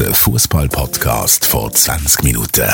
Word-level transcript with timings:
der 0.00 0.14
Fußball-Podcast 0.14 1.44
vor 1.44 1.70
20 1.70 2.22
Minuten. 2.24 2.66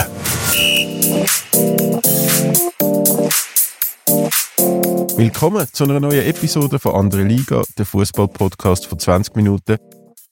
Willkommen 5.17 5.67
zu 5.73 5.83
einer 5.83 5.99
neuen 5.99 6.25
Episode 6.25 6.79
von 6.79 6.95
Andere 6.95 7.25
Liga, 7.25 7.65
der 7.77 7.85
Fußball-Podcast 7.85 8.87
vor 8.87 8.99
20 8.99 9.35
Minuten. 9.35 9.77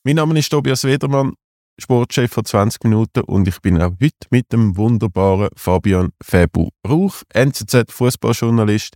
Mein 0.04 0.14
Name 0.14 0.38
ist 0.38 0.50
Tobias 0.50 0.84
Wedermann, 0.84 1.32
Sportchef 1.80 2.30
von 2.30 2.44
20 2.44 2.84
Minuten 2.84 3.22
und 3.22 3.48
ich 3.48 3.60
bin 3.60 3.82
auch 3.82 3.90
heute 4.00 4.28
mit 4.30 4.52
dem 4.52 4.76
wunderbaren 4.76 5.48
Fabian 5.56 6.10
Febu 6.22 6.68
Rauch, 6.88 7.24
NZZ-Fußballjournalist. 7.34 8.94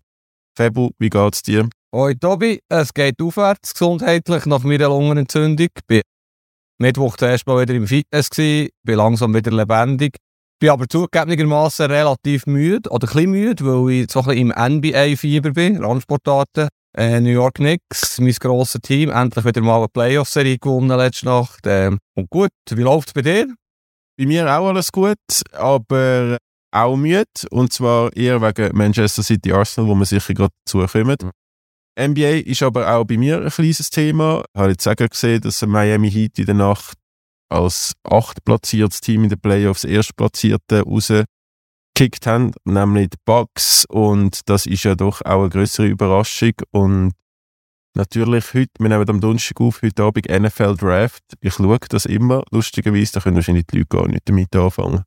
Febu, 0.56 0.90
wie 1.00 1.10
geht's 1.10 1.42
dir? 1.42 1.68
Hoi 1.92 2.14
Tobi, 2.14 2.60
es 2.68 2.94
geht 2.94 3.20
aufwärts 3.20 3.72
gesundheitlich 3.72 4.46
nach 4.46 4.62
meiner 4.62 4.86
Lungenentzündung. 4.86 5.70
Bin 5.88 6.02
Mittwoch 6.78 7.16
zuerst 7.16 7.46
mal 7.46 7.60
wieder 7.60 7.74
im 7.74 7.86
Fitness 7.86 8.30
gewesen, 8.30 8.70
bin 8.84 8.96
langsam 8.96 9.34
wieder 9.34 9.50
lebendig. 9.50 10.16
Bin 10.60 10.70
aber 10.70 10.88
zugegebenermaßen 10.88 11.86
relativ 11.86 12.46
müde 12.46 12.90
oder 12.90 13.06
ein 13.06 13.12
bisschen 13.12 13.30
müde, 13.30 13.64
weil 13.64 13.90
ich 13.92 14.10
so 14.10 14.20
ein 14.20 14.26
bisschen 14.26 14.50
im 14.50 14.76
NBA-Fieber 14.78 15.50
bin, 15.52 15.84
Randsportarten. 15.84 16.68
Äh, 16.96 17.20
New 17.20 17.30
York 17.30 17.56
Knicks, 17.56 18.18
mein 18.18 18.32
grosses 18.32 18.80
Team, 18.80 19.10
endlich 19.10 19.44
wieder 19.44 19.60
mal 19.60 19.78
eine 19.78 19.88
Playoff-Serie 19.88 20.58
gewonnen 20.58 20.96
letzte 20.96 21.26
Nacht. 21.26 21.60
Ähm, 21.66 21.98
und 22.16 22.30
gut, 22.30 22.50
wie 22.70 22.82
läuft 22.82 23.08
es 23.08 23.14
bei 23.14 23.22
dir? 23.22 23.54
Bei 24.16 24.26
mir 24.26 24.46
auch 24.46 24.68
alles 24.68 24.90
gut, 24.90 25.16
aber 25.52 26.38
auch 26.72 26.96
müde. 26.96 27.24
Und 27.50 27.72
zwar 27.72 28.16
eher 28.16 28.40
wegen 28.40 28.76
Manchester 28.76 29.22
City 29.22 29.52
Arsenal, 29.52 29.90
wo 29.90 29.94
wir 29.94 30.06
sicher 30.06 30.34
gerade 30.34 30.54
dazu 30.64 30.84
kommen. 30.86 31.30
NBA 31.98 32.48
ist 32.48 32.62
aber 32.62 32.88
auch 32.94 33.04
bei 33.04 33.16
mir 33.16 33.42
ein 33.42 33.50
kleines 33.50 33.90
Thema. 33.90 34.44
Ich 34.54 34.60
habe 34.60 34.70
jetzt 34.70 34.86
auch 34.86 34.94
gesehen, 34.94 35.40
dass 35.40 35.66
Miami 35.66 36.10
Heat 36.10 36.38
in 36.38 36.46
der 36.46 36.54
Nacht 36.54 36.96
als 37.48 37.94
achtplatziertes 38.04 39.00
Team 39.00 39.24
in 39.24 39.30
den 39.30 39.40
Playoffs 39.40 39.84
erstplatzierte 39.84 40.82
rausgekickt 40.82 42.26
haben, 42.26 42.52
nämlich 42.64 43.10
die 43.10 43.16
Bucks. 43.24 43.84
Und 43.86 44.48
das 44.48 44.66
ist 44.66 44.84
ja 44.84 44.94
doch 44.94 45.22
auch 45.22 45.40
eine 45.40 45.48
größere 45.48 45.86
Überraschung. 45.86 46.52
Und 46.70 47.12
natürlich 47.94 48.54
heute, 48.54 48.70
wir 48.78 48.88
nehmen 48.88 49.10
am 49.10 49.20
Donnerstag 49.20 49.60
auf, 49.60 49.82
heute 49.82 50.04
Abend 50.04 50.28
NFL 50.28 50.76
Draft. 50.76 51.24
Ich 51.40 51.54
schaue 51.54 51.78
das 51.88 52.04
immer. 52.04 52.44
Lustigerweise, 52.50 53.14
da 53.14 53.20
können 53.20 53.36
wahrscheinlich 53.36 53.66
die 53.66 53.78
Leute 53.78 53.88
gar 53.88 54.06
nicht 54.06 54.28
damit 54.28 54.54
anfangen. 54.54 55.02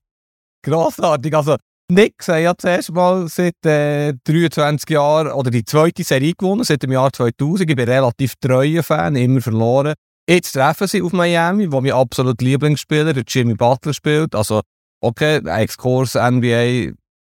Grossartig. 0.64 1.34
Also, 1.34 1.56
Nix 1.92 2.30
haben 2.30 2.42
ja 2.42 2.54
zuerst 2.58 2.94
mal 2.94 3.28
seit 3.28 3.66
äh, 3.66 4.14
23 4.24 4.90
Jahren 4.92 5.28
oder 5.28 5.52
die 5.52 5.66
zweite 5.66 6.06
Serie 6.06 6.32
gewonnen, 6.38 6.64
seit 6.64 6.84
dem 6.84 6.94
Jahr 6.94 7.12
2000. 7.12 7.70
Ich 7.70 7.76
bin 7.76 7.90
relativ 7.90 8.36
treuer 8.40 8.82
Fan, 8.82 9.18
immer 9.18 9.42
verloren. 9.42 9.96
Jetzt 10.30 10.54
treffen 10.54 10.88
sie 10.88 11.02
auf 11.02 11.12
Miami, 11.12 11.70
wo 11.70 11.82
mein 11.82 11.92
absolut 11.92 12.42
Lieblingsspieler, 12.42 13.14
Jimmy 13.28 13.56
Butler, 13.56 13.94
spielt. 13.94 14.36
Also, 14.36 14.62
okay, 15.02 15.42
Exkurs 15.46 16.16
NBA 16.16 16.94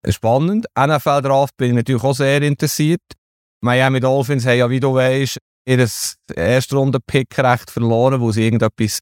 spannend. 0.08 0.66
NFL-Draft 0.78 1.56
bin 1.56 1.70
ich 1.70 1.74
natürlich 1.74 2.04
auch 2.04 2.14
sehr 2.14 2.40
interessiert. 2.40 3.02
Miami 3.60 3.98
Dolphins 3.98 4.46
haben 4.46 4.58
ja, 4.58 4.70
wie 4.70 4.78
du 4.78 4.94
weißt, 4.94 5.36
ihr 5.66 5.88
Erstrunden-Pick-Recht 6.36 7.72
verloren, 7.72 8.20
wo 8.20 8.30
sie 8.30 8.44
irgendetwas 8.44 9.00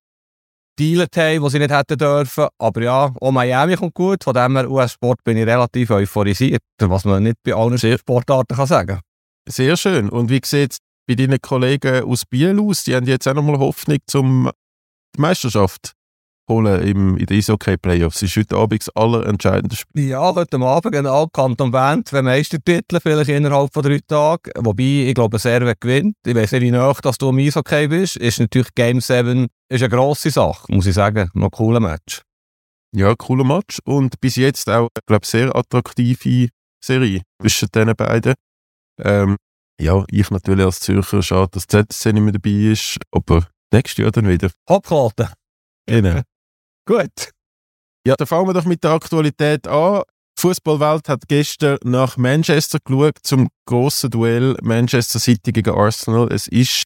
dealt 0.78 1.16
haben, 1.16 1.42
was 1.42 1.52
sie 1.52 1.58
nicht 1.58 1.70
hätten 1.70 1.98
dürfen. 1.98 2.48
Aber 2.58 2.82
ja, 2.82 3.12
auch 3.20 3.30
Miami 3.30 3.76
kommt 3.76 3.94
gut. 3.94 4.24
Von 4.24 4.34
dem 4.34 4.56
her, 4.56 4.70
US-Sport 4.70 5.22
bin 5.24 5.36
ich 5.36 5.46
relativ 5.46 5.90
euphorisiert, 5.90 6.62
was 6.78 7.04
man 7.04 7.22
nicht 7.22 7.36
bei 7.42 7.54
allen 7.54 7.78
Sportarten 7.78 8.56
kann 8.56 8.66
sagen 8.66 9.00
Sehr 9.48 9.76
schön. 9.76 10.08
Und 10.08 10.30
wie 10.30 10.40
sieht 10.44 10.72
es 10.72 10.78
bei 11.06 11.14
deinen 11.14 11.40
Kollegen 11.40 12.04
aus 12.04 12.24
Biel 12.24 12.58
aus? 12.58 12.84
Die 12.84 12.94
haben 12.94 13.06
jetzt 13.06 13.28
auch 13.28 13.34
nochmal 13.34 13.58
Hoffnung 13.58 13.98
zum 14.06 14.50
die 15.14 15.20
Meisterschaft 15.20 15.92
holen 16.52 16.82
im, 16.82 17.16
in 17.16 17.26
den 17.26 17.38
Eishockey-Playoffs. 17.38 18.20
Das 18.20 18.28
ist 18.30 18.36
heute 18.36 18.56
Abend 18.56 18.80
das 18.80 18.94
allerentscheidende 18.94 19.76
Spiel. 19.76 20.08
Ja, 20.08 20.34
heute 20.34 20.58
Abend 20.60 20.92
genau. 20.92 21.26
Kanton 21.28 21.70
Bern, 21.70 22.04
zwei 22.04 22.22
Meistertitel 22.22 23.00
vielleicht 23.00 23.30
innerhalb 23.30 23.72
von 23.72 23.82
drei 23.82 24.00
Tagen. 24.06 24.50
Wobei, 24.58 25.06
ich 25.08 25.14
glaube, 25.14 25.38
Serve 25.38 25.74
gewinnt. 25.78 26.16
Ich 26.26 26.34
weiß 26.34 26.52
nicht, 26.52 26.62
wie 26.62 26.70
nah 26.70 26.92
dass 27.02 27.18
du 27.18 27.30
im 27.30 27.38
Eishockey 27.38 27.88
bist. 27.88 28.16
Ist 28.16 28.40
natürlich 28.40 28.74
Game 28.74 29.00
7 29.00 29.48
ist 29.68 29.82
eine 29.82 29.88
grosse 29.88 30.30
Sache, 30.30 30.70
muss 30.70 30.86
ich 30.86 30.94
sagen. 30.94 31.30
Noch 31.34 31.46
ein 31.46 31.50
cooler 31.50 31.80
Match. 31.80 32.22
Ja, 32.94 33.14
cooler 33.14 33.44
Match. 33.44 33.78
Und 33.84 34.20
bis 34.20 34.36
jetzt 34.36 34.68
auch, 34.68 34.88
glaube 35.06 35.26
sehr 35.26 35.54
attraktive 35.56 36.48
Serie 36.84 37.22
zwischen 37.40 37.68
den 37.74 37.94
beiden. 37.96 38.34
Ähm, 38.98 39.36
ja, 39.80 40.04
ich 40.10 40.30
natürlich 40.30 40.64
als 40.64 40.80
Zürcher 40.80 41.22
schade, 41.22 41.50
dass 41.52 41.66
ZSC 41.66 42.12
nicht 42.12 42.22
mehr 42.22 42.32
dabei 42.32 42.50
ist, 42.50 42.98
aber 43.10 43.48
nächstes 43.72 44.02
Jahr 44.02 44.10
dann 44.10 44.28
wieder. 44.28 44.50
Hoppklaten. 44.68 45.28
Genau. 45.86 46.20
Gut. 46.86 47.30
Ja, 48.06 48.16
dann 48.16 48.26
fangen 48.26 48.48
wir 48.48 48.54
doch 48.54 48.64
mit 48.64 48.82
der 48.82 48.92
Aktualität 48.92 49.68
an. 49.68 50.02
Die 50.36 50.40
Fußballwelt 50.40 51.08
hat 51.08 51.28
gestern 51.28 51.78
nach 51.84 52.16
Manchester 52.16 52.78
geschaut 52.84 53.18
zum 53.22 53.48
grossen 53.66 54.10
Duell 54.10 54.56
Manchester 54.62 55.20
City 55.20 55.52
gegen 55.52 55.74
Arsenal. 55.74 56.32
Es 56.32 56.48
ist 56.48 56.84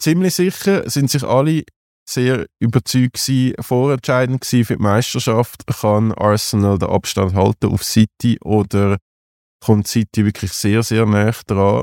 ziemlich 0.00 0.34
sicher, 0.34 0.88
sind 0.88 1.10
sich 1.10 1.24
alle 1.24 1.64
sehr 2.08 2.46
überzeugt 2.60 3.14
gewesen, 3.14 3.54
vorentscheidend 3.60 4.40
gewesen 4.40 4.64
für 4.64 4.76
die 4.76 4.82
Meisterschaft. 4.82 5.66
Kann 5.66 6.12
Arsenal 6.12 6.78
den 6.78 6.88
Abstand 6.88 7.34
halten 7.34 7.66
auf 7.66 7.82
City 7.84 8.38
oder 8.42 8.98
kommt 9.62 9.88
City 9.88 10.24
wirklich 10.24 10.52
sehr, 10.52 10.82
sehr 10.82 11.04
nah 11.04 11.32
dran? 11.46 11.82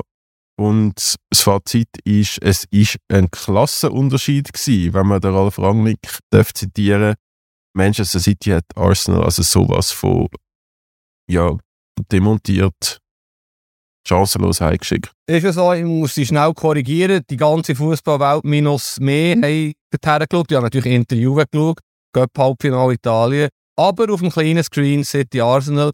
Und 0.58 1.16
das 1.30 1.40
Fazit 1.40 1.88
ist, 2.04 2.38
es 2.42 2.64
ist 2.70 2.96
ein 3.08 3.30
Klassenunterschied 3.30 4.52
gewesen, 4.52 4.94
wenn 4.94 5.06
man 5.06 5.20
den 5.20 5.34
Ralf 5.34 5.58
Rangnick 5.58 6.18
darf 6.30 6.52
zitieren 6.52 7.14
Manchester 7.74 8.20
City 8.20 8.50
hat 8.50 8.64
Arsenal 8.74 9.24
also 9.24 9.42
sowas 9.42 9.90
von 9.90 10.28
ja, 11.30 11.56
demontiert, 12.10 12.98
chancenlos 14.06 14.60
heimgeschickt. 14.60 15.10
Ist 15.26 15.44
ja 15.44 15.52
so, 15.52 15.72
ich 15.72 15.84
muss 15.84 16.14
sie 16.14 16.26
schnell 16.26 16.52
korrigieren. 16.54 17.22
Die 17.30 17.36
ganze 17.36 17.74
Fußballwelt 17.74 18.44
minus 18.44 18.98
mehr 19.00 19.36
haben 19.36 19.72
dorthin 19.90 20.26
geschaut. 20.28 20.50
Ich 20.50 20.56
habe 20.56 20.66
natürlich 20.66 20.92
Interview 20.92 21.34
geschaut, 21.34 21.78
Cup 22.12 22.30
Halbfinale 22.36 22.94
Italien. 22.94 23.48
Aber 23.76 24.12
auf 24.12 24.20
dem 24.20 24.30
kleinen 24.30 24.62
Screen 24.62 25.04
City 25.04 25.40
Arsenal. 25.40 25.92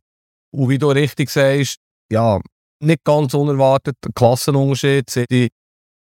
Und 0.50 0.68
wie 0.68 0.78
du 0.78 0.88
richtig 0.88 1.30
sagst, 1.30 1.76
ja, 2.10 2.40
nicht 2.80 3.04
ganz 3.04 3.34
unerwartet, 3.34 3.96
Klassenunterschied. 4.14 5.10
City 5.10 5.48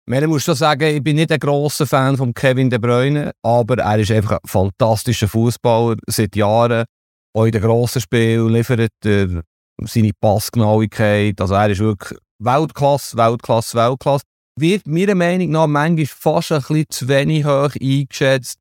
man 0.07 0.25
muss 0.27 0.43
schon 0.43 0.55
sagen, 0.55 0.95
ich 0.95 1.03
bin 1.03 1.15
nicht 1.15 1.31
ein 1.31 1.39
grosser 1.39 1.87
Fan 1.87 2.15
von 2.17 2.33
Kevin 2.33 2.69
De 2.69 2.79
Bruyne, 2.79 3.31
aber 3.41 3.77
er 3.79 3.99
ist 3.99 4.11
einfach 4.11 4.33
ein 4.33 4.47
fantastischer 4.47 5.27
Fußballer 5.27 5.97
seit 6.07 6.35
Jahren. 6.35 6.85
Auch 7.33 7.45
in 7.45 7.51
den 7.51 7.61
grossen 7.61 8.01
Spielen 8.01 8.49
liefert 8.49 8.91
er 9.03 9.43
seine 9.81 10.11
Passgenauigkeit. 10.21 11.41
Also 11.41 11.55
er 11.55 11.69
ist 11.69 11.79
wirklich 11.79 12.19
Weltklasse, 12.39 13.17
Weltklasse, 13.17 13.77
Weltklasse. 13.77 14.23
Wird 14.57 14.87
meiner 14.87 15.15
Meinung 15.15 15.49
nach 15.51 15.67
manchmal 15.67 16.05
fast 16.05 16.51
ein 16.51 16.61
bisschen 16.61 16.85
zu 16.89 17.07
wenig 17.07 17.43
hoch 17.43 17.71
eingeschätzt, 17.81 18.57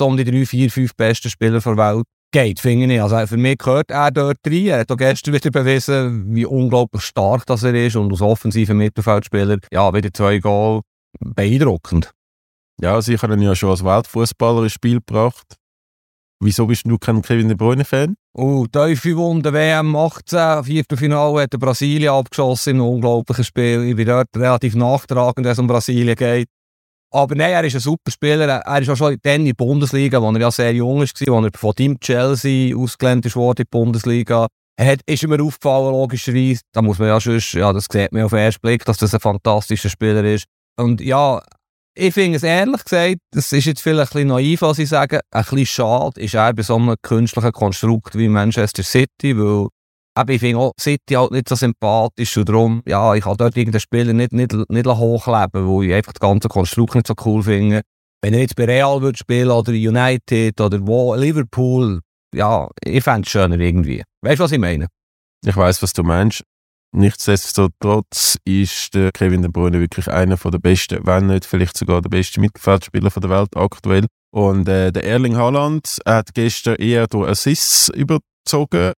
um 0.00 0.16
die 0.16 0.24
drei, 0.24 0.46
vier, 0.46 0.70
fünf 0.70 0.94
besten 0.94 1.28
Spieler 1.28 1.60
der 1.60 1.76
Welt 1.76 2.06
geht, 2.34 2.58
finde 2.58 2.92
ich. 2.92 3.00
Also 3.00 3.26
für 3.26 3.36
mich 3.36 3.58
gehört 3.58 3.90
er 3.90 4.10
dort 4.10 4.38
rein. 4.44 4.66
Er 4.66 4.80
hat 4.80 4.90
auch 4.90 4.96
gestern 4.96 5.34
wieder 5.34 5.50
bewiesen, 5.50 6.34
wie 6.34 6.44
unglaublich 6.44 7.02
stark 7.02 7.46
das 7.46 7.62
er 7.62 7.74
ist 7.74 7.96
und 7.96 8.10
als 8.10 8.20
offensiver 8.20 8.74
Mittelfeldspieler, 8.74 9.58
ja, 9.72 9.94
wieder 9.94 10.12
zwei 10.12 10.38
Goal. 10.38 10.82
Beeindruckend. 11.20 12.10
Ja, 12.80 13.00
sie 13.00 13.16
haben 13.16 13.32
ihn 13.34 13.42
ja 13.42 13.54
schon 13.54 13.70
als 13.70 13.84
Weltfußballer 13.84 14.64
ins 14.64 14.72
Spiel 14.72 14.96
gebracht. 14.96 15.56
Wieso 16.40 16.66
bist 16.66 16.86
du 16.86 16.98
kein 16.98 17.22
Kevin 17.22 17.46
De 17.46 17.56
Bruyne-Fan? 17.56 18.16
Oh, 18.34 18.66
tiefe 18.66 19.16
Wunde 19.16 19.52
WM 19.52 19.94
18, 19.94 20.64
Viertelfinale 20.64 21.42
hat 21.42 21.50
Brasilien 21.50 22.12
abgeschossen 22.12 22.70
in 22.70 22.76
einem 22.80 22.94
unglaublichen 22.94 23.44
Spiel. 23.44 23.84
Ich 23.84 23.94
bin 23.94 24.06
dort 24.08 24.36
relativ 24.36 24.74
nachtragend, 24.74 25.46
wenn 25.46 25.52
es 25.52 25.58
um 25.60 25.68
Brasilien 25.68 26.16
geht. 26.16 26.48
Aber 27.14 27.36
nein, 27.36 27.52
er 27.52 27.62
ist 27.62 27.74
ein 27.74 27.80
super 27.80 28.10
Spieler. 28.10 28.48
Er 28.48 28.82
ist 28.82 28.90
auch 28.90 28.96
schon 28.96 29.16
dann 29.22 29.42
in 29.42 29.46
der 29.46 29.54
Bundesliga, 29.54 30.20
wo 30.20 30.32
er 30.32 30.40
ja 30.40 30.50
sehr 30.50 30.74
jung 30.74 30.96
war, 30.96 31.02
als 31.02 31.20
er 31.20 31.50
von 31.56 31.74
Team 31.76 32.00
Chelsea 32.00 32.76
ausgelernt 32.76 33.36
wurde 33.36 33.62
in 33.62 33.66
die 33.66 33.70
Bundesliga. 33.70 34.48
Er 34.76 34.92
hat, 34.92 35.00
ist 35.06 35.24
mir 35.24 35.40
aufgefallen, 35.40 35.92
logischerweise. 35.92 36.62
Da 36.72 36.82
muss 36.82 36.98
man 36.98 37.06
ja 37.06 37.20
schon, 37.20 37.38
ja, 37.52 37.72
das 37.72 37.86
sieht 37.88 38.10
man 38.10 38.24
auf 38.24 38.32
den 38.32 38.40
ersten 38.40 38.60
Blick, 38.62 38.84
dass 38.84 38.96
das 38.96 39.14
ein 39.14 39.20
fantastischer 39.20 39.90
Spieler 39.90 40.24
ist. 40.24 40.46
Und 40.76 41.00
ja, 41.00 41.40
ich 41.96 42.12
finde 42.12 42.38
es 42.38 42.42
ehrlich 42.42 42.82
gesagt, 42.82 43.18
das 43.30 43.52
ist 43.52 43.66
jetzt 43.66 43.80
vielleicht 43.80 44.10
ein 44.10 44.14
bisschen 44.14 44.28
naiv, 44.30 44.62
was 44.62 44.80
ich 44.80 44.88
sage, 44.88 45.20
ein 45.30 45.44
bisschen 45.44 45.66
schade 45.66 46.20
ist 46.20 46.34
er 46.34 46.52
bei 46.52 46.62
so 46.62 46.74
einem 46.74 46.96
künstlichen 47.00 47.52
Konstrukt 47.52 48.18
wie 48.18 48.26
Manchester 48.26 48.82
City, 48.82 49.38
weil 49.38 49.68
aber 50.14 50.32
ich 50.32 50.40
finde 50.40 50.58
auch 50.58 50.72
City 50.80 51.14
halt 51.14 51.32
nicht 51.32 51.48
so 51.48 51.56
sympathisch 51.56 52.36
und 52.36 52.48
darum, 52.48 52.82
ja, 52.86 53.14
ich 53.14 53.24
kann 53.24 53.36
dort 53.36 53.56
irgendeinen 53.56 53.80
Spieler 53.80 54.12
nicht, 54.12 54.32
nicht, 54.32 54.54
nicht 54.70 54.86
hochleben, 54.86 55.68
weil 55.68 55.86
ich 55.86 55.94
einfach 55.94 56.12
das 56.12 56.20
ganze 56.20 56.48
Konstrukt 56.48 56.94
nicht 56.94 57.06
so 57.06 57.14
cool 57.24 57.42
finde. 57.42 57.82
Wenn 58.22 58.34
er 58.34 58.40
jetzt 58.40 58.56
bei 58.56 58.64
Real 58.64 59.02
würde 59.02 59.18
spielen 59.18 59.50
oder 59.50 59.72
United 59.72 60.60
oder 60.60 60.86
wo, 60.86 61.14
Liverpool, 61.14 62.00
ja, 62.34 62.68
ich 62.82 63.02
fände 63.02 63.26
es 63.26 63.30
schöner 63.30 63.58
irgendwie. 63.58 64.02
Weißt 64.22 64.38
du, 64.38 64.44
was 64.44 64.52
ich 64.52 64.58
meine? 64.58 64.86
Ich 65.44 65.56
weiß, 65.56 65.82
was 65.82 65.92
du 65.92 66.02
meinst. 66.02 66.42
Nichtsdestotrotz 66.92 68.38
ist 68.44 68.94
der 68.94 69.10
Kevin 69.10 69.42
De 69.42 69.50
Bruyne 69.50 69.80
wirklich 69.80 70.08
einer 70.08 70.36
der 70.36 70.58
besten, 70.58 71.04
wenn 71.04 71.26
nicht 71.26 71.44
vielleicht 71.44 71.76
sogar 71.76 72.00
der 72.00 72.08
beste 72.08 72.40
Mittelfeldspieler 72.40 73.10
der 73.10 73.30
Welt 73.30 73.56
aktuell. 73.56 74.06
Und 74.32 74.68
äh, 74.68 74.92
der 74.92 75.04
Erling 75.04 75.36
Haaland 75.36 75.98
hat 76.06 76.34
gestern 76.34 76.76
eher 76.76 77.08
durch 77.08 77.28
Assists 77.28 77.88
überzogen, 77.88 78.92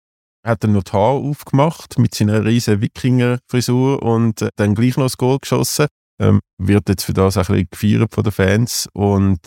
hat 0.47 0.65
dann 0.65 0.73
noch 0.73 0.85
die 0.85 0.93
Haare 0.93 1.19
aufgemacht 1.19 1.99
mit 1.99 2.15
seiner 2.15 2.45
riesen 2.45 2.81
Wikinger-Frisur 2.81 4.03
und 4.03 4.43
äh, 4.43 4.49
dann 4.57 4.75
gleich 4.75 4.97
noch 4.97 5.07
das 5.07 5.17
Goal 5.17 5.39
geschossen. 5.41 5.87
Ähm, 6.21 6.41
wird 6.59 6.89
jetzt 6.89 7.05
für 7.05 7.13
das 7.13 7.37
auch 7.37 7.49
ein 7.51 7.67
bisschen 7.67 7.69
gefeiert 7.71 8.15
von 8.15 8.25
den 8.25 8.33
Fans. 8.33 8.89
Und 8.95 9.41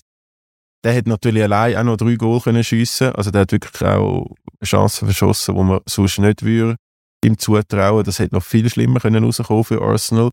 der 0.83 0.95
hat 0.95 1.07
natürlich 1.07 1.43
allein 1.43 1.77
auch 1.77 1.83
noch 1.83 1.97
drei 1.97 2.15
Goal 2.15 2.41
können 2.41 2.63
schiessen. 2.63 3.13
Also 3.13 3.31
der 3.31 3.41
hat 3.41 3.51
wirklich 3.51 3.81
auch 3.81 4.35
Chancen 4.63 5.07
verschossen, 5.07 5.55
die 5.55 5.63
man 5.63 5.79
sonst 5.87 6.19
nicht 6.19 6.43
würde 6.43 6.75
ihm 7.25 7.37
zutrauen. 7.37 8.03
Das 8.03 8.19
hätte 8.19 8.35
noch 8.35 8.43
viel 8.43 8.69
schlimmer 8.69 8.99
können 8.99 9.23
rauskommen 9.23 9.63
für 9.63 9.81
Arsenal. 9.81 10.29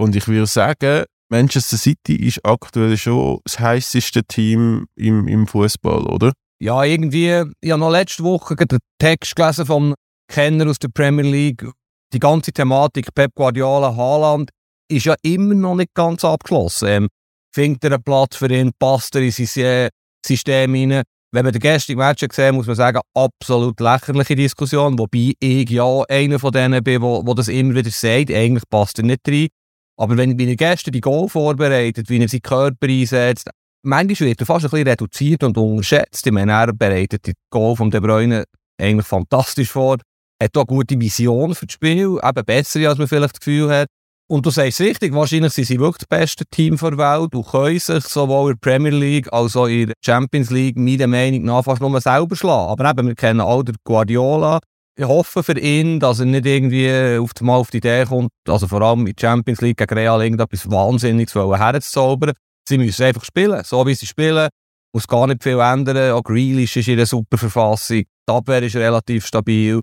Und 0.00 0.16
ich 0.16 0.26
würde 0.28 0.46
sagen, 0.46 1.04
Manchester 1.30 1.76
City 1.76 2.16
ist 2.16 2.44
aktuell 2.44 2.96
schon 2.96 3.40
das 3.44 3.58
heißeste 3.58 4.24
Team 4.24 4.86
im, 4.96 5.26
im 5.28 5.46
Fußball, 5.46 6.06
oder? 6.06 6.32
Ja, 6.60 6.84
irgendwie, 6.84 7.42
ich 7.60 7.70
habe 7.70 7.80
noch 7.80 7.90
letzte 7.90 8.22
Woche 8.22 8.56
den 8.56 8.78
Text 8.98 9.36
gelesen 9.36 9.66
vom 9.66 9.94
Kenner 10.28 10.70
aus 10.70 10.78
der 10.78 10.88
Premier 10.88 11.24
League. 11.24 11.66
Die 12.12 12.20
ganze 12.20 12.52
Thematik 12.52 13.12
Pep 13.14 13.34
Guardiola, 13.34 13.94
Haaland, 13.94 14.50
ist 14.88 15.06
ja 15.06 15.14
immer 15.22 15.54
noch 15.54 15.74
nicht 15.74 15.94
ganz 15.94 16.24
abgeschlossen. 16.24 16.88
Ähm, 16.88 17.08
findet 17.54 17.84
er 17.84 17.94
einen 17.94 18.02
Platz 18.02 18.36
für 18.36 18.52
ihn, 18.52 18.72
passt 18.78 19.14
er 19.14 19.22
in 19.22 19.30
sein 19.30 19.64
äh, 19.64 19.90
System 20.24 20.74
rein? 20.74 21.02
Wenn 21.32 21.44
man 21.44 21.52
den 21.52 21.60
gestrigen 21.60 21.98
Match 21.98 22.26
gesehen 22.26 22.54
muss 22.54 22.68
man 22.68 22.76
sagen, 22.76 23.00
absolut 23.12 23.80
lächerliche 23.80 24.36
Diskussion, 24.36 24.96
wobei 24.96 25.32
ich 25.40 25.68
ja 25.68 26.02
einer 26.08 26.38
von 26.38 26.52
denen 26.52 26.84
bin, 26.84 27.02
wo, 27.02 27.26
wo 27.26 27.34
das 27.34 27.48
immer 27.48 27.74
wieder 27.74 27.90
sagt, 27.90 28.30
eigentlich 28.30 28.62
passt 28.70 28.98
er 28.98 29.04
nicht 29.04 29.26
rein. 29.26 29.48
Aber 29.96 30.16
wenn, 30.16 30.38
wie 30.38 30.48
er 30.48 30.56
gestern 30.56 30.92
die 30.92 31.00
Goal 31.00 31.28
vorbereitet, 31.28 32.08
wie 32.08 32.20
er 32.20 32.28
seinen 32.28 32.42
Körper 32.42 32.86
einsetzt, 32.86 33.50
manchmal 33.84 34.28
wird 34.28 34.40
er 34.40 34.46
fast 34.46 34.64
ein 34.64 34.70
bisschen 34.70 34.88
reduziert 34.88 35.42
und 35.44 35.56
unterschätzt. 35.56 36.26
Ich 36.26 36.32
meine, 36.32 36.52
er 36.52 36.72
bereitet 36.72 37.26
die 37.26 37.34
Goal 37.50 37.76
von 37.76 37.90
De 37.90 38.00
Bruyne 38.00 38.44
eigentlich 38.80 39.06
fantastisch 39.06 39.70
vor, 39.70 39.98
hat 40.42 40.56
auch 40.56 40.66
gute 40.66 40.98
Vision 40.98 41.54
für 41.54 41.66
das 41.66 41.74
Spiel, 41.74 42.18
eben 42.22 42.44
besser, 42.44 42.88
als 42.88 42.98
man 42.98 43.08
vielleicht 43.08 43.34
das 43.34 43.40
Gefühl 43.40 43.70
hat. 43.70 43.88
Und 44.26 44.46
du 44.46 44.50
sagst 44.50 44.80
richtig, 44.80 45.12
wahrscheinlich 45.12 45.52
sind 45.52 45.66
sie 45.66 45.78
wirklich 45.78 46.06
das 46.08 46.18
beste 46.18 46.44
Team 46.46 46.76
der 46.76 46.96
Welt 46.96 47.34
und 47.34 47.46
können 47.46 47.78
sich 47.78 48.04
sowohl 48.04 48.52
in 48.52 48.58
der 48.60 48.70
Premier 48.70 48.90
League 48.90 49.30
als 49.32 49.54
auch 49.54 49.66
in 49.66 49.88
der 49.88 49.94
Champions 50.02 50.50
League 50.50 50.78
meiner 50.78 51.06
Meinung 51.06 51.42
nach 51.42 51.62
fast 51.62 51.82
nur 51.82 52.00
selber 52.00 52.34
schlagen. 52.34 52.70
Aber 52.70 52.90
eben, 52.90 53.08
wir 53.08 53.14
kennen 53.14 53.42
auch 53.42 53.62
den 53.62 53.76
Guardiola. 53.84 54.60
Ich 54.96 55.04
hoffe 55.04 55.42
für 55.42 55.58
ihn, 55.58 56.00
dass 56.00 56.20
er 56.20 56.26
nicht 56.26 56.46
irgendwie 56.46 57.18
auf 57.18 57.32
einmal 57.38 57.58
auf 57.58 57.70
die 57.70 57.78
Idee 57.78 58.04
kommt, 58.06 58.30
also 58.48 58.66
vor 58.66 58.80
allem 58.80 59.00
in 59.00 59.14
der 59.14 59.14
Champions 59.20 59.60
League 59.60 59.76
gegen 59.76 59.94
Real 59.94 60.22
irgendetwas 60.22 60.70
Wahnsinniges 60.70 61.34
herzuzaubern. 61.34 62.32
Sie 62.68 62.78
müssen 62.78 63.04
einfach 63.04 63.24
spielen, 63.24 63.62
so 63.64 63.86
wie 63.86 63.94
sie 63.94 64.06
spielen. 64.06 64.48
Muss 64.94 65.06
gar 65.06 65.26
nicht 65.26 65.42
viel 65.42 65.58
ändern. 65.58 66.12
Auch 66.12 66.22
Grealish 66.22 66.76
ist 66.76 66.88
in 66.88 66.94
einer 66.94 67.06
super 67.06 67.36
Verfassung. 67.36 68.02
Die 68.02 68.32
Abwehr 68.32 68.62
ist 68.62 68.76
relativ 68.76 69.26
stabil. 69.26 69.80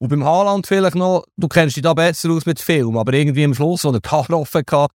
Und 0.00 0.08
beim 0.08 0.24
Haaland 0.24 0.66
vielleicht 0.66 0.96
noch, 0.96 1.24
du 1.36 1.46
kennst 1.46 1.76
dich 1.76 1.82
da 1.82 1.94
besser 1.94 2.30
aus 2.30 2.46
mit 2.46 2.60
Film, 2.60 2.96
aber 2.96 3.12
irgendwie 3.12 3.44
am 3.44 3.54
Schluss, 3.54 3.84
wo 3.84 3.90
er 3.90 4.00
die 4.00 4.08
Haare 4.08 4.36
offen 4.36 4.62
hatte, 4.68 4.92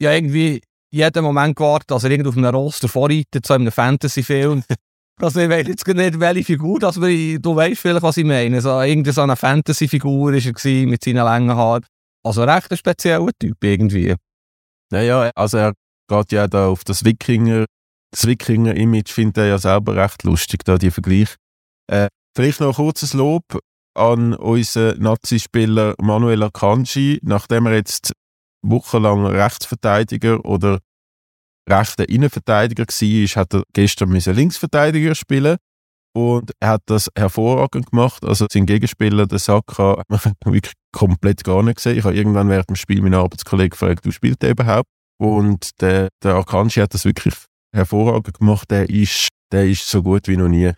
ja 0.00 0.12
irgendwie 0.12 0.62
jeden 0.90 1.24
Moment 1.24 1.56
gewartet, 1.56 1.90
dass 1.90 2.04
er 2.04 2.10
irgendwie 2.10 2.30
auf 2.30 2.36
einem 2.36 2.54
Roster 2.54 2.88
vorreitet, 2.88 3.44
so 3.46 3.54
in 3.54 3.62
einem 3.62 3.72
Fantasy-Film. 3.72 4.62
also 5.20 5.40
ich 5.40 5.50
weiß 5.50 5.66
jetzt 5.66 5.86
nicht, 5.86 6.20
welche 6.20 6.44
Figur, 6.44 6.78
dass 6.78 6.98
wir, 7.00 7.38
du 7.38 7.54
weißt 7.54 7.80
vielleicht, 7.80 8.02
was 8.02 8.16
ich 8.16 8.24
meine. 8.24 8.60
So, 8.62 8.80
irgendwie 8.80 9.12
so 9.12 9.20
eine 9.20 9.36
Fantasy-Figur 9.36 10.32
war 10.32 10.34
er 10.34 10.86
mit 10.86 11.04
seinen 11.04 11.16
langen 11.16 11.54
Haaren. 11.54 11.84
Also 12.24 12.44
recht 12.44 12.70
ein 12.70 12.76
spezieller 12.78 13.30
Typ 13.38 13.62
irgendwie. 13.62 14.14
Naja, 14.90 15.30
also 15.34 15.58
er 15.58 15.74
geht 16.08 16.32
ja 16.32 16.46
da 16.46 16.68
auf 16.68 16.84
das 16.84 17.04
Wikinger, 17.04 17.66
das 18.10 18.26
Wikinger-Image 18.26 19.10
findet 19.10 19.38
er 19.38 19.46
ja 19.46 19.58
selber 19.58 19.96
recht 19.96 20.22
lustig, 20.22 20.64
da 20.64 20.78
die 20.78 20.90
Vergleich. 20.90 21.34
Äh, 21.90 22.08
vielleicht 22.36 22.60
noch 22.60 22.68
ein 22.68 22.84
kurzes 22.84 23.12
Lob 23.12 23.44
an 23.94 24.34
unseren 24.34 25.00
Nazi-Spieler 25.00 25.94
Manuel 25.98 26.42
Akanji, 26.42 27.18
nachdem 27.22 27.66
er 27.66 27.74
jetzt 27.74 28.12
wochenlang 28.62 29.26
Rechtsverteidiger 29.26 30.44
oder 30.44 30.80
rechter 31.68 32.08
Innenverteidiger 32.08 32.84
war, 32.86 33.42
hat 33.42 33.54
er 33.54 33.62
gestern 33.72 34.12
Linksverteidiger 34.12 35.14
spielen 35.14 35.56
und 36.16 36.52
er 36.60 36.70
hat 36.70 36.82
das 36.86 37.10
hervorragend 37.16 37.90
gemacht. 37.90 38.24
Also 38.24 38.46
sein 38.50 38.66
Gegenspieler, 38.66 39.26
der 39.26 39.38
Saka, 39.38 39.98
hat 39.98 40.08
man 40.44 40.54
wirklich 40.54 40.74
komplett 40.92 41.44
gar 41.44 41.62
nicht 41.62 41.76
gesehen. 41.76 41.98
Ich 41.98 42.04
habe 42.04 42.16
irgendwann 42.16 42.48
während 42.48 42.70
dem 42.70 42.76
Spiel 42.76 43.02
meinen 43.02 43.14
Arbeitskollegen 43.14 43.70
gefragt, 43.70 44.06
du 44.06 44.10
spielst 44.10 44.42
der 44.42 44.50
überhaupt? 44.50 44.88
Und 45.18 45.80
der, 45.80 46.08
der 46.22 46.34
Akanji 46.34 46.80
hat 46.80 46.94
das 46.94 47.04
wirklich 47.04 47.34
hervorragend 47.74 48.38
gemacht. 48.38 48.70
Der 48.70 48.88
ist, 48.88 49.28
der 49.52 49.66
ist 49.66 49.88
so 49.88 50.02
gut 50.02 50.28
wie 50.28 50.36
noch 50.36 50.48
nie. 50.48 50.72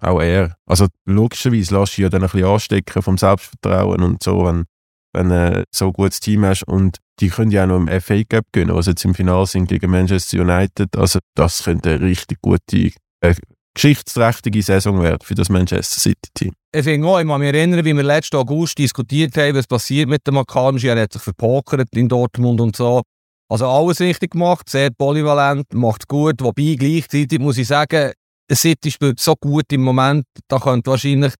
Auch 0.00 0.20
er. 0.20 0.56
Also 0.66 0.88
logischerweise 1.06 1.78
lässt 1.78 1.98
du 1.98 2.02
ja 2.02 2.08
dann 2.08 2.22
ein 2.22 2.28
bisschen 2.28 2.46
anstecken 2.46 3.02
vom 3.02 3.18
Selbstvertrauen 3.18 4.02
und 4.02 4.22
so, 4.22 4.44
wenn, 4.44 4.64
wenn 5.12 5.28
du 5.28 5.64
so 5.70 5.86
ein 5.86 5.92
gutes 5.92 6.20
Team 6.20 6.44
hast. 6.44 6.64
Und 6.64 6.98
die 7.20 7.28
können 7.28 7.50
ja 7.50 7.64
auch 7.64 7.68
noch 7.68 7.76
im 7.76 8.00
FA 8.00 8.22
Cup 8.24 8.44
gewinnen, 8.52 8.74
also 8.74 8.90
jetzt 8.90 9.04
im 9.04 9.14
Finale 9.14 9.46
sind 9.46 9.68
gegen 9.68 9.90
Manchester 9.90 10.40
United. 10.40 10.96
Also 10.96 11.20
das 11.36 11.62
könnte 11.62 11.90
eine 11.90 12.00
richtig 12.00 12.38
gute, 12.42 12.90
äh, 13.20 13.34
geschichtsträchtige 13.74 14.62
Saison 14.62 15.02
werden 15.02 15.18
für 15.22 15.34
das 15.34 15.48
Manchester 15.48 16.00
City 16.00 16.28
Team. 16.34 16.52
Ich 16.72 16.84
finde 16.84 17.06
auch, 17.06 17.20
ich 17.20 17.26
kann 17.26 17.40
mich 17.40 17.54
erinnern, 17.54 17.84
wie 17.84 17.94
wir 17.94 18.02
letzten 18.02 18.36
August 18.36 18.78
diskutiert 18.78 19.36
haben, 19.36 19.56
was 19.56 19.66
passiert 19.66 20.08
mit 20.08 20.26
dem 20.26 20.38
Akanji. 20.38 20.88
Er 20.88 21.00
hat 21.00 21.12
sich 21.12 21.22
verpokert 21.22 21.88
in 21.94 22.08
Dortmund 22.08 22.60
und 22.60 22.76
so. 22.76 23.02
Also 23.48 23.68
alles 23.68 24.00
richtig 24.00 24.32
gemacht, 24.32 24.68
sehr 24.68 24.90
polyvalent, 24.90 25.72
macht 25.74 26.08
gut. 26.08 26.40
Wobei 26.40 26.76
gleichzeitig 26.78 27.38
muss 27.38 27.58
ich 27.58 27.68
sagen, 27.68 28.12
City 28.52 28.90
spielt 28.90 29.20
so 29.20 29.34
gut 29.36 29.72
im 29.72 29.82
Moment, 29.82 30.24
da 30.48 30.58
könnte 30.58 30.90
wahrscheinlich 30.90 31.34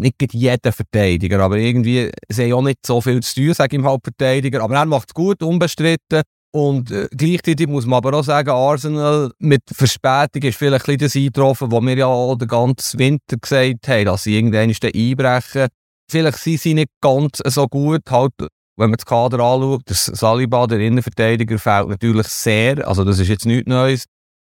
nicht 0.00 0.32
jeder 0.32 0.72
Verteidiger, 0.72 1.40
aber 1.40 1.58
irgendwie, 1.58 2.10
haben 2.32 2.52
auch 2.52 2.62
nicht 2.62 2.86
so 2.86 3.00
viel 3.00 3.20
zu 3.22 3.34
tun, 3.34 3.54
sage 3.54 3.76
ich 3.76 3.80
im 3.80 3.86
Hauptverteidiger, 3.86 4.62
aber 4.62 4.76
er 4.76 4.86
macht 4.86 5.10
es 5.10 5.14
gut, 5.14 5.42
unbestritten. 5.42 6.22
Und 6.52 6.90
äh, 6.90 7.06
gleichzeitig 7.16 7.68
muss 7.68 7.86
man 7.86 7.98
aber 7.98 8.18
auch 8.18 8.24
sagen, 8.24 8.50
Arsenal 8.50 9.30
mit 9.38 9.62
Verspätung 9.72 10.42
ist 10.42 10.58
vielleicht 10.58 10.88
ein 10.88 10.96
bisschen 10.96 11.06
das 11.06 11.16
eingetroffen, 11.16 11.70
wo 11.70 11.80
wir 11.80 11.96
ja 11.96 12.06
auch 12.06 12.34
den 12.34 12.48
ganzen 12.48 12.98
Winter 12.98 13.36
gesagt 13.40 13.86
haben, 13.86 14.04
dass 14.06 14.24
sie 14.24 14.36
irgendwann 14.36 14.72
einbrechen. 14.72 15.68
Vielleicht 16.10 16.38
sind 16.38 16.60
sie 16.60 16.74
nicht 16.74 16.90
ganz 17.00 17.38
so 17.44 17.68
gut, 17.68 18.02
halt, 18.10 18.32
wenn 18.76 18.90
man 18.90 18.96
das 18.96 19.06
Kader 19.06 19.40
anschaut. 19.40 19.82
Der 19.88 19.96
Saliba, 19.96 20.66
der 20.66 20.80
Innenverteidiger, 20.80 21.58
fehlt 21.58 21.88
natürlich 21.88 22.28
sehr, 22.28 22.86
also 22.86 23.04
das 23.04 23.18
ist 23.18 23.28
jetzt 23.28 23.46
nichts 23.46 23.68
Neues. 23.68 24.04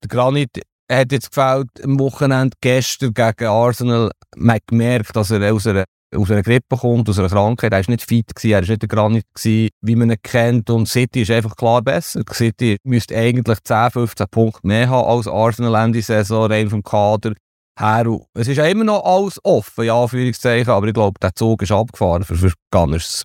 Der 0.03 0.09
Granit 0.09 0.51
hat 0.91 1.13
jetzt 1.13 1.31
gefällt 1.31 1.69
am 1.83 1.99
Wochenende 1.99 2.57
gestern 2.61 3.15
gegen 3.15 3.47
Arsenal. 3.47 4.11
Man 4.37 4.57
hat 4.57 4.67
gemerkt, 4.67 5.15
dass 5.17 5.31
er 5.31 5.53
aus 5.53 5.67
einer, 5.67 5.85
aus 6.15 6.31
einer 6.31 6.43
Grippe 6.43 6.77
kommt, 6.77 7.09
aus 7.09 7.19
einer 7.19 7.29
Krankheit. 7.29 7.73
Er 7.73 7.81
war 7.81 7.91
nicht 7.91 8.07
fit, 8.07 8.35
gewesen, 8.35 8.53
er 8.53 8.63
war 8.63 8.69
nicht 8.69 8.83
der 8.83 8.89
Granit, 8.89 9.25
gewesen, 9.35 9.71
wie 9.81 9.97
man 9.97 10.11
ihn 10.11 10.23
kennt. 10.23 10.71
Und 10.71 10.89
City 10.89 11.23
ist 11.23 11.31
einfach 11.31 11.57
klar 11.57 11.83
besser. 11.83 12.23
City 12.33 12.77
müsste 12.85 13.17
eigentlich 13.17 13.59
10, 13.65 13.91
15 13.91 14.27
Punkte 14.31 14.67
mehr 14.67 14.89
haben 14.89 15.09
als 15.09 15.27
Arsenal 15.29 15.85
Ende 15.85 16.03
Saison, 16.03 16.51
rein 16.51 16.71
vom 16.71 16.83
Kader 16.83 17.35
her. 17.79 18.21
Es 18.35 18.49
ist 18.49 18.57
ja 18.57 18.67
immer 18.67 18.85
noch 18.85 19.05
alles 19.05 19.39
offen, 19.45 19.85
ja, 19.85 20.01
Anführungszeichen, 20.01 20.73
aber 20.73 20.87
ich 20.87 20.95
glaube, 20.95 21.19
der 21.21 21.35
Zug 21.35 21.63
ist 21.63 21.73
abgefahren 21.73 22.25
für, 22.25 22.37
für 22.37 22.53
Gunners. 22.71 23.25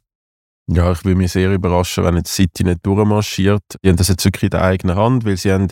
Ja, 0.67 0.91
ich 0.91 1.03
würde 1.03 1.17
mich 1.17 1.31
sehr 1.31 1.53
überraschen, 1.53 2.03
wenn 2.03 2.15
jetzt 2.15 2.33
City 2.33 2.63
nicht 2.63 2.85
durchmarschiert. 2.85 3.63
Die 3.83 3.89
haben 3.89 3.97
das 3.97 4.07
jetzt 4.07 4.23
wirklich 4.23 4.43
in 4.43 4.49
der 4.51 4.63
eigenen 4.63 4.95
Hand, 4.95 5.25
weil 5.25 5.37
sie 5.37 5.51
haben 5.51 5.67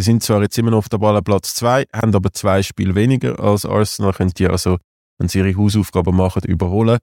Sie 0.00 0.04
sind 0.04 0.22
zwar 0.22 0.40
jetzt 0.40 0.56
immer 0.56 0.70
noch 0.70 0.78
auf 0.78 0.88
der 0.88 0.98
Ballenplatz 0.98 1.54
2, 1.54 1.84
haben 1.92 2.14
aber 2.14 2.32
zwei 2.32 2.62
Spiele 2.62 2.94
weniger 2.94 3.38
als 3.38 3.66
Arsenal, 3.66 4.12
können 4.12 4.30
die 4.30 4.46
also, 4.46 4.78
wenn 5.18 5.28
sie 5.28 5.40
ihre 5.40 5.54
Hausaufgaben 5.56 6.16
machen, 6.16 6.42
überholen. 6.44 6.98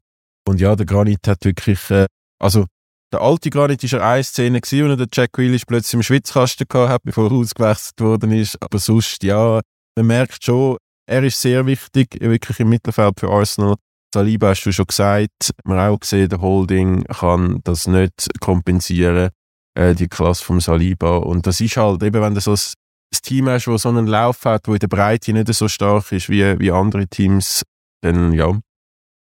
Und 0.47 0.59
ja, 0.59 0.75
der 0.75 0.85
Granit 0.85 1.27
hat 1.27 1.45
wirklich, 1.45 1.91
äh, 1.91 2.07
also 2.39 2.65
der 3.13 3.21
alte 3.21 3.49
Granit 3.49 3.83
war 3.91 4.01
eine 4.01 4.23
Szene, 4.23 4.61
gewesen, 4.61 4.89
wo 4.89 4.95
der 4.95 5.07
Jack 5.13 5.33
Grealish 5.33 5.65
plötzlich 5.65 5.93
im 5.93 6.03
Schwitzkasten 6.03 6.65
hat, 6.73 7.03
bevor 7.03 7.29
er 7.29 7.33
ausgewechselt 7.33 8.01
worden 8.01 8.31
ist. 8.31 8.61
Aber 8.61 8.79
sonst, 8.79 9.21
ja, 9.23 9.61
man 9.95 10.07
merkt 10.07 10.43
schon, 10.43 10.77
er 11.05 11.23
ist 11.23 11.39
sehr 11.39 11.65
wichtig, 11.65 12.17
wirklich 12.19 12.59
im 12.59 12.69
Mittelfeld 12.69 13.19
für 13.19 13.29
Arsenal. 13.29 13.75
Saliba 14.13 14.49
hast 14.49 14.63
du 14.63 14.71
schon 14.71 14.87
gesagt, 14.87 15.51
man 15.65 15.79
hat 15.79 15.91
auch 15.91 15.99
gesehen, 15.99 16.29
der 16.29 16.41
Holding 16.41 17.03
kann 17.03 17.59
das 17.63 17.87
nicht 17.87 18.29
kompensieren 18.39 19.31
äh, 19.77 19.95
die 19.95 20.07
Klasse 20.07 20.43
vom 20.43 20.59
Saliba. 20.59 21.17
Und 21.17 21.45
das 21.45 21.61
ist 21.61 21.77
halt 21.77 22.01
eben, 22.03 22.21
wenn 22.21 22.33
du 22.33 22.41
so 22.41 22.53
ein 22.53 23.19
Team 23.21 23.49
hast, 23.49 23.67
das 23.67 23.81
so 23.81 23.89
einen 23.89 24.07
Lauf 24.07 24.43
hat, 24.45 24.67
wo 24.67 24.73
in 24.73 24.79
der 24.79 24.87
Breite 24.87 25.33
nicht 25.33 25.53
so 25.53 25.67
stark 25.67 26.11
ist 26.11 26.29
wie, 26.29 26.59
wie 26.59 26.71
andere 26.71 27.07
Teams, 27.07 27.63
dann 28.01 28.33
ja, 28.33 28.57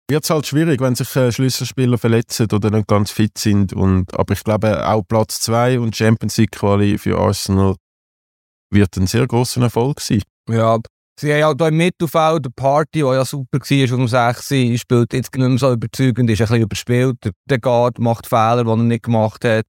wird 0.10 0.24
es 0.24 0.30
halt 0.30 0.46
schwierig, 0.46 0.82
wenn 0.82 0.96
sich 0.96 1.16
äh, 1.16 1.32
Schlüsselspieler 1.32 1.98
verletzen 1.98 2.48
oder 2.52 2.70
nicht 2.70 2.88
ganz 2.88 3.12
fit 3.12 3.38
sind. 3.38 3.74
Und, 3.74 4.14
aber 4.18 4.34
ich 4.34 4.44
glaube, 4.44 4.88
auch 4.88 5.04
Platz 5.08 5.40
2 5.42 5.80
und 5.80 5.96
Champions 5.96 6.38
League 6.38 6.52
Quali 6.52 6.98
für 6.98 7.18
Arsenal 7.18 7.76
wird 8.72 8.96
ein 8.98 9.08
sehr 9.08 9.28
großer 9.28 9.62
Erfolg 9.62 10.02
sein. 10.02 10.22
Ja, 10.50 10.78
sie 11.20 11.34
haben 11.34 11.44
auch 11.44 11.56
hier 11.58 11.68
im 11.68 11.78
Mittelfeld 11.78 12.46
eine 12.46 12.54
Party, 12.56 12.88
die 12.94 13.00
ja 13.00 13.26
super 13.26 13.60
war, 13.60 13.98
um 13.98 14.08
6 14.08 14.48
spielt 14.80 15.14
jetzt 15.14 15.36
nicht 15.36 15.48
mehr 15.50 15.58
so 15.58 15.72
überzeugend, 15.72 16.30
ist 16.30 16.42
ein 16.42 16.48
bisschen 16.48 16.62
überspielt. 16.62 17.32
Der 17.50 17.60
Guard 17.60 18.00
macht 18.00 18.28
Fehler, 18.28 18.64
die 18.64 18.70
er 18.70 18.78
nicht 18.78 19.04
gemacht 19.04 19.46
hat 19.46 19.66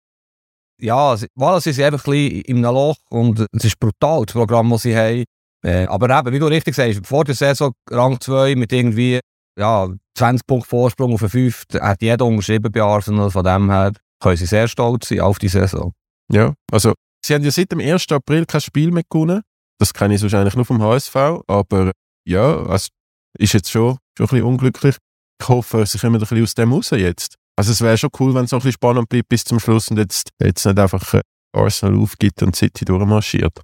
ja, 0.80 1.16
sie 1.16 1.26
sind 1.72 1.84
einfach 1.84 2.06
ein 2.06 2.12
bisschen 2.12 2.40
in 2.42 2.64
einem 2.64 2.74
Loch 2.74 2.96
und 3.10 3.46
es 3.52 3.64
ist 3.64 3.78
brutal, 3.78 4.24
das 4.26 4.34
Programm, 4.34 4.70
das 4.70 4.82
sie 4.82 4.96
haben. 4.96 5.24
Äh, 5.64 5.86
aber 5.86 6.10
eben, 6.18 6.32
wie 6.32 6.38
du 6.38 6.46
richtig 6.46 6.74
sagst, 6.74 7.06
vor 7.06 7.24
der 7.24 7.34
Saison 7.34 7.72
Rang 7.90 8.20
2 8.20 8.54
mit 8.54 8.72
irgendwie 8.72 9.20
ja, 9.58 9.88
20 10.16 10.46
Punkte 10.46 10.68
Vorsprung 10.68 11.14
auf 11.14 11.20
den 11.20 11.30
5, 11.30 11.64
hat 11.80 12.02
jeder 12.02 12.26
unterschrieben 12.26 12.70
bei 12.70 12.82
Arsenal. 12.82 13.30
Von 13.30 13.44
dem 13.44 13.70
her 13.70 13.92
können 14.20 14.36
sie 14.36 14.46
sehr 14.46 14.68
stolz 14.68 15.08
sein 15.08 15.20
auf 15.20 15.38
die 15.38 15.48
Saison. 15.48 15.92
Ja, 16.30 16.52
also 16.70 16.92
sie 17.24 17.34
haben 17.34 17.44
ja 17.44 17.50
seit 17.50 17.72
dem 17.72 17.80
1. 17.80 18.10
April 18.10 18.44
kein 18.44 18.60
Spiel 18.60 18.90
mehr 18.90 19.04
gewonnen. 19.08 19.42
Das 19.78 19.92
kenne 19.92 20.14
ich 20.14 20.22
wahrscheinlich 20.22 20.54
nur 20.54 20.64
vom 20.64 20.82
HSV, 20.82 21.16
aber 21.46 21.92
ja, 22.26 22.74
es 22.74 22.88
ist 23.38 23.52
jetzt 23.52 23.70
schon, 23.70 23.98
schon 24.16 24.26
ein 24.26 24.30
bisschen 24.30 24.42
unglücklich. 24.44 24.96
Ich 25.40 25.48
hoffe, 25.48 25.84
sie 25.86 25.98
kommen 25.98 26.16
ein 26.16 26.20
bisschen 26.20 26.42
aus 26.42 26.54
dem 26.54 26.72
raus 26.72 26.90
jetzt. 26.90 27.36
Also 27.56 27.72
es 27.72 27.80
wäre 27.80 27.98
schon 27.98 28.10
cool, 28.18 28.34
wenn 28.34 28.44
es 28.44 28.52
noch 28.52 28.60
ein 28.60 28.62
bisschen 28.62 28.72
spannend 28.72 29.08
bleibt 29.08 29.28
bis 29.28 29.44
zum 29.44 29.60
Schluss 29.60 29.88
und 29.88 29.98
jetzt, 29.98 30.30
jetzt 30.40 30.64
nicht 30.64 30.78
einfach 30.78 31.14
äh, 31.14 31.20
Arsenal 31.54 32.00
aufgibt 32.00 32.42
und 32.42 32.56
City 32.56 32.84
durchmarschiert. 32.84 33.60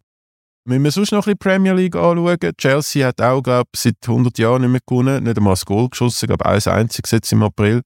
Wenn 0.69 0.85
wir 0.85 0.91
sonst 0.91 1.13
noch 1.13 1.27
ein 1.27 1.37
bisschen 1.37 1.39
Premier 1.39 1.73
League 1.73 1.97
anschauen, 1.97 2.39
Chelsea 2.57 3.07
hat 3.07 3.21
auch, 3.21 3.43
glaube 3.43 3.69
ich, 3.75 3.81
seit 3.81 3.97
100 4.07 4.39
Jahren 4.39 4.63
nicht 4.63 4.71
mehr 4.71 4.81
gewonnen, 4.87 5.25
nicht 5.25 5.37
einmal 5.37 5.55
das 5.55 5.65
Goal 5.65 5.89
geschossen, 5.89 6.27
glaube 6.27 6.45
ich, 6.57 6.67
ein 6.67 6.73
einziges 6.75 7.11
jetzt 7.11 7.33
im 7.33 7.43
April, 7.43 7.83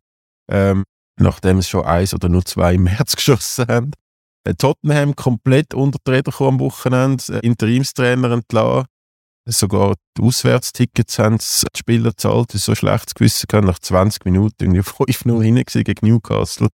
ähm, 0.50 0.84
nachdem 1.18 1.62
sie 1.62 1.68
schon 1.68 1.84
eins 1.84 2.12
oder 2.12 2.28
nur 2.28 2.44
zwei 2.44 2.74
im 2.74 2.84
März 2.84 3.16
geschossen 3.16 3.66
haben. 3.68 3.92
Tottenham 4.52 5.16
komplett 5.16 5.72
unter 5.74 5.98
die 6.06 6.10
Räder 6.10 6.32
am 6.40 6.60
Wochenende, 6.60 7.24
äh, 7.30 7.46
Interimstrainer 7.46 8.30
entlassen, 8.30 8.86
sogar 9.46 9.94
die 10.16 10.22
Auswärtstickets 10.22 11.18
haben 11.18 11.38
die 11.38 11.78
Spieler 11.78 12.10
gezahlt, 12.10 12.50
das 12.50 12.56
ist 12.56 12.64
so 12.66 12.74
schlechtes 12.74 13.14
Gewissen 13.14 13.46
gehabt, 13.48 13.66
nach 13.66 13.78
20 13.78 14.24
Minuten 14.24 14.54
irgendwie 14.60 14.80
5-0 14.82 15.42
hinten 15.42 15.84
gegen 15.84 16.06
Newcastle. 16.06 16.68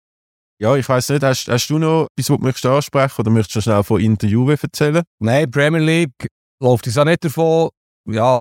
Ja, 0.61 0.75
ich 0.75 0.89
weiss 0.89 1.09
nicht, 1.09 1.23
hast, 1.23 1.49
hast 1.49 1.69
du 1.69 1.79
noch 1.79 2.09
etwas, 2.17 2.31
was 2.31 2.37
du 2.39 2.43
möchtest 2.43 2.67
ansprechen 2.67 3.21
oder 3.21 3.31
möchtest 3.31 3.57
du 3.57 3.61
schnell 3.61 3.85
von 3.85 4.01
Interview 4.01 4.51
erzählen? 4.51 5.05
Nein, 5.21 5.51
Premier 5.51 5.81
League 5.81 6.29
läuft 6.61 6.87
es 6.89 6.99
auch 6.99 7.05
nicht 7.05 7.25
davon. 7.25 7.69
Ja, 8.09 8.41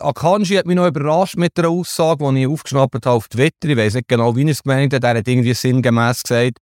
Akanji 0.00 0.56
hat 0.56 0.66
mich 0.66 0.76
noch 0.76 0.86
überrascht 0.86 1.36
mit 1.36 1.56
der 1.56 1.70
Aussage, 1.70 2.30
die 2.32 2.42
ich 2.42 2.46
aufgeschnappt 2.46 3.06
habe 3.06 3.10
auf 3.10 3.28
Twitter. 3.28 3.68
Ich 3.68 3.76
weiß 3.76 3.94
nicht 3.94 4.08
genau, 4.08 4.36
wie 4.36 4.44
er 4.44 4.50
es 4.50 4.62
gemeint 4.62 4.92
hat. 4.92 5.02
Er 5.02 5.16
hat 5.16 5.26
irgendwie 5.26 5.54
sinngemäß 5.54 6.22
gesagt, 6.22 6.58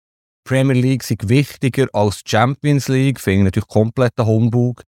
Premier 0.44 0.76
League 0.76 1.04
sei 1.04 1.16
wichtiger 1.24 1.88
als 1.94 2.22
Champions 2.26 2.88
League. 2.88 3.20
Finde 3.20 3.40
ich 3.40 3.46
natürlich 3.46 3.68
komplett 3.68 4.14
ein 4.18 4.26
Humbug. 4.26 4.82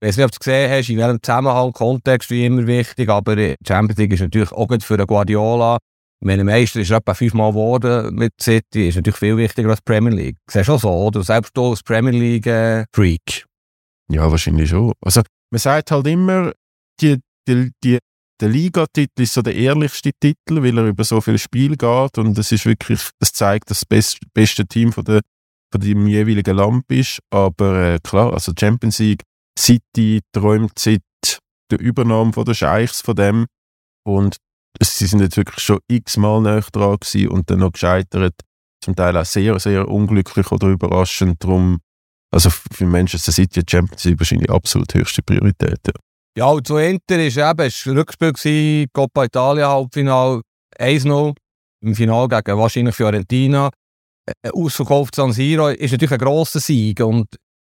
Ich 0.00 0.08
weiß 0.08 0.16
nicht, 0.16 0.24
ob 0.24 0.30
du 0.32 0.36
es 0.36 0.40
gesehen 0.40 0.70
hast, 0.70 0.88
in 0.90 0.98
welchem 0.98 1.22
Zusammenhang, 1.22 1.72
Kontext 1.72 2.30
wie 2.30 2.44
immer 2.44 2.66
wichtig, 2.66 3.08
aber 3.08 3.36
Champions 3.66 3.98
League 3.98 4.12
ist 4.12 4.20
natürlich 4.20 4.52
auch 4.52 4.68
gut 4.68 4.82
für 4.82 4.96
den 4.96 5.06
Guardiola 5.06 5.78
meine, 6.24 6.44
Meister 6.44 6.80
ist 6.80 6.90
etwa 6.90 7.14
fünfmal 7.14 7.50
geworden 7.50 8.14
mit 8.14 8.32
City, 8.40 8.88
ist 8.88 8.96
natürlich 8.96 9.18
viel 9.18 9.36
wichtiger 9.36 9.70
als 9.70 9.82
Premier 9.82 10.12
League. 10.12 10.36
Siehst 10.48 10.68
du 10.68 10.74
auch 10.74 10.80
so, 10.80 10.90
oder? 10.90 11.22
Selbst 11.22 11.56
du 11.56 11.70
als 11.70 11.82
Premier 11.82 12.12
League-Freak. 12.12 13.44
Äh, 14.10 14.14
ja, 14.14 14.30
wahrscheinlich 14.30 14.70
schon. 14.70 14.92
Also, 15.02 15.22
man 15.50 15.58
sagt 15.58 15.90
halt 15.90 16.06
immer, 16.06 16.52
die, 17.00 17.20
die, 17.46 17.72
die, 17.82 17.98
der 18.40 18.48
Ligatitel 18.48 19.22
ist 19.22 19.34
so 19.34 19.42
der 19.42 19.54
ehrlichste 19.54 20.10
Titel, 20.12 20.62
weil 20.62 20.76
er 20.76 20.86
über 20.86 21.04
so 21.04 21.20
viele 21.20 21.38
Spiele 21.38 21.76
geht 21.76 22.18
und 22.18 22.36
es 22.38 22.52
ist 22.52 22.66
wirklich, 22.66 23.00
das 23.20 23.32
zeigt, 23.32 23.70
dass 23.70 23.80
das 23.80 23.86
best, 23.86 24.18
beste 24.32 24.66
Team 24.66 24.92
von, 24.92 25.04
der, 25.04 25.20
von 25.72 25.80
dem 25.80 26.06
jeweiligen 26.06 26.56
Land 26.56 26.84
ist. 26.90 27.20
Aber 27.30 27.94
äh, 27.94 27.98
klar, 28.02 28.32
also 28.32 28.52
Champions 28.58 28.98
League, 28.98 29.22
City 29.58 30.20
träumt 30.32 30.78
seit 30.78 31.02
der 31.70 31.80
Übernahme 31.80 32.32
von 32.32 32.44
der 32.44 32.54
Scheichs 32.54 33.00
von 33.00 33.14
dem 33.14 33.46
und 34.04 34.36
sie 34.80 35.06
sind 35.06 35.20
jetzt 35.20 35.36
wirklich 35.36 35.60
schon 35.60 35.78
x-mal 35.88 36.40
näher 36.40 36.66
dran 36.72 36.96
gewesen 37.00 37.28
und 37.28 37.50
dann 37.50 37.60
noch 37.60 37.72
gescheitert. 37.72 38.34
Zum 38.82 38.96
Teil 38.96 39.16
auch 39.16 39.24
sehr, 39.24 39.58
sehr 39.60 39.88
unglücklich 39.88 40.50
oder 40.50 40.68
überraschend. 40.68 41.42
Darum, 41.42 41.80
also 42.30 42.50
für 42.50 42.84
Manchester 42.84 43.32
City 43.32 43.62
Champions 43.66 44.04
League 44.04 44.20
wahrscheinlich 44.20 44.50
absolut 44.50 44.92
höchste 44.92 45.22
Priorität. 45.22 45.80
Ja, 45.86 45.94
ja 46.36 46.46
und 46.46 46.66
zu 46.66 46.76
Inter 46.76 47.24
ist 47.24 47.36
eben 47.36 47.58
war 47.58 47.64
ein 47.64 47.98
Rückspiel, 47.98 48.32
gewesen, 48.32 48.88
Coppa 48.92 49.24
Italia 49.24 49.68
Halbfinale 49.68 50.42
1-0. 50.78 51.34
Im 51.82 51.94
Finale 51.94 52.28
gegen 52.28 52.58
wahrscheinlich 52.58 52.94
Fiorentina. 52.94 53.70
Ausverkauft 54.52 55.14
San 55.14 55.32
Siro 55.32 55.68
ist 55.68 55.92
natürlich 55.92 56.12
ein 56.12 56.18
grosser 56.18 56.60
Sieg 56.60 57.00
und 57.00 57.26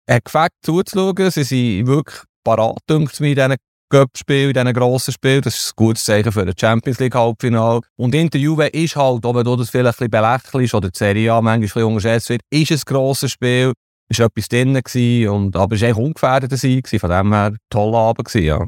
hat 0.08 0.24
gefällt 0.24 0.52
zuzuschauen. 0.62 1.30
Sie 1.30 1.44
sind 1.44 1.86
wirklich 1.86 2.20
parat, 2.44 2.78
denkt 2.88 3.18
mir, 3.20 3.30
in 3.30 3.34
diesen 3.34 3.56
Cup-Spiel, 3.90 4.48
in 4.48 4.52
diesen 4.52 4.74
grossen 4.74 5.12
Spielen. 5.12 5.42
Das 5.42 5.54
ist 5.54 5.70
ein 5.70 5.76
gutes 5.76 6.04
Zeichen 6.04 6.30
für 6.30 6.42
ein 6.42 6.52
Champions 6.58 6.98
League-Halbfinale. 6.98 7.80
Und 7.96 8.14
in 8.14 8.28
der 8.28 8.40
Juve 8.40 8.66
ist 8.68 8.96
halt, 8.96 9.24
auch 9.24 9.42
du 9.42 9.56
das 9.56 9.70
vielleicht 9.70 10.00
ein 10.00 10.10
bisschen 10.10 10.10
belächelst 10.10 10.74
oder 10.74 10.90
die 10.90 10.98
Serie 10.98 11.32
A 11.32 11.40
manchmal 11.40 11.54
ein 11.54 11.60
bisschen 11.60 11.84
unterschätzt 11.84 12.28
wird, 12.28 12.42
ist 12.50 12.70
ein 12.70 12.80
grosses 12.84 13.32
Spiel, 13.32 13.72
ist 14.12 14.20
etwas 14.20 14.48
drin 14.48 14.74
gewesen, 14.74 15.28
und, 15.28 15.56
aber 15.56 15.74
es 15.74 15.82
war 15.82 15.88
eigentlich 15.88 16.04
ungefährdeter 16.04 16.56
Sieg, 16.56 16.88
von 16.88 17.10
dem 17.10 17.32
her 17.32 17.56
toller 17.70 17.98
Abend 17.98 18.28
gewesen, 18.28 18.46
ja. 18.46 18.66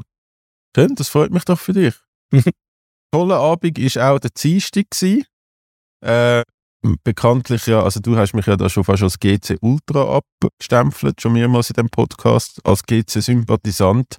Schön, 0.75 0.95
das 0.95 1.09
freut 1.09 1.31
mich 1.31 1.45
doch 1.45 1.59
für 1.59 1.73
dich. 1.73 1.95
toller 3.11 3.37
Abend 3.37 3.77
war 3.95 4.11
auch 4.11 4.19
der 4.19 4.31
Dienstag. 4.31 4.85
Äh, 6.03 6.43
bekanntlich 7.03 7.65
ja, 7.65 7.81
also 7.81 7.99
du 7.99 8.15
hast 8.17 8.33
mich 8.33 8.45
ja 8.45 8.57
da 8.57 8.69
schon 8.69 8.83
fast 8.83 9.03
als 9.03 9.19
GC 9.19 9.57
Ultra 9.61 10.17
abgestempelt, 10.17 11.21
schon 11.21 11.33
mehrmals 11.33 11.69
in 11.69 11.75
dem 11.75 11.89
Podcast, 11.89 12.59
als 12.63 12.83
GC-Sympathisant 12.83 14.17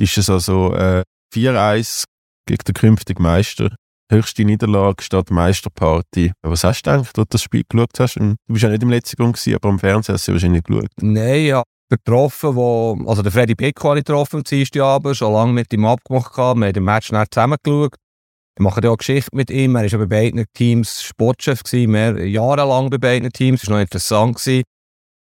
ist 0.00 0.16
es 0.16 0.30
also 0.30 0.72
äh, 0.74 1.02
4-1 1.34 2.04
gegen 2.46 2.64
den 2.66 2.74
künftigen 2.74 3.22
Meister. 3.22 3.74
Höchste 4.10 4.44
Niederlage 4.44 5.02
statt 5.02 5.30
Meisterparty. 5.30 6.32
Was 6.42 6.64
hast 6.64 6.82
du 6.82 6.90
eigentlich, 6.90 7.08
als 7.08 7.12
du 7.12 7.24
das 7.28 7.42
Spiel 7.42 7.62
geschaut 7.68 8.00
hast? 8.00 8.16
Du 8.16 8.36
bist 8.46 8.62
ja 8.62 8.70
nicht 8.70 8.82
im 8.82 8.88
letzten 8.88 9.16
Grund, 9.16 9.36
gewesen, 9.36 9.54
aber 9.56 9.68
am 9.68 9.78
Fernsehen 9.78 10.14
hast 10.14 10.26
du 10.26 10.32
wahrscheinlich 10.32 10.62
geschaut. 10.64 10.88
Nein, 11.00 11.44
ja. 11.44 11.62
Getroffen, 11.90 12.54
wo, 12.54 12.98
also 13.06 13.22
der 13.22 13.32
Freddy 13.32 13.54
Pico 13.54 13.88
habe 13.88 13.98
ich 13.98 14.04
getroffen 14.04 14.36
am 14.36 14.44
Dienstagabend, 14.44 15.16
schon 15.16 15.32
lange 15.32 15.52
mit 15.52 15.72
ihm 15.72 15.84
abgemacht 15.86 16.34
gehabt. 16.34 16.58
Wir 16.58 16.66
haben 16.66 16.72
den 16.72 16.84
Match 16.84 17.12
nicht 17.12 17.34
zusammen 17.34 17.56
geschaut. 17.62 17.96
Wir 18.56 18.62
machen 18.62 18.82
ja 18.82 18.90
auch 18.90 18.96
Geschichte 18.96 19.34
mit 19.34 19.50
ihm. 19.50 19.76
Er 19.76 19.82
war 19.82 19.88
ja 19.88 19.98
bei 19.98 20.06
beiden 20.06 20.44
Teams 20.52 21.02
Sportchef, 21.02 21.62
gewesen, 21.62 21.90
mehr 21.90 22.26
jahrelang 22.26 22.90
bei 22.90 22.98
beiden 22.98 23.30
Teams. 23.30 23.60
Das 23.60 23.70
war 23.70 23.76
noch 23.76 23.82
interessant. 23.82 24.36
Gewesen. 24.36 24.64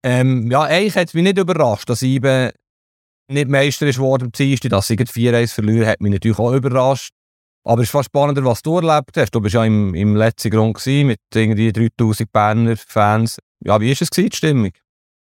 Ähm, 0.04 0.50
ja, 0.50 0.62
eigentlich 0.62 0.96
hat 0.96 1.08
es 1.08 1.14
mich 1.14 1.22
nicht 1.24 1.38
überrascht, 1.38 1.88
dass 1.88 2.02
eben 2.02 2.50
nicht 3.28 3.48
Meister 3.48 3.86
ist 3.86 3.98
am 3.98 4.30
Dienstag, 4.30 4.70
dass 4.70 4.86
sie 4.86 4.96
4-1 4.96 5.54
verlieren, 5.54 5.88
hat 5.88 6.00
mich 6.00 6.12
natürlich 6.12 6.38
auch 6.38 6.52
überrascht. 6.52 7.10
Aber 7.66 7.80
es 7.80 7.88
ist 7.88 7.92
fast 7.92 8.06
spannender, 8.06 8.44
was 8.44 8.62
du 8.62 8.76
erlebt 8.76 9.16
hast. 9.16 9.34
Du 9.34 9.40
bist 9.40 9.54
ja 9.54 9.64
im, 9.64 9.94
im 9.94 10.16
letzten 10.16 10.50
Grund 10.50 10.84
mit 10.86 11.18
irgendwie 11.34 11.72
3000 11.72 12.30
Berner 12.30 12.76
Fans. 12.76 13.38
Ja, 13.64 13.80
wie 13.80 13.88
war 13.88 13.96
es 13.98 14.10
die 14.10 14.28
Stimmung? 14.32 14.70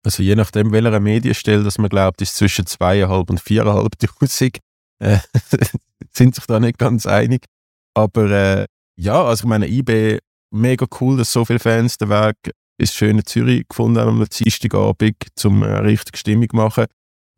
Also 0.05 0.23
je 0.23 0.35
nachdem, 0.35 0.73
welcher 0.73 1.01
Medienstelle 1.01 1.63
dass 1.63 1.79
man 1.79 1.89
glaubt, 1.89 2.21
ist 2.21 2.35
zwischen 2.35 2.65
2.500 2.65 3.31
und 3.31 3.41
4.500. 3.41 4.59
Äh, 4.99 5.19
sind 6.11 6.35
sich 6.35 6.45
da 6.47 6.61
nicht 6.61 6.79
ganz 6.79 7.07
einig. 7.07 7.47
Aber 7.95 8.31
äh, 8.31 8.67
ja, 8.97 9.25
also 9.25 9.45
ich 9.45 9.49
meine, 9.49 9.69
IB, 9.69 10.19
mega 10.51 10.87
cool, 11.01 11.17
dass 11.17 11.33
so 11.33 11.45
viele 11.45 11.61
Fans 11.61 11.99
den 11.99 12.11
Weg 12.11 12.37
ins 12.79 12.93
schöne 12.93 13.23
Zürich 13.23 13.67
gefunden 13.69 14.01
haben 14.01 14.21
am 14.21 14.27
Dienstagabend, 14.29 15.17
um 15.45 15.63
eine 15.63 15.85
richtige 15.85 16.19
Stimmung 16.19 16.51
zu 16.51 16.57
machen. 16.57 16.87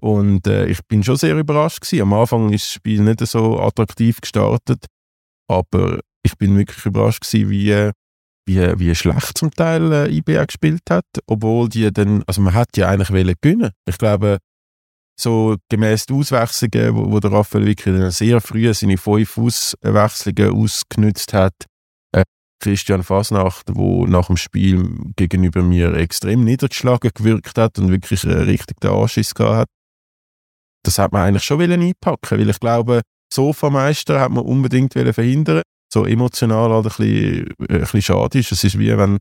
Und 0.01 0.47
äh, 0.47 0.67
ich 0.67 0.81
bin 0.87 1.03
schon 1.03 1.17
sehr 1.17 1.37
überrascht 1.37 1.81
gewesen. 1.81 2.03
Am 2.03 2.13
Anfang 2.13 2.53
ist 2.53 2.65
das 2.65 2.73
Spiel 2.73 3.01
nicht 3.01 3.21
so 3.27 3.61
attraktiv 3.61 4.21
gestartet, 4.21 4.87
aber 5.49 6.01
ich 6.23 6.37
bin 6.37 6.57
wirklich 6.57 6.85
überrascht 6.85 7.23
gewesen, 7.23 7.51
wie, 7.51 7.91
wie, 8.47 8.79
wie 8.79 8.95
schlecht 8.95 9.39
zum 9.39 9.51
Teil 9.51 9.93
äh, 9.93 10.11
IBA 10.11 10.45
gespielt 10.45 10.83
hat, 10.91 11.07
obwohl 11.27 11.69
die 11.69 11.91
dann, 11.93 12.23
also 12.27 12.43
man 12.43 12.55
hat 12.55 12.77
ja 12.77 12.89
eigentlich 12.89 13.11
wollen 13.11 13.35
gewinnen. 13.41 13.71
Ich 13.89 13.97
glaube, 13.97 14.39
so 15.19 15.57
gemäß 15.71 16.07
der 16.07 16.17
Auswechslungen, 16.17 16.95
wo, 16.95 17.11
wo 17.13 17.21
der 17.21 17.33
Raphael 17.33 17.65
wirklich 17.65 17.97
dann 17.97 18.11
sehr 18.11 18.41
früh 18.43 18.73
seine 18.75 18.99
fünf 18.99 19.39
Auswechslungen 19.39 20.51
ausgenutzt 20.51 21.33
hat, 21.33 21.55
äh, 22.13 22.25
Christian 22.63 23.03
Fasnacht, 23.03 23.69
wo 23.73 24.05
nach 24.07 24.27
dem 24.27 24.37
Spiel 24.37 24.91
gegenüber 25.17 25.63
mir 25.63 25.95
extrem 25.95 26.45
niedergeschlagen 26.45 27.13
gewirkt 27.15 27.57
hat 27.57 27.79
und 27.79 27.91
wirklich 27.91 28.25
äh, 28.25 28.33
richtig 28.33 28.81
den 28.81 28.91
Anschiss 28.91 29.35
gehabt 29.35 29.57
hat 29.61 29.76
das 30.87 30.99
hat 30.99 31.13
man 31.13 31.23
eigentlich 31.23 31.45
schon 31.45 31.61
einpacken 31.61 32.39
weil 32.39 32.51
ich 32.51 32.61
glaube, 32.61 33.03
Sofameister 33.33 34.21
hat 34.21 34.31
man 34.31 34.45
unbedingt 34.45 34.93
verhindern 34.93 35.63
so 35.93 36.05
emotional 36.05 36.71
halt 36.71 36.87
ein 36.87 36.89
bisschen, 36.89 37.47
äh, 37.69 37.75
ein 37.75 37.81
bisschen 37.81 38.03
schade 38.03 38.39
ist. 38.39 38.53
Es 38.53 38.65
ist 38.65 38.79
wie 38.79 38.97
wenn 38.97 39.19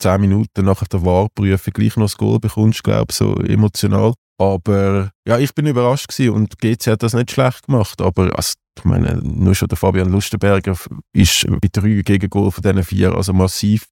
zehn 0.00 0.20
Minuten 0.20 0.64
nach 0.64 0.82
der 0.86 1.04
Wahlprüfung 1.04 1.72
gleich 1.72 1.96
noch 1.96 2.06
das 2.06 2.16
Goal 2.16 2.40
bekommst, 2.40 2.82
glaube 2.82 3.06
ich, 3.10 3.16
so 3.16 3.36
emotional. 3.36 4.14
Aber 4.40 5.10
ja, 5.28 5.38
ich 5.38 5.54
bin 5.54 5.66
überrascht 5.66 6.08
gewesen 6.08 6.34
und 6.34 6.58
GC 6.58 6.88
hat 6.88 7.02
das 7.04 7.14
nicht 7.14 7.30
schlecht 7.30 7.66
gemacht. 7.66 8.00
Aber 8.00 8.36
also, 8.36 8.54
ich 8.76 8.84
meine, 8.84 9.20
nur 9.22 9.54
schon 9.54 9.68
der 9.68 9.78
Fabian 9.78 10.10
Lustenberger 10.10 10.76
ist 11.12 11.46
bei 11.46 11.68
drei 11.70 12.02
gegen 12.02 12.30
Goal 12.30 12.50
von 12.50 12.62
diesen 12.62 12.82
vier 12.82 13.14
also 13.14 13.32
massiv 13.32 13.86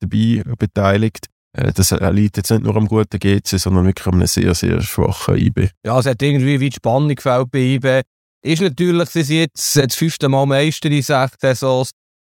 dabei 0.00 0.42
beteiligt. 0.58 1.28
Das 1.74 1.90
liegt 1.90 2.36
jetzt 2.36 2.50
nicht 2.50 2.64
nur 2.64 2.76
am 2.76 2.86
guten 2.86 3.18
GC, 3.18 3.58
sondern 3.58 3.86
wirklich 3.86 4.06
an 4.06 4.26
sehr, 4.26 4.54
sehr 4.54 4.82
schwachen 4.82 5.38
IB. 5.38 5.70
Ja, 5.86 5.98
es 5.98 6.04
hat 6.04 6.20
irgendwie 6.20 6.60
wie 6.60 6.68
die 6.68 6.76
Spannung 6.76 7.14
gefällt 7.14 7.50
bei 7.50 7.58
IB. 7.60 8.02
Ist 8.42 8.60
natürlich, 8.60 9.08
sie 9.08 9.22
sind 9.22 9.38
jetzt 9.38 9.76
das 9.76 9.94
fünfte 9.94 10.28
Mal 10.28 10.44
Meister 10.44 10.90
in 10.90 11.02
sechs 11.02 11.36
Saisons. 11.40 11.90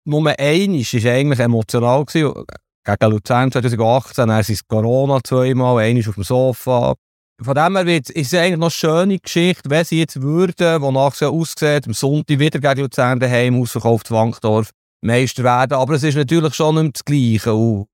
Nummer 0.04 0.34
eins 0.38 0.94
war 0.94 1.12
eigentlich 1.12 1.40
emotional. 1.40 2.04
Gegen 2.04 3.10
Luzern 3.10 3.52
2018, 3.52 4.26
dann 4.28 4.40
ist 4.40 4.68
Corona 4.68 5.20
zweimal, 5.22 5.82
einmal 5.82 6.08
auf 6.08 6.14
dem 6.14 6.24
Sofa. 6.24 6.94
von 7.42 7.54
dem 7.54 7.76
her 7.76 7.86
wird, 7.86 8.10
ist 8.10 8.32
es 8.32 8.38
eigentlich 8.38 8.56
noch 8.56 8.66
eine 8.66 8.70
schöne 8.70 9.18
Geschichte, 9.18 9.68
wenn 9.68 9.84
sie 9.84 9.98
jetzt 9.98 10.22
würden, 10.22 10.80
wonach 10.80 11.12
es 11.12 11.20
ja 11.20 11.28
aussieht, 11.28 11.86
am 11.86 11.92
Sonntag 11.92 12.38
wieder 12.38 12.58
gegen 12.58 12.80
Luzern 12.80 13.20
daheim 13.20 13.60
ausverkauft 13.60 14.10
Wankdorf 14.10 14.70
Meister 15.02 15.44
werden. 15.44 15.74
Aber 15.74 15.94
es 15.94 16.04
ist 16.04 16.16
natürlich 16.16 16.54
schon 16.54 16.82
nicht 16.82 16.96
das 16.96 17.04
Gleiche. 17.04 17.84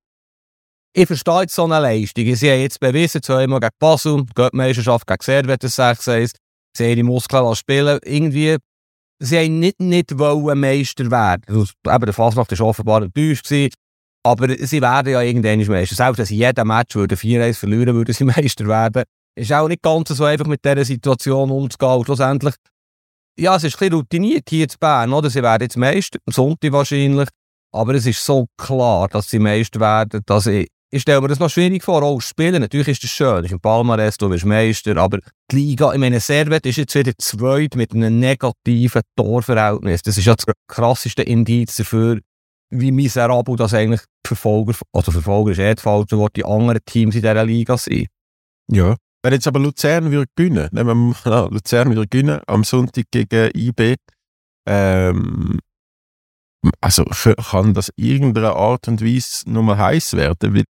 Ich 0.96 1.06
verstehe 1.06 1.46
so 1.48 1.64
eine 1.64 1.80
Leistung. 1.80 2.34
Sie 2.36 2.50
haben 2.50 2.60
jetzt 2.60 2.78
bewiesen, 2.78 3.20
zweimal 3.20 3.58
gegen 3.58 3.72
Basel, 3.80 4.24
die 4.24 4.48
Meisterschaft 4.52 5.06
gegen 5.06 5.22
Servet, 5.22 5.64
das 5.64 5.78
6-1, 5.78 6.34
sie 6.76 6.84
haben 6.84 6.98
ihre 6.98 7.04
Muskeln 7.04 7.54
spielen. 7.56 7.98
Irgendwie, 8.04 8.56
sie 9.18 9.38
haben 9.38 9.58
nicht, 9.58 9.80
nicht 9.80 10.16
wollen 10.16 10.60
Meister 10.60 11.10
werden. 11.10 11.42
Also, 11.48 11.72
eben, 11.86 12.04
der 12.04 12.14
Fasnacht 12.14 12.58
war 12.58 12.66
offenbar 12.68 13.02
enttäuscht. 13.02 13.74
Aber 14.26 14.48
sie 14.56 14.80
werden 14.80 15.12
ja 15.12 15.20
irgendwann 15.20 15.66
Meister. 15.66 15.96
Selbst 15.96 16.18
wenn 16.18 16.26
sie 16.26 16.36
jeden 16.36 16.66
Match 16.66 16.96
4-1 16.96 17.54
verlieren, 17.54 17.94
würden 17.94 18.14
sie 18.14 18.24
Meister 18.24 18.66
werden. 18.66 19.02
Ist 19.36 19.52
auch 19.52 19.66
nicht 19.66 19.82
ganz 19.82 20.10
so 20.10 20.24
einfach 20.24 20.46
mit 20.46 20.64
dieser 20.64 20.84
Situation 20.84 21.50
umzugehen. 21.50 21.98
Und 21.98 22.04
schlussendlich, 22.04 22.54
ja, 23.36 23.56
es 23.56 23.64
ist 23.64 23.74
ein 23.74 23.78
bisschen 23.80 23.94
routiniert 23.94 24.44
hier 24.48 24.68
zu 24.68 24.78
Bern, 24.78 25.12
oder? 25.12 25.28
Sie 25.28 25.42
werden 25.42 25.64
jetzt 25.64 25.76
Meister, 25.76 26.20
am 26.24 26.32
Sonntag 26.32 26.70
wahrscheinlich. 26.70 27.28
Aber 27.72 27.94
es 27.94 28.06
ist 28.06 28.24
so 28.24 28.46
klar, 28.56 29.08
dass 29.08 29.28
sie 29.28 29.40
Meister 29.40 29.80
werden, 29.80 30.22
dass 30.26 30.46
ich, 30.46 30.68
ich 30.94 31.02
stelle 31.02 31.20
mir 31.20 31.26
das 31.26 31.40
noch 31.40 31.50
schwierig 31.50 31.82
vor, 31.82 32.04
auch 32.04 32.20
spielen. 32.20 32.60
Natürlich 32.60 32.86
ist 32.86 33.02
das 33.02 33.10
schön, 33.10 33.42
das 33.42 33.50
ist 33.50 33.64
ein 33.64 34.12
du 34.18 34.28
bist 34.28 34.44
Meister, 34.44 34.96
aber 34.96 35.18
die 35.50 35.56
Liga, 35.56 35.92
ich 35.92 35.98
meine, 35.98 36.20
Servet 36.20 36.64
ist 36.66 36.76
jetzt 36.76 36.94
wieder 36.94 37.10
zweit 37.18 37.74
mit 37.74 37.92
einem 37.92 38.20
negativen 38.20 39.02
Torverhältnis. 39.16 40.02
Das 40.02 40.16
ist 40.16 40.24
ja 40.24 40.36
das 40.36 40.46
krasseste 40.68 41.24
Indiz 41.24 41.74
dafür, 41.74 42.20
wie 42.70 42.92
miserabel 42.92 43.56
das 43.56 43.74
eigentlich 43.74 44.02
Verfolger, 44.24 44.74
also 44.92 45.10
Verfolger 45.10 45.50
ist 45.50 45.58
eh 45.58 45.74
das 45.74 45.82
falsche 45.82 46.16
Wort, 46.16 46.36
die 46.36 46.44
anderen 46.44 46.78
Teams 46.86 47.16
in 47.16 47.22
dieser 47.22 47.44
Liga 47.44 47.76
sind. 47.76 48.06
Ja. 48.70 48.94
Wenn 49.24 49.32
jetzt 49.32 49.48
aber 49.48 49.58
Luzern 49.58 50.12
würde 50.12 50.30
gewinnen, 50.36 50.68
nehmen 50.70 51.14
wir 51.24 51.30
mal 51.32 51.48
Luzern 51.50 51.88
würde 51.88 52.06
gewinnen, 52.06 52.40
am 52.46 52.62
Sonntag 52.62 53.06
gegen 53.10 53.50
IB, 53.56 53.96
ähm, 54.68 55.58
also 56.80 57.04
kann 57.04 57.74
das 57.74 57.90
irgendeiner 57.96 58.54
Art 58.54 58.86
und 58.86 59.02
Weise 59.02 59.50
nochmal 59.50 59.78
heiß 59.78 60.14
werden? 60.14 60.54
Weil 60.54 60.60
ich, 60.60 60.73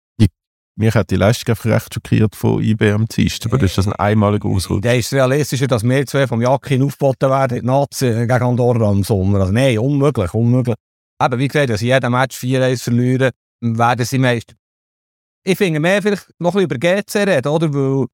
mich 0.77 0.95
hat 0.95 1.11
die 1.11 1.17
Leistung 1.17 1.53
einfach 1.53 1.67
recht 1.67 1.95
schockiert 1.95 2.35
von 2.35 2.63
IB 2.63 2.91
am 2.91 3.07
Dienstag, 3.07 3.53
aber 3.53 3.59
das 3.59 3.71
ist 3.71 3.79
das 3.79 3.87
ein 3.87 3.93
einmaliger 3.95 4.49
Ausrutsch. 4.49 4.85
Da 4.85 4.93
ist 4.93 5.13
realistischer, 5.13 5.67
dass 5.67 5.85
wir 5.85 6.07
zwei 6.07 6.27
vom 6.27 6.43
Jakin 6.43 6.83
aufgeboten 6.83 7.31
werden, 7.31 7.61
die 7.61 7.67
Nazi 7.67 8.07
gegen 8.07 8.31
Andorra 8.43 8.91
im 8.91 9.05
Sommer. 9.05 9.41
Also 9.41 9.53
nein, 9.53 9.79
unmöglich, 9.79 10.35
unmöglich. 10.35 10.77
Aber 11.19 11.39
wie 11.39 11.49
gesagt, 11.49 11.71
dass 11.71 11.81
sie 11.81 11.87
jeden 11.87 12.11
Match 12.11 12.37
4-1 12.37 12.83
verlieren, 12.83 13.31
werden 13.61 14.05
sie 14.05 14.19
meist. 14.19 14.55
Ich 15.45 15.59
finde 15.59 15.79
mehr 15.79 16.03
vielleicht 16.03 16.29
noch 16.39 16.55
ein 16.57 16.67
bisschen 16.67 16.95
über 16.95 17.03
GC 17.03 17.29
reden, 17.29 17.49
oder? 17.49 17.73
Weil 17.73 18.07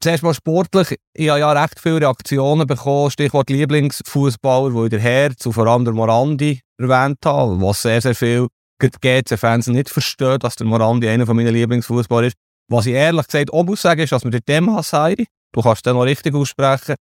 zuerst 0.00 0.22
mal 0.22 0.34
sportlich, 0.34 0.98
ich 1.14 1.28
habe 1.28 1.40
ja 1.40 1.52
recht 1.52 1.80
viele 1.80 2.00
Reaktionen 2.00 2.66
bekommen, 2.66 3.10
Stichwort 3.10 3.48
Lieblingsfußballer, 3.48 4.74
wo 4.74 4.84
ich 4.84 4.90
der 4.90 5.00
Herz 5.00 5.46
und 5.46 5.52
vor 5.52 5.66
allem 5.66 5.84
der 5.84 5.94
Morandi 5.94 6.60
erwähnt 6.78 7.18
habe, 7.24 7.60
was 7.60 7.82
sehr, 7.82 8.02
sehr 8.02 8.14
viel 8.14 8.48
GC-Fans 8.78 9.68
nicht 9.68 9.90
verstehen, 9.90 10.38
dass 10.38 10.56
der 10.56 10.66
Morandi 10.66 11.08
einer 11.08 11.32
meiner 11.32 11.52
Lieblingsfußballer 11.52 12.28
ist. 12.28 12.36
Was 12.68 12.86
ich 12.86 12.94
ehrlich 12.94 13.26
gesagt 13.26 13.52
auch 13.52 13.64
muss 13.64 13.82
sagen, 13.82 14.00
ist, 14.00 14.12
dass 14.12 14.24
mir 14.24 14.30
der 14.30 14.40
Demhasai, 14.40 15.26
du 15.52 15.62
kannst 15.62 15.86
den 15.86 15.94
noch 15.94 16.02
richtig 16.02 16.34
aussprechen, 16.34 16.96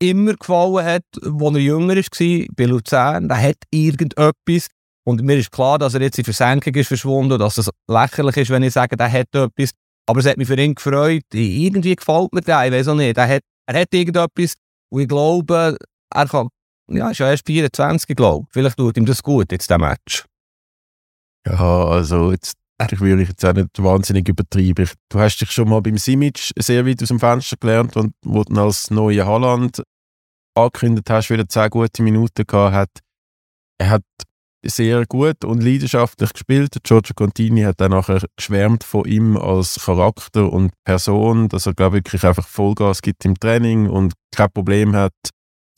immer 0.00 0.34
gefallen 0.34 0.84
hat, 0.84 1.04
als 1.22 1.54
er 1.54 1.60
jünger 1.60 1.96
war, 1.96 2.46
bei 2.56 2.64
Luzern. 2.64 3.28
Der 3.28 3.42
hat 3.42 3.58
irgendetwas. 3.70 4.68
Und 5.06 5.22
mir 5.22 5.36
ist 5.36 5.50
klar, 5.50 5.78
dass 5.78 5.94
er 5.94 6.02
jetzt 6.02 6.18
in 6.18 6.24
Versenkung 6.24 6.74
ist 6.74 6.88
verschwunden, 6.88 7.38
dass 7.38 7.58
es 7.58 7.70
lächerlich 7.88 8.36
ist, 8.36 8.50
wenn 8.50 8.62
ich 8.62 8.72
sage, 8.72 8.96
der 8.96 9.10
hat 9.10 9.34
etwas. 9.34 9.70
Aber 10.06 10.20
es 10.20 10.26
hat 10.26 10.38
mich 10.38 10.48
für 10.48 10.58
ihn 10.58 10.74
gefreut. 10.74 11.22
Irgendwie 11.32 11.96
gefällt 11.96 12.32
mir 12.32 12.40
der, 12.40 12.66
ich 12.66 12.72
weiß 12.72 12.88
auch 12.88 12.94
nicht. 12.94 13.16
Er 13.16 13.28
hat, 13.28 13.42
er 13.66 13.80
hat 13.80 13.88
irgendetwas, 13.92 14.54
und 14.90 15.02
ich 15.02 15.08
glaube, 15.08 15.76
er 16.12 16.26
kann, 16.26 16.48
ja, 16.90 17.10
ist 17.10 17.18
ja 17.18 17.30
erst 17.30 17.46
24, 17.46 18.16
glaube 18.16 18.46
Vielleicht 18.50 18.76
tut 18.76 18.96
ihm 18.96 19.06
das 19.06 19.22
gut, 19.22 19.52
jetzt, 19.52 19.70
der 19.70 19.78
Match. 19.78 20.24
Ja, 21.46 21.84
also 21.84 22.32
jetzt 22.32 22.56
ich 22.90 23.00
würde 23.00 23.22
ich 23.22 23.28
jetzt 23.28 23.44
auch 23.44 23.52
nicht 23.52 23.82
wahnsinnig 23.82 24.26
übertreiben. 24.26 24.88
Du 25.10 25.18
hast 25.18 25.38
dich 25.38 25.50
schon 25.50 25.68
mal 25.68 25.82
beim 25.82 25.98
Simic 25.98 26.50
sehr 26.56 26.86
weit 26.86 27.02
aus 27.02 27.08
dem 27.08 27.20
Fenster 27.20 27.56
gelernt 27.60 27.94
und 27.96 28.14
wo 28.24 28.42
du 28.42 28.58
als 28.58 28.90
neue 28.90 29.26
Holland 29.26 29.82
angekündigt 30.54 31.10
hast, 31.10 31.28
wieder 31.28 31.46
10 31.46 31.70
gute 31.70 32.02
Minuten 32.02 32.46
gehabt 32.46 32.74
hat. 32.74 32.90
Er 33.78 33.90
hat 33.90 34.02
sehr 34.64 35.06
gut 35.06 35.44
und 35.44 35.62
leidenschaftlich 35.62 36.32
gespielt. 36.32 36.76
Giorgio 36.82 37.14
Contini 37.14 37.62
hat 37.62 37.80
dann 37.80 37.92
nachher 37.92 38.22
geschwärmt 38.36 38.84
von 38.84 39.04
ihm 39.06 39.36
als 39.36 39.84
Charakter 39.84 40.52
und 40.52 40.72
Person, 40.84 41.48
dass 41.48 41.66
er 41.66 41.74
glaube 41.74 41.96
wirklich 41.96 42.24
einfach 42.24 42.46
Vollgas 42.46 43.02
gibt 43.02 43.24
im 43.24 43.38
Training 43.38 43.88
und 43.88 44.14
kein 44.34 44.50
Problem 44.50 44.94
hat, 44.94 45.14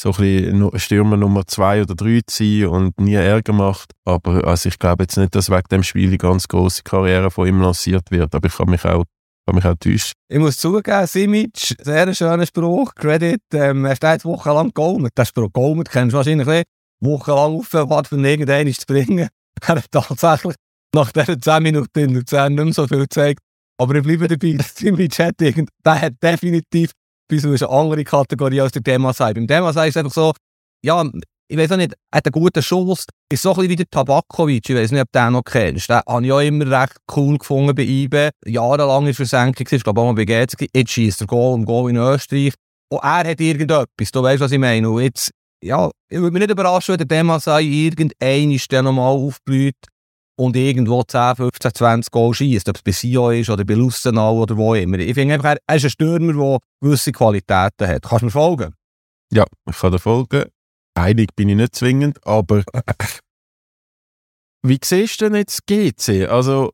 so 0.03 0.11
ein 0.11 0.17
bisschen 0.17 0.79
Stürmer 0.81 1.17
Nummer 1.17 1.47
zwei 1.47 1.83
oder 1.83 1.95
drei 1.95 2.21
zu 2.27 2.45
sein 2.45 2.67
und 2.67 3.01
nie 3.01 3.15
Ärger 3.15 3.53
macht. 3.53 3.93
Aber 4.05 4.45
also 4.45 4.69
ich 4.69 4.79
glaube 4.79 5.05
jetzt 5.05 5.17
nicht, 5.17 5.35
dass 5.35 5.49
wegen 5.49 5.69
dem 5.71 5.83
Spiel 5.85 6.11
die 6.11 6.19
ganz 6.19 6.49
große 6.49 6.83
Karriere 6.83 7.31
von 7.31 7.47
ihm 7.47 7.61
lanciert 7.61 8.11
wird. 8.11 8.35
Aber 8.35 8.49
ich 8.49 8.57
kann 8.57 8.69
mich 8.69 8.85
auch 8.85 9.05
kann 9.47 9.57
mich 9.57 9.65
auch 9.65 9.75
täuschen. 9.79 10.12
Ich 10.29 10.38
muss 10.38 10.57
zugeben, 10.57 11.07
Simic, 11.07 11.77
sehr 11.81 12.15
schöner 12.15 12.47
Spruch, 12.47 12.95
Credit, 12.95 13.41
ähm, 13.55 13.85
er 13.85 13.97
steht 13.97 14.25
wochenlang 14.25 14.73
Golmet. 14.73 15.12
Der 15.17 15.25
Spruch 15.25 15.53
Golmet 15.53 15.91
kennst 15.91 16.12
du 16.12 16.17
wahrscheinlich 16.17 16.47
nicht. 16.47 16.67
Wochenlang 17.01 17.59
aufgewartet, 17.59 18.09
von 18.09 18.25
irgendeinen 18.25 18.75
zu 18.75 18.87
bringen. 18.87 19.29
Er 19.61 19.77
hat 19.77 19.93
tatsächlich 19.93 20.57
nach 20.95 21.12
diesen 21.12 21.41
10 21.41 21.62
Minuten 21.62 21.99
in 21.99 22.15
Luzern 22.15 22.55
nicht 22.55 22.65
mehr 22.65 22.73
so 22.73 22.87
viel 22.87 23.01
gezeigt. 23.01 23.41
Aber 23.79 23.95
ich 23.95 24.03
bleibe 24.03 24.27
dabei, 24.27 24.59
Simic 24.75 25.19
hat, 25.19 25.41
irgend, 25.41 25.69
der 25.85 26.01
hat 26.01 26.15
definitiv 26.23 26.91
bis 27.33 27.47
eine 27.47 27.71
andere 27.71 28.05
Kategorie 28.05 28.61
als 28.61 28.73
der 28.73 28.83
Demasai. 28.83 29.33
Beim 29.33 29.47
Demasai 29.47 29.88
ist 29.88 29.97
es 29.97 30.01
einfach 30.01 30.12
so, 30.12 30.35
ja, 30.85 31.03
ich 31.49 31.57
weiß 31.57 31.73
auch 31.73 31.77
nicht, 31.79 31.95
er 32.11 32.18
hat 32.18 32.27
einen 32.27 32.33
guten 32.33 32.62
Schuss. 32.62 33.07
Ist 33.33 33.42
so 33.42 33.51
ein 33.51 33.57
bisschen 33.57 33.71
wie 33.71 33.77
der 33.77 33.90
Tabakovic, 33.90 34.68
ich 34.68 34.77
weiß 34.77 34.90
nicht, 34.90 35.01
ob 35.01 35.09
du 35.11 35.18
den 35.18 35.33
noch 35.33 35.42
kennst. 35.42 35.88
Den 35.88 35.97
habe 36.07 36.27
ich 36.27 36.33
auch 36.33 36.40
immer 36.40 36.83
recht 36.83 36.97
cool 37.16 37.38
gefunden 37.38 37.75
bei 37.75 37.85
IB. 37.85 38.31
Jahrelang 38.45 39.07
in 39.07 39.14
Versenkung, 39.14 39.66
ich 39.71 39.83
glaube 39.83 39.99
auch 40.03 40.12
mal 40.12 40.12
bei 40.12 40.27
GZ. 40.27 40.57
Jetzt 40.75 40.90
schießt 40.90 41.23
er 41.23 41.27
Goal 41.27 41.55
um 41.55 41.64
Goal 41.64 41.90
in 41.90 41.97
Österreich. 41.97 42.53
Und 42.90 43.03
er 43.03 43.31
hat 43.31 43.40
irgendetwas, 43.40 44.12
du 44.12 44.23
weißt, 44.23 44.40
was 44.40 44.53
ich 44.53 44.59
meine. 44.59 44.90
Und 44.90 45.01
jetzt, 45.01 45.31
ja, 45.64 45.90
ich 46.11 46.18
würde 46.18 46.33
mich 46.33 46.40
nicht 46.40 46.51
überraschen, 46.51 46.92
wenn 46.92 47.09
der 47.09 47.16
Demasai 47.16 47.62
irgendein 47.62 48.59
dann 48.68 48.85
nochmal 48.85 49.09
aufblüht 49.09 49.77
und 50.37 50.57
irgendwo 50.57 51.03
10, 51.03 51.37
15, 51.37 51.75
20 51.75 52.11
Goal 52.11 52.35
schießt, 52.35 52.68
ob 52.68 52.77
es 52.77 52.83
bei 52.83 52.92
Sio 52.92 53.31
ist 53.31 53.51
oder 53.51 53.64
bei 53.64 53.75
Lustenau 53.75 54.42
oder 54.42 54.57
wo 54.57 54.75
immer. 54.75 54.99
Ich 54.99 55.14
finde 55.14 55.35
einfach, 55.35 55.57
er 55.66 55.77
ist 55.77 55.85
ein 55.85 55.90
Stürmer, 55.90 56.33
der 56.33 56.59
gewisse 56.81 57.12
Qualitäten 57.12 57.87
hat. 57.87 58.03
Kannst 58.03 58.23
du 58.23 58.27
mir 58.27 58.31
folgen? 58.31 58.75
Ja, 59.33 59.45
ich 59.68 59.79
kann 59.79 59.92
dir 59.92 59.99
folgen. 59.99 60.45
Einig 60.95 61.35
bin 61.35 61.49
ich 61.49 61.57
nicht 61.57 61.75
zwingend, 61.75 62.18
aber 62.27 62.64
wie 64.62 64.79
siehst 64.83 65.21
du 65.21 65.27
denn 65.27 65.37
jetzt 65.37 65.66
GC? 65.66 66.29
Also, 66.29 66.73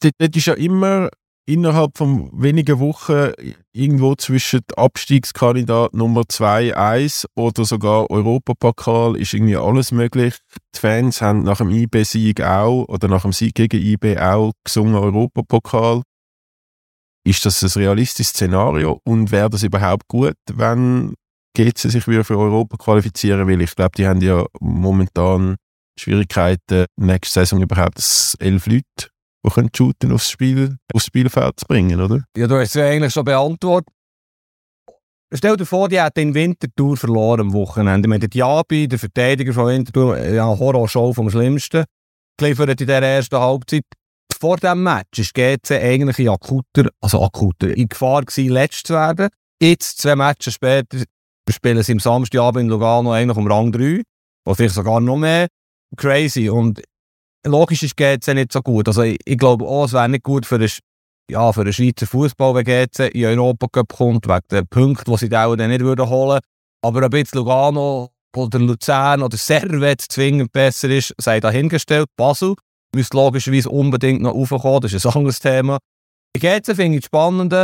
das 0.00 0.12
ist 0.18 0.46
ja 0.46 0.54
immer 0.54 1.10
innerhalb 1.48 1.96
von 1.96 2.30
wenigen 2.32 2.78
Wochen 2.78 3.32
irgendwo 3.72 4.14
zwischen 4.16 4.60
Abstiegskandidat 4.76 5.94
Nummer 5.94 6.24
2, 6.28 6.76
1 6.76 7.26
oder 7.34 7.64
sogar 7.64 8.10
Europapokal 8.10 9.16
ist 9.16 9.32
irgendwie 9.32 9.56
alles 9.56 9.90
möglich. 9.90 10.36
Die 10.74 10.80
Fans 10.80 11.22
haben 11.22 11.44
nach 11.44 11.56
dem 11.58 11.70
IB-Sieg 11.70 12.42
auch 12.42 12.84
oder 12.88 13.08
nach 13.08 13.22
dem 13.22 13.32
Sieg 13.32 13.54
gegen 13.54 13.80
IB 13.80 14.18
auch 14.18 14.52
gesungen 14.62 14.94
Europapokal. 14.94 16.02
Ist 17.24 17.46
das 17.46 17.62
ein 17.62 17.82
realistisches 17.82 18.34
Szenario 18.34 19.00
und 19.04 19.30
wäre 19.30 19.48
das 19.48 19.62
überhaupt 19.62 20.06
gut, 20.06 20.36
wenn 20.52 21.14
GC 21.56 21.78
sich 21.78 22.06
wieder 22.06 22.24
für 22.24 22.38
Europa 22.38 22.76
qualifizieren 22.76 23.46
will? 23.46 23.62
Ich 23.62 23.74
glaube, 23.74 23.92
die 23.96 24.06
haben 24.06 24.20
ja 24.20 24.44
momentan 24.60 25.56
Schwierigkeiten, 25.98 26.84
nächste 26.96 27.40
Saison 27.40 27.62
überhaupt 27.62 27.98
elf 28.38 28.66
Leute 28.66 29.08
die 29.44 29.50
können 29.50 29.70
shooten 29.74 30.12
aufs, 30.12 30.30
Spiel, 30.30 30.76
aufs 30.92 31.06
Spielfeld 31.06 31.56
bringen, 31.66 32.00
oder? 32.00 32.24
Ja, 32.36 32.46
du 32.46 32.56
hast 32.58 32.74
es 32.74 32.82
eigentlich 32.82 33.12
schon 33.12 33.24
beantwortet. 33.24 33.92
Stell 35.32 35.56
dir 35.56 35.66
vor, 35.66 35.88
die 35.88 36.00
hat 36.00 36.16
den 36.16 36.34
Wintertour 36.34 36.96
verloren 36.96 37.40
am 37.40 37.52
Wochenende. 37.52 38.08
Mit 38.08 38.32
Diaby, 38.32 38.88
der 38.88 38.98
Verteidiger 38.98 39.52
von 39.52 39.66
Winterthur, 39.66 40.18
ja, 40.18 40.46
Horrorshow 40.46 41.12
vom 41.12 41.28
Schlimmsten, 41.28 41.84
geliefert 42.38 42.70
in 42.70 42.76
dieser 42.78 43.02
ersten 43.02 43.36
Halbzeit. 43.36 43.84
Vor 44.40 44.56
diesem 44.56 44.82
Match 44.82 45.18
ist 45.18 45.34
GC 45.34 45.72
eigentlich 45.72 46.18
in 46.20 46.30
akuter, 46.30 46.88
also 47.00 47.22
akuter, 47.22 47.76
in 47.76 47.88
Gefahr 47.88 48.22
gewesen, 48.22 48.52
letzt 48.52 48.86
zu 48.86 48.94
werden. 48.94 49.28
Jetzt, 49.60 50.00
zwei 50.00 50.16
Matches 50.16 50.54
später, 50.54 51.02
spielen 51.50 51.82
sie 51.82 51.92
am 51.92 51.98
Samstagabend 51.98 52.62
in 52.62 52.68
Lugano 52.68 53.12
eigentlich 53.12 53.36
um 53.36 53.50
Rang 53.50 53.72
3. 53.72 54.02
Oder 54.46 54.56
vielleicht 54.56 54.74
sogar 54.74 55.00
noch 55.00 55.16
mehr. 55.16 55.48
Crazy. 55.96 56.48
Und 56.48 56.80
logisch 57.46 57.82
ist 57.82 57.96
GC 57.96 58.34
nicht 58.34 58.52
so 58.52 58.60
gut. 58.62 58.88
Also 58.88 59.02
ich, 59.02 59.18
ich 59.24 59.38
glaube 59.38 59.64
auch, 59.64 59.84
es 59.84 59.92
wäre 59.92 60.08
nicht 60.08 60.24
gut 60.24 60.46
für 60.46 60.58
den, 60.58 60.70
ja, 61.30 61.52
für 61.52 61.64
den 61.64 61.72
Schweizer 61.72 62.06
Fußball, 62.06 62.54
wenn 62.54 62.64
GC 62.64 63.14
in 63.14 63.24
Europa 63.24 63.66
Cup 63.72 63.96
kommt, 63.96 64.26
wegen 64.26 64.48
den 64.50 64.66
Punkten, 64.66 65.10
die 65.10 65.18
sie 65.18 65.28
dann 65.28 65.68
nicht 65.68 65.80
würden 65.80 66.08
holen 66.08 66.40
Aber 66.82 67.04
ob 67.04 67.14
jetzt 67.14 67.34
Lugano 67.34 68.10
oder 68.36 68.58
Luzern 68.58 69.22
oder 69.22 69.36
Servet 69.36 70.00
zwingend 70.02 70.52
besser 70.52 70.90
ist, 70.90 71.14
sei 71.18 71.40
dahingestellt. 71.40 72.08
Basel 72.16 72.54
müsste 72.94 73.16
logischerweise 73.16 73.70
unbedingt 73.70 74.22
noch 74.22 74.34
raufkommen, 74.34 74.80
das 74.80 74.92
ist 74.92 75.06
ein 75.06 75.12
anderes 75.12 75.40
Thema. 75.40 75.78
GC 76.36 76.74
finde 76.74 76.98
ich 76.98 77.04
spannend. 77.04 77.54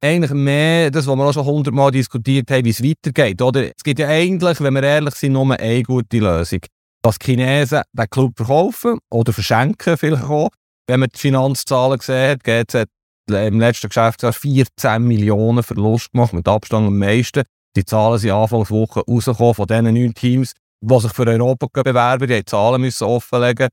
eigentlich 0.00 0.30
mehr 0.30 0.90
das, 0.90 1.06
was 1.06 1.16
wir 1.16 1.24
auch 1.24 1.32
schon 1.32 1.44
hundertmal 1.44 1.90
diskutiert 1.90 2.50
haben, 2.50 2.64
wie 2.64 2.70
es 2.70 2.82
weitergeht. 2.82 3.42
Oder? 3.42 3.66
Es 3.76 3.82
gibt 3.82 3.98
ja 3.98 4.08
eigentlich, 4.08 4.60
wenn 4.60 4.74
wir 4.74 4.82
ehrlich 4.82 5.14
sind, 5.14 5.32
nur 5.32 5.58
eine 5.58 5.82
gute 5.82 6.18
Lösung. 6.18 6.60
Dass 7.08 7.16
Chinesen 7.24 7.80
den 7.94 8.10
Club 8.10 8.34
verkaufen 8.36 8.98
oder 9.10 9.32
verschenken, 9.32 9.96
vielleicht 9.96 10.24
auch. 10.24 10.50
Wenn 10.86 11.00
man 11.00 11.08
die 11.08 11.18
Finanzzahlen 11.18 12.00
sieht, 12.00 12.44
geht 12.44 12.74
es 12.74 12.84
im 13.30 13.58
letzten 13.58 13.88
Geschäftsjahr 13.88 14.34
14 14.34 15.02
Millionen 15.02 15.62
Verlust 15.62 16.12
gemacht, 16.12 16.34
mit 16.34 16.46
Abstand 16.46 16.86
am 16.86 16.98
meisten. 16.98 17.44
Die 17.76 17.84
Zahlen 17.86 18.18
sind 18.18 18.32
Anfangswoche 18.32 19.00
rausgekommen 19.08 19.54
von 19.54 19.66
diesen 19.66 19.94
neun 19.94 20.12
Teams, 20.12 20.52
die 20.82 21.00
sich 21.00 21.12
für 21.14 21.26
Europa 21.26 21.82
bewerben. 21.82 22.28
Die 22.28 22.44
Zahlen 22.44 22.82
müssen 22.82 23.04
offenlegen. 23.04 23.68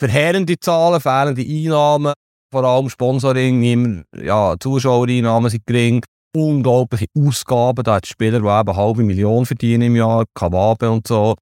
Verheerende 0.00 0.58
Zahlen, 0.58 1.02
fehlende 1.02 1.42
Einnahmen, 1.42 2.14
vor 2.50 2.64
allem 2.64 2.88
Sponsoring, 2.88 3.60
niemand, 3.60 4.06
ja, 4.16 4.54
Zuschauereinnahmen 4.58 5.50
sind 5.50 5.66
gering. 5.66 6.02
Unglaubliche 6.34 7.06
Ausgaben, 7.18 7.84
da 7.84 7.96
hat 7.96 8.06
Spieler, 8.06 8.40
die 8.40 8.46
eben 8.46 8.76
halbe 8.76 9.02
Million 9.02 9.44
verdienen 9.44 9.82
im 9.82 9.96
Jahr, 9.96 10.24
Kawabe 10.34 10.90
und 10.90 11.06
so. 11.06 11.34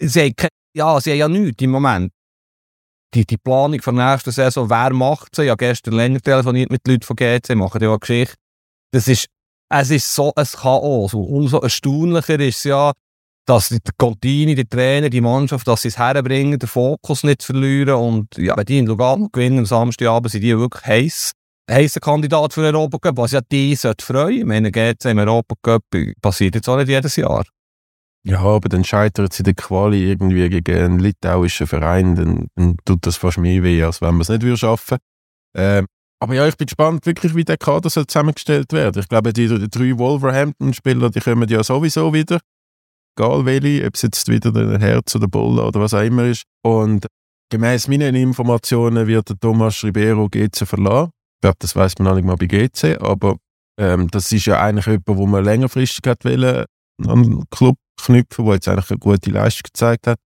Sie 0.00 0.20
haben, 0.20 0.48
ja, 0.74 1.00
sie 1.00 1.10
haben 1.10 1.18
ja 1.18 1.28
nichts 1.28 1.62
im 1.62 1.70
Moment 1.70 2.12
die, 3.14 3.26
die 3.26 3.36
Planung 3.36 3.80
für 3.80 3.92
die 3.92 3.98
nächste 3.98 4.30
Saison, 4.30 4.70
wer 4.70 4.92
macht 4.92 5.34
sie? 5.34 5.44
Ich 5.44 5.50
habe 5.50 5.58
gestern 5.58 5.94
länger 5.94 6.20
telefoniert 6.20 6.70
mit 6.70 6.86
Leuten 6.86 7.02
von 7.02 7.16
GC, 7.16 7.54
machen 7.54 7.82
ja 7.82 7.90
eine 7.90 7.98
Geschichte. 7.98 8.36
Das 8.92 9.08
ist, 9.08 9.26
es 9.68 9.90
ist 9.90 10.14
so 10.14 10.32
ein 10.34 10.46
Chaos. 10.46 11.14
Umso 11.14 11.58
erstaunlicher 11.58 12.40
ist 12.40 12.58
es 12.58 12.64
ja, 12.64 12.92
dass 13.46 13.68
die 13.68 13.78
Contini, 13.98 14.54
die 14.54 14.64
Trainer, 14.64 15.10
die 15.10 15.20
Mannschaft, 15.20 15.66
dass 15.66 15.82
sie 15.82 15.88
es 15.88 15.98
herbringen, 15.98 16.58
den 16.58 16.68
Fokus 16.68 17.24
nicht 17.24 17.42
verlieren. 17.42 17.94
Und 17.94 18.36
ja, 18.36 18.56
wenn 18.56 18.64
die 18.64 18.78
in 18.78 18.86
Lugano 18.86 19.28
gewinnen 19.32 19.60
am 19.60 19.66
Samstagabend, 19.66 20.30
sind 20.30 20.42
die 20.42 20.56
wirklich 20.56 20.84
heiß. 20.84 21.32
Heißer 21.68 22.00
Kandidat 22.00 22.52
für 22.52 22.62
den 22.62 22.74
Europacup, 22.74 23.16
was 23.16 23.32
ja 23.32 23.40
die 23.40 23.76
sollte 23.76 24.04
freuen. 24.04 24.38
Ich 24.38 24.44
meine, 24.44 24.72
GC 24.72 25.04
im 25.06 25.18
Europacup 25.18 25.84
passiert 26.20 26.56
jetzt 26.56 26.68
auch 26.68 26.76
nicht 26.76 26.88
jedes 26.88 27.14
Jahr. 27.16 27.44
Ja, 28.22 28.40
aber 28.40 28.68
dann 28.68 28.84
scheitert 28.84 29.32
sie 29.32 29.42
der 29.42 29.54
Quali 29.54 30.10
irgendwie 30.10 30.48
gegen 30.48 30.78
einen 30.78 30.98
litauischen 30.98 31.66
Verein, 31.66 32.14
dann, 32.14 32.48
dann 32.54 32.76
tut 32.84 33.06
das 33.06 33.16
fast 33.16 33.38
mehr 33.38 33.62
weh, 33.62 33.82
als 33.82 34.02
wenn 34.02 34.12
man 34.12 34.20
es 34.20 34.28
nicht 34.28 34.42
würde 34.42 34.58
schaffen 34.58 34.98
ähm, 35.56 35.86
aber 36.22 36.34
ja, 36.34 36.46
ich 36.46 36.56
bin 36.56 36.66
gespannt, 36.66 37.06
wirklich, 37.06 37.34
wie 37.34 37.44
der 37.44 37.56
Kader 37.56 37.88
soll 37.88 38.06
zusammengestellt 38.06 38.72
werden. 38.72 39.00
Ich 39.00 39.08
glaube, 39.08 39.32
die, 39.32 39.48
die 39.48 39.70
drei 39.70 39.96
Wolverhampton-Spieler, 39.96 41.10
die 41.10 41.20
kommen 41.20 41.48
ja 41.48 41.64
sowieso 41.64 42.12
wieder. 42.12 42.40
Egal 43.16 43.46
welche, 43.46 43.86
ob 43.86 43.94
es 43.94 44.02
jetzt 44.02 44.28
wieder 44.28 44.52
der 44.52 44.78
Herz 44.78 45.14
oder 45.16 45.28
Bull 45.28 45.58
oder 45.58 45.80
was 45.80 45.94
auch 45.94 46.02
immer 46.02 46.26
ist. 46.26 46.44
Und 46.62 47.06
gemäß 47.50 47.88
meinen 47.88 48.14
Informationen 48.14 49.06
wird 49.06 49.30
der 49.30 49.40
Thomas 49.40 49.82
Ribeiro 49.82 50.28
GC 50.28 50.66
verlassen. 50.66 51.10
Ich 51.36 51.40
glaube, 51.40 51.56
das 51.58 51.74
weiß 51.74 51.98
man 51.98 52.08
noch 52.08 52.14
nicht 52.14 52.26
mal 52.26 52.36
bei 52.36 52.46
GC, 52.46 53.00
aber 53.00 53.36
ähm, 53.78 54.08
das 54.10 54.30
ist 54.30 54.44
ja 54.44 54.60
eigentlich 54.60 54.86
jemand, 54.86 55.06
wo 55.06 55.26
man 55.26 55.42
längerfristig 55.42 56.06
hat 56.06 56.24
wollen, 56.26 56.66
an 57.08 57.22
den 57.22 57.44
Club 57.50 57.76
knüpfen, 58.00 58.44
der 58.44 58.54
jetzt 58.54 58.68
eigentlich 58.68 58.90
eine 58.90 58.98
gute 58.98 59.30
Leistung 59.30 59.62
gezeigt 59.64 60.06
hat. 60.06 60.18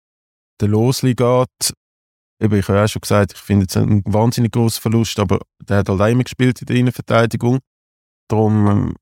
Der 0.62 0.68
Losli 0.68 1.16
geht, 1.16 1.74
eben, 2.42 2.60
ich 2.60 2.68
habe 2.68 2.84
auch 2.84 2.88
schon 2.88 3.02
gesagt, 3.02 3.34
ich 3.34 3.40
finde 3.40 3.66
es 3.68 3.76
ein 3.76 4.04
wahnsinnig 4.06 4.52
großer 4.52 4.82
Verlust, 4.82 5.20
aber 5.20 5.40
der 5.60 5.78
hat 5.78 5.90
halt 5.90 6.26
gespielt 6.26 6.62
in 6.62 6.68
der 6.68 6.76
Innenverteidigung. 6.76 7.60
Darum, 8.30 8.68
ähm, 8.68 8.96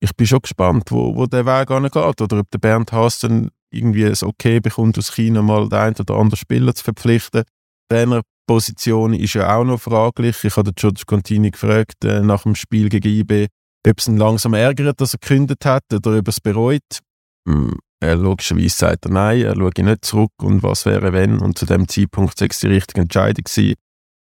ich 0.00 0.14
bin 0.14 0.26
schon 0.26 0.40
gespannt, 0.40 0.90
wo, 0.90 1.14
wo 1.16 1.26
der 1.26 1.46
Weg 1.46 1.68
geht 1.68 2.20
oder 2.20 2.40
ob 2.40 2.50
der 2.50 2.58
Bernd 2.58 2.92
Haas 2.92 3.20
dann 3.20 3.50
irgendwie 3.70 4.02
es 4.02 4.22
okay 4.22 4.60
bekommt, 4.60 4.98
aus 4.98 5.14
China 5.14 5.42
mal 5.42 5.68
den 5.68 5.78
einen 5.78 5.96
oder 5.96 6.14
anderen 6.14 6.36
Spieler 6.36 6.74
zu 6.74 6.84
verpflichten. 6.84 7.44
Die 7.90 7.94
Trainerposition 7.94 9.14
ist 9.14 9.34
ja 9.34 9.56
auch 9.56 9.64
noch 9.64 9.80
fraglich. 9.80 10.44
Ich 10.44 10.56
habe 10.56 10.72
George 10.74 11.02
Contini 11.06 11.50
gefragt 11.50 12.04
äh, 12.04 12.20
nach 12.20 12.42
dem 12.42 12.54
Spiel 12.54 12.88
gegen 12.88 13.08
IB, 13.08 13.46
ob 13.86 13.98
es 13.98 14.08
ihn 14.08 14.16
langsam 14.16 14.54
ärgert, 14.54 15.00
dass 15.00 15.14
er 15.14 15.18
gekündigt 15.18 15.64
hat 15.64 15.84
oder 15.92 16.18
ob 16.18 16.26
er 16.26 16.28
es 16.28 16.40
bereut. 16.40 17.00
Hm, 17.46 17.78
er 18.00 18.16
logischerweise 18.16 18.76
sagt 18.76 19.06
er 19.06 19.10
nein, 19.10 19.42
er 19.42 19.54
schaue 19.54 19.70
nicht 19.78 20.04
zurück 20.04 20.32
und 20.42 20.62
was 20.62 20.84
wäre 20.84 21.12
wenn 21.12 21.38
und 21.40 21.58
zu 21.58 21.66
dem 21.66 21.88
Zeitpunkt 21.88 22.38
sei 22.38 22.48
es 22.50 22.60
die 22.60 22.66
richtige 22.66 23.02
Entscheidung 23.02 23.44
gewesen. 23.44 23.74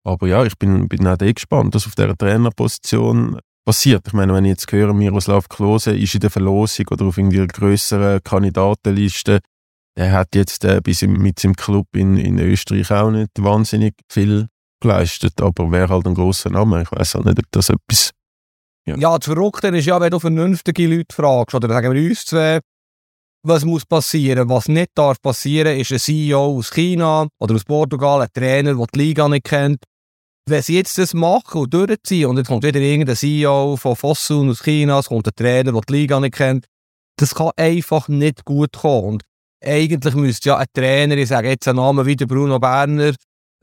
Aber 0.05 0.27
ja, 0.27 0.45
ich 0.45 0.55
bin, 0.57 0.87
bin 0.87 1.07
auch 1.07 1.17
gespannt, 1.17 1.73
was 1.73 1.87
auf 1.87 1.95
dieser 1.95 2.15
Trainerposition 2.15 3.39
passiert. 3.65 4.05
Ich 4.07 4.13
meine, 4.13 4.33
wenn 4.33 4.45
ich 4.45 4.49
jetzt 4.49 4.71
höre, 4.71 4.93
Miroslav 4.93 5.49
Klose 5.49 5.97
ist 5.97 6.13
in 6.13 6.19
der 6.19 6.29
Verlosung 6.29 6.85
oder 6.91 7.05
auf 7.05 7.17
einer 7.17 7.47
grösseren 7.47 8.21
Kandidatenliste, 8.23 9.39
er 9.97 10.11
hat 10.11 10.35
jetzt 10.35 10.63
äh, 10.63 10.81
bis 10.83 11.01
im, 11.01 11.13
mit 11.13 11.39
seinem 11.39 11.55
Club 11.55 11.87
in, 11.95 12.17
in 12.17 12.37
Österreich 12.37 12.91
auch 12.91 13.09
nicht 13.09 13.31
wahnsinnig 13.39 13.95
viel 14.11 14.47
geleistet, 14.81 15.41
aber 15.41 15.71
wäre 15.71 15.89
halt 15.89 16.05
ein 16.05 16.13
grosser 16.13 16.51
Name. 16.51 16.83
Ich 16.83 16.91
weiß 16.91 17.15
halt 17.15 17.25
nicht, 17.25 17.39
ob 17.39 17.45
das 17.51 17.69
etwas 17.69 18.11
ja. 18.87 18.95
ja, 18.97 19.17
das 19.17 19.25
Verrückte 19.25 19.69
ist 19.69 19.85
ja, 19.85 19.99
wenn 19.99 20.11
du 20.11 20.19
vernünftige 20.19 20.87
Leute 20.87 21.15
fragst, 21.15 21.55
oder 21.55 21.67
sagen 21.69 21.91
wir 21.91 22.07
uns 22.09 22.25
zwei, 22.25 22.59
was 23.47 23.63
muss 23.63 23.85
passieren? 23.85 24.49
Was 24.49 24.67
nicht 24.67 24.91
darf 24.95 25.21
passieren, 25.21 25.77
ist 25.77 25.91
ein 25.91 25.99
CEO 25.99 26.57
aus 26.57 26.71
China 26.71 27.27
oder 27.39 27.55
aus 27.55 27.63
Portugal, 27.63 28.21
ein 28.21 28.27
Trainer, 28.33 28.73
der 28.73 28.85
die 28.93 28.99
Liga 28.99 29.27
nicht 29.29 29.45
kennt. 29.45 29.83
Wenn 30.47 30.61
sie 30.61 30.75
jetzt 30.75 30.97
das 30.97 31.13
machen 31.13 31.61
und 31.61 31.73
durchziehen 31.73 32.27
und 32.27 32.37
jetzt 32.37 32.47
kommt 32.47 32.63
wieder 32.63 32.79
irgendein 32.79 33.15
CEO 33.15 33.77
von 33.77 33.95
Fosun 33.95 34.49
aus 34.49 34.63
China, 34.63 34.99
es 34.99 35.07
kommt 35.07 35.27
ein 35.27 35.33
Trainer, 35.35 35.71
der 35.71 35.81
die 35.81 35.93
Liga 35.93 36.19
nicht 36.19 36.35
kennt, 36.35 36.65
das 37.17 37.33
kann 37.33 37.51
einfach 37.55 38.07
nicht 38.07 38.45
gut 38.45 38.73
kommen. 38.73 39.05
Und 39.05 39.23
eigentlich 39.63 40.13
müsste 40.15 40.49
ja 40.49 40.57
ein 40.57 40.67
Trainer, 40.73 41.17
ich 41.17 41.29
sage 41.29 41.49
jetzt 41.49 41.67
einen 41.67 41.77
Namen 41.77 42.05
wie 42.05 42.15
der 42.15 42.27
Bruno 42.27 42.59
Berner, 42.59 43.13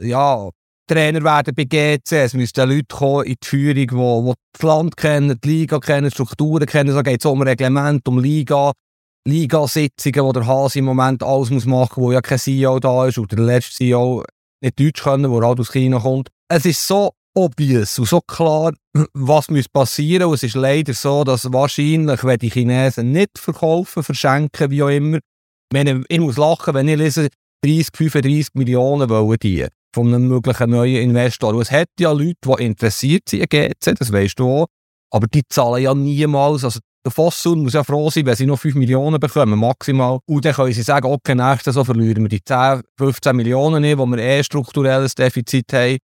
ja, 0.00 0.50
Trainer 0.88 1.22
werden 1.22 1.54
bei 1.54 1.64
GC. 1.64 2.12
Es 2.12 2.34
müssten 2.34 2.68
Leute 2.68 2.86
kommen 2.88 3.24
in 3.24 3.36
die 3.42 3.46
Führung, 3.46 4.26
die, 4.26 4.34
das 4.52 4.62
Land 4.62 4.96
kennen, 4.96 5.38
die 5.42 5.48
Liga 5.48 5.78
kennen, 5.78 6.10
Strukturen 6.10 6.66
kennen. 6.66 6.94
Da 6.94 7.02
geht 7.02 7.20
es 7.20 7.26
um 7.26 7.42
Reglement, 7.42 8.06
um 8.08 8.18
Liga. 8.18 8.72
Ligasitzungen, 9.26 10.24
wo 10.24 10.32
der 10.32 10.46
Hase 10.46 10.80
im 10.80 10.86
Moment 10.86 11.22
alles 11.22 11.50
muss 11.50 11.64
machen 11.64 12.00
muss, 12.00 12.08
wo 12.08 12.12
ja 12.12 12.20
kein 12.20 12.38
CEO 12.38 12.78
da 12.80 13.06
ist 13.06 13.18
oder 13.18 13.36
der 13.36 13.44
letzte 13.44 13.74
CEO 13.74 14.24
nicht 14.60 14.78
Deutsch 14.78 15.02
können, 15.02 15.30
der 15.30 15.46
halt 15.46 15.60
aus 15.60 15.72
China 15.72 16.00
kommt. 16.00 16.28
Es 16.48 16.64
ist 16.64 16.86
so 16.86 17.12
obvious 17.34 17.98
und 17.98 18.08
so 18.08 18.20
klar, 18.20 18.72
was 19.14 19.48
muss 19.48 19.68
passieren 19.68 20.28
und 20.28 20.34
es 20.34 20.42
ist 20.42 20.54
leider 20.54 20.94
so, 20.94 21.24
dass 21.24 21.52
wahrscheinlich, 21.52 22.24
wenn 22.24 22.38
die 22.38 22.50
Chinesen 22.50 23.12
nicht 23.12 23.38
verkaufen, 23.38 24.02
verschenken, 24.02 24.70
wie 24.70 24.82
auch 24.82 24.88
immer, 24.88 25.18
ich, 25.74 26.20
muss 26.20 26.36
lachen, 26.36 26.74
wenn 26.74 26.88
ich 26.88 26.98
lese, 26.98 27.28
30, 27.64 27.88
35 27.94 28.54
Millionen 28.54 29.08
wollen 29.08 29.38
die 29.40 29.66
von 29.94 30.08
einem 30.08 30.28
möglichen 30.28 30.70
neuen 30.70 31.02
Investor. 31.02 31.54
Und 31.54 31.62
es 31.62 31.70
hat 31.70 31.88
ja 31.98 32.12
Leute, 32.12 32.34
die 32.44 32.64
interessiert 32.64 33.28
sind 33.28 33.42
an 33.42 33.48
GC, 33.48 33.98
das 33.98 34.12
weißt 34.12 34.38
du 34.38 34.48
auch, 34.48 34.66
aber 35.10 35.26
die 35.26 35.42
zahlen 35.48 35.82
ja 35.82 35.94
niemals, 35.94 36.64
also 36.64 36.80
der 37.04 37.12
Fossun 37.12 37.62
muss 37.62 37.72
ja 37.72 37.82
froh 37.82 38.10
sein, 38.10 38.26
wenn 38.26 38.36
sie 38.36 38.46
noch 38.46 38.60
5 38.60 38.76
Millionen 38.76 39.18
bekommen, 39.18 39.58
maximal. 39.58 40.20
Und 40.26 40.44
dann 40.44 40.54
können 40.54 40.72
sie 40.72 40.82
sagen, 40.82 41.06
okay, 41.06 41.34
nächstes 41.34 41.74
so 41.74 41.84
verlieren 41.84 42.22
wir 42.22 42.28
die 42.28 42.42
10, 42.42 42.82
15 42.96 43.34
Millionen 43.34 43.82
nicht, 43.82 43.98
wo 43.98 44.06
wir 44.06 44.18
eh 44.18 44.42
strukturelles 44.44 45.14
Defizit 45.14 45.72
haben. 45.72 45.98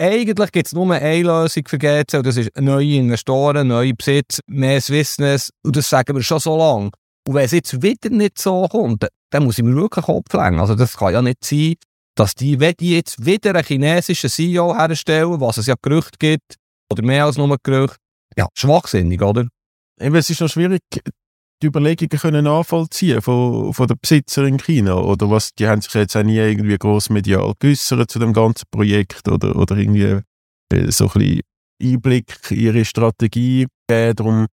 Eigentlich 0.00 0.50
gibt 0.52 0.66
es 0.66 0.72
nur 0.72 0.90
eine 0.92 1.22
Lösung 1.22 1.64
für 1.68 1.78
GC 1.78 2.14
und 2.14 2.26
das 2.26 2.36
ist 2.36 2.50
neue 2.58 2.94
Investoren, 2.94 3.68
neue 3.68 3.94
Besitz, 3.94 4.40
mehr 4.46 4.80
Swissness 4.80 5.50
und 5.62 5.76
das 5.76 5.88
sagen 5.88 6.16
wir 6.16 6.22
schon 6.22 6.40
so 6.40 6.56
lange. 6.56 6.90
Und 7.28 7.34
wenn 7.34 7.44
es 7.44 7.52
jetzt 7.52 7.80
wieder 7.82 8.10
nicht 8.10 8.38
so 8.38 8.66
kommt, 8.68 9.06
dann 9.30 9.44
muss 9.44 9.58
ich 9.58 9.64
mir 9.64 9.76
wirklich 9.76 10.04
Kopf 10.04 10.32
legen. 10.32 10.58
Also 10.58 10.74
das 10.74 10.96
kann 10.96 11.12
ja 11.12 11.22
nicht 11.22 11.44
sein, 11.44 11.74
dass 12.16 12.34
die, 12.34 12.58
wenn 12.58 12.74
die 12.80 12.96
jetzt 12.96 13.24
wieder 13.24 13.50
einen 13.50 13.64
chinesischen 13.64 14.28
CEO 14.28 14.74
herstellen, 14.76 15.40
was 15.40 15.58
es 15.58 15.66
ja 15.66 15.74
Gerüchte 15.80 16.18
gibt, 16.18 16.56
oder 16.90 17.02
mehr 17.02 17.24
als 17.26 17.36
nur 17.36 17.56
Gerüchte, 17.62 17.96
ja, 18.36 18.48
schwachsinnig, 18.54 19.22
oder? 19.22 19.46
Eben, 20.00 20.14
es 20.16 20.30
ist 20.30 20.40
noch 20.40 20.48
schwierig, 20.48 20.80
die 21.62 21.68
Überlegungen 21.68 22.18
können 22.18 22.44
nachvollziehen 22.44 23.22
von, 23.22 23.72
von 23.72 23.86
den 23.86 23.98
Besitzern 24.00 24.46
in 24.46 24.58
China 24.58 24.96
oder 24.96 25.30
was, 25.30 25.54
die 25.54 25.68
haben 25.68 25.80
sich 25.80 25.94
jetzt 25.94 26.16
auch 26.16 26.24
nie 26.24 26.36
irgendwie 26.36 26.76
gross 26.76 27.08
medial 27.08 27.54
geäußert 27.58 28.10
zu 28.10 28.18
dem 28.18 28.32
ganzen 28.32 28.64
Projekt 28.70 29.28
oder, 29.28 29.54
oder 29.54 29.76
irgendwie 29.76 30.20
äh, 30.72 30.90
so 30.90 31.04
ein 31.06 31.12
bisschen 31.12 31.40
Einblick 31.80 32.36
in 32.50 32.58
ihre 32.58 32.84
Strategie 32.84 33.66
gegeben. 33.86 34.16
Darum, 34.16 34.34
ich 34.34 34.40
habe 34.40 34.48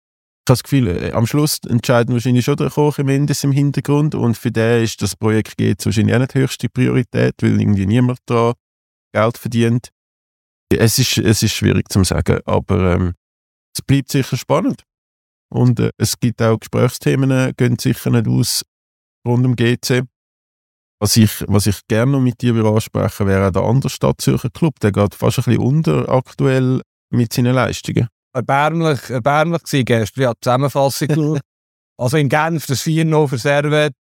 das 0.45 0.63
Gefühl, 0.63 0.87
äh, 0.87 1.11
am 1.11 1.27
Schluss 1.27 1.59
entscheiden 1.67 2.13
wahrscheinlich 2.13 2.45
schon 2.45 2.57
der 2.57 2.71
Koch 2.71 2.97
im 2.97 3.09
Ende 3.09 3.33
im 3.43 3.51
Hintergrund 3.51 4.15
und 4.15 4.35
für 4.35 4.51
den 4.51 4.83
ist 4.83 5.01
das 5.01 5.15
Projekt 5.15 5.61
jetzt 5.61 5.85
wahrscheinlich 5.85 6.15
auch 6.15 6.19
nicht 6.19 6.33
die 6.33 6.39
höchste 6.39 6.69
Priorität, 6.69 7.35
weil 7.41 7.59
irgendwie 7.59 7.85
niemand 7.85 8.19
da 8.25 8.53
Geld 9.13 9.37
verdient. 9.37 9.89
Es 10.69 10.97
ist, 10.97 11.19
es 11.19 11.43
ist 11.43 11.53
schwierig 11.53 11.89
zu 11.89 12.03
sagen, 12.03 12.39
aber 12.45 12.95
ähm, 12.95 13.13
es 13.75 13.83
bleibt 13.83 14.09
sicher 14.09 14.37
spannend. 14.37 14.83
Und 15.55 15.79
äh, 15.79 15.91
es 15.97 16.19
gibt 16.19 16.41
auch 16.41 16.59
Gesprächsthemen, 16.59 17.31
äh, 17.31 17.53
gehen 17.55 17.79
sicher 17.79 18.09
nicht 18.09 18.27
aus 18.27 18.65
rund 19.25 19.45
um 19.45 19.55
GC. 19.55 20.03
Was 20.99 21.15
ich, 21.15 21.45
was 21.47 21.65
ich 21.65 21.79
gerne 21.87 22.11
noch 22.11 22.19
mit 22.19 22.41
dir 22.41 22.53
ansprechen 22.65 23.27
wäre 23.27 23.51
der 23.53 23.61
andere 23.63 23.89
Stadtzürcher 23.89 24.49
Club. 24.49 24.79
Der 24.81 24.91
geht 24.91 25.15
fast 25.15 25.39
ein 25.39 25.45
bisschen 25.45 25.61
unter 25.61 26.09
aktuell 26.09 26.81
mit 27.09 27.31
seinen 27.31 27.55
Leistungen. 27.55 28.09
Erbärmlich, 28.33 29.09
erbärmlich 29.09 29.61
war 29.63 29.83
gestern. 29.83 30.23
Ja, 30.23 30.33
Zusammenfassung 30.41 31.39
Also 31.97 32.17
in 32.17 32.27
Genf 32.27 32.65
das 32.65 32.83
4-0 32.83 33.27
für 33.29 33.37
Servet. 33.37 33.95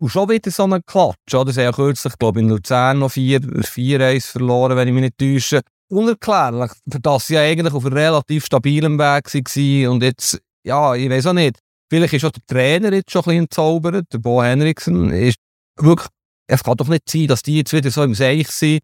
Und 0.00 0.10
schon 0.10 0.28
wieder 0.28 0.50
so 0.52 0.62
ein 0.62 0.80
Klatsch. 0.86 1.34
Oder? 1.34 1.52
Sie 1.52 1.66
haben 1.66 1.74
kürzlich, 1.74 2.16
glaube 2.18 2.38
ich, 2.38 2.44
in 2.44 2.50
Luzern 2.50 3.00
noch 3.00 3.10
4-1 3.10 4.30
verloren, 4.30 4.76
wenn 4.76 4.86
ich 4.86 4.94
mich 4.94 5.02
nicht 5.02 5.18
täusche. 5.18 5.62
Unerklärlich, 5.88 6.72
für 6.90 7.00
das 7.00 7.26
sie 7.26 7.34
ja 7.34 7.42
eigentlich 7.42 7.74
auf 7.74 7.84
einem 7.84 7.96
relativ 7.96 8.44
stabilen 8.44 8.98
Weg 8.98 9.34
waren. 9.34 9.88
Und 9.88 10.02
jetzt, 10.02 10.40
ja, 10.64 10.94
ich 10.94 11.08
weiß 11.10 11.26
auch 11.26 11.32
nicht, 11.32 11.58
vielleicht 11.90 12.14
ist 12.14 12.24
auch 12.24 12.30
der 12.30 12.46
Trainer 12.46 12.92
jetzt 12.92 13.10
schon 13.10 13.22
ein 13.22 13.24
bisschen 13.24 13.42
entzaubert, 13.44 14.06
der 14.12 14.18
Bo 14.18 14.42
Henriksen, 14.42 15.10
ist 15.10 15.38
wirklich, 15.76 16.08
es 16.46 16.62
kann 16.62 16.76
doch 16.76 16.88
nicht 16.88 17.08
sein, 17.08 17.26
dass 17.26 17.42
die 17.42 17.58
jetzt 17.58 17.72
wieder 17.72 17.90
so 17.90 18.02
im 18.02 18.14
Seich 18.14 18.48
sind, 18.48 18.80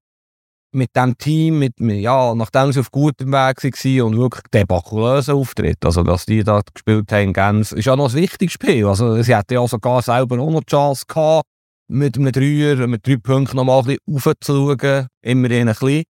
mit 0.72 0.90
dem 0.96 1.16
Team, 1.16 1.60
mit, 1.60 1.74
ja, 1.78 2.34
nachdem 2.34 2.72
sie 2.72 2.80
auf 2.80 2.90
gutem 2.90 3.30
Weg 3.30 3.62
waren 3.62 4.02
und 4.02 4.18
wirklich 4.18 4.42
debakulösen 4.52 5.34
Auftritt, 5.34 5.84
also 5.84 6.02
dass 6.02 6.26
die 6.26 6.42
da 6.42 6.62
gespielt 6.74 7.10
haben, 7.12 7.32
Gens, 7.32 7.72
ist 7.72 7.84
ja 7.84 7.94
noch 7.94 8.10
ein 8.10 8.20
wichtiges 8.20 8.54
Spiel, 8.54 8.86
also 8.86 9.22
sie 9.22 9.36
hätten 9.36 9.54
ja 9.54 9.66
sogar 9.68 10.02
selber 10.02 10.38
auch 10.40 10.50
noch 10.50 10.64
die 10.64 10.70
Chance 10.70 11.04
gehabt, 11.06 11.46
mit 11.88 12.16
einem 12.16 12.32
Dreier, 12.32 12.86
mit 12.86 13.06
drei 13.06 13.16
Punkten 13.16 13.56
nochmal 13.56 13.80
ein 13.80 13.98
bisschen 14.12 14.32
aufzuschauen, 14.32 15.06
immerhin 15.22 15.68
ein 15.68 15.74
bisschen. 15.74 16.04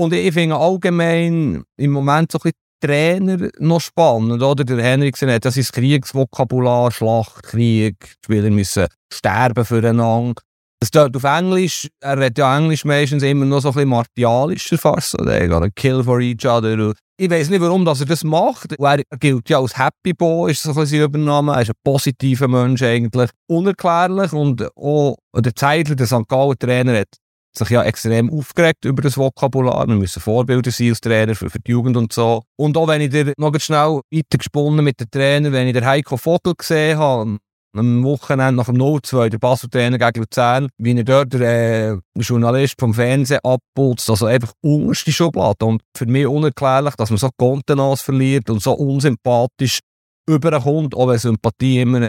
Und 0.00 0.14
ich 0.14 0.32
finde 0.32 0.56
allgemein 0.56 1.62
im 1.76 1.90
Moment 1.90 2.32
so 2.32 2.38
ein 2.38 2.52
bisschen 2.52 2.58
Trainer 2.82 3.50
noch 3.58 3.82
spannend, 3.82 4.42
oder? 4.42 4.64
Der 4.64 4.82
Henriksen 4.82 5.30
hat 5.30 5.44
das 5.44 5.58
ist 5.58 5.74
Kriegsvokabular, 5.74 6.90
Schlacht, 6.90 7.42
Krieg, 7.42 7.96
die 8.00 8.24
Spieler 8.24 8.48
müssen 8.48 8.86
sterben 9.12 9.62
füreinander. 9.62 10.40
Es 10.82 10.90
dort 10.90 11.14
auf 11.14 11.24
Englisch, 11.24 11.88
er 12.00 12.16
redet 12.16 12.38
ja 12.38 12.56
Englisch 12.56 12.86
meistens 12.86 13.22
immer 13.22 13.44
noch 13.44 13.60
so 13.60 13.68
ein 13.68 13.74
bisschen 13.74 13.90
martialischer 13.90 14.78
fast, 14.78 15.20
oder? 15.20 15.38
Er 15.38 15.70
Kill 15.72 16.02
for 16.02 16.20
each 16.20 16.46
other. 16.46 16.94
Ich 17.18 17.28
weiß 17.28 17.50
nicht, 17.50 17.60
warum 17.60 17.84
dass 17.84 18.00
er 18.00 18.06
das 18.06 18.24
macht. 18.24 18.72
Er 18.80 19.02
gilt 19.18 19.50
ja 19.50 19.58
als 19.58 19.76
Happy 19.76 20.14
Boy, 20.14 20.52
ist 20.52 20.62
so 20.62 20.70
ein 20.70 20.76
bisschen 20.76 21.02
Übernahme. 21.02 21.52
Er 21.52 21.60
ist 21.60 21.68
ein 21.68 21.76
positiver 21.84 22.48
Mensch 22.48 22.80
eigentlich. 22.80 23.28
Unerklärlich 23.46 24.32
und 24.32 24.74
auch 24.74 25.16
der 25.36 25.54
Zeitler, 25.54 25.96
der 25.96 26.06
St. 26.06 26.26
Gallen 26.26 26.58
Trainer, 26.58 27.00
hat 27.00 27.08
sich 27.56 27.70
ja 27.70 27.82
extrem 27.82 28.30
aufgeregt 28.30 28.84
über 28.84 29.02
das 29.02 29.16
Vokabular. 29.16 29.86
Wir 29.86 29.96
müssen 29.96 30.20
Vorbilder 30.20 30.70
sein 30.70 30.90
als 30.90 31.00
Trainer 31.00 31.34
für, 31.34 31.50
für 31.50 31.58
die 31.58 31.72
Jugend 31.72 31.96
und 31.96 32.12
so. 32.12 32.42
Und 32.56 32.76
auch 32.76 32.88
wenn 32.88 33.00
ich 33.00 33.10
dir 33.10 33.32
noch 33.36 33.58
schnell 33.58 34.00
weitergesponnen 34.12 34.84
mit 34.84 35.00
den 35.00 35.10
Trainer, 35.10 35.52
wenn 35.52 35.66
ich 35.66 35.74
den 35.74 35.84
Heiko 35.84 36.16
Vogel 36.16 36.54
gesehen 36.56 36.98
habe, 36.98 37.38
am 37.72 38.02
Wochenende 38.04 38.54
nach 38.54 38.66
dem 38.66 38.76
0-2, 38.76 39.28
der 39.28 39.38
Basel-Trainer 39.38 39.98
gegen 39.98 40.20
Luzern, 40.20 40.68
wie 40.78 40.96
er 40.96 41.04
dort 41.04 41.32
der 41.32 41.92
äh, 41.92 42.20
Journalist 42.20 42.74
vom 42.78 42.94
Fernsehen 42.94 43.40
abputzt, 43.44 44.10
also 44.10 44.26
einfach 44.26 44.52
unterste 44.60 45.12
Schublade. 45.12 45.64
Und 45.64 45.82
für 45.96 46.06
mich 46.06 46.26
unerklärlich, 46.26 46.94
dass 46.96 47.10
man 47.10 47.18
so 47.18 47.30
Kontenance 47.36 48.02
verliert 48.02 48.50
und 48.50 48.62
so 48.62 48.72
unsympathisch 48.72 49.80
überkommt, 50.28 50.94
auch 50.94 51.08
wenn 51.08 51.18
Sympathie 51.18 51.80
immer 51.80 52.08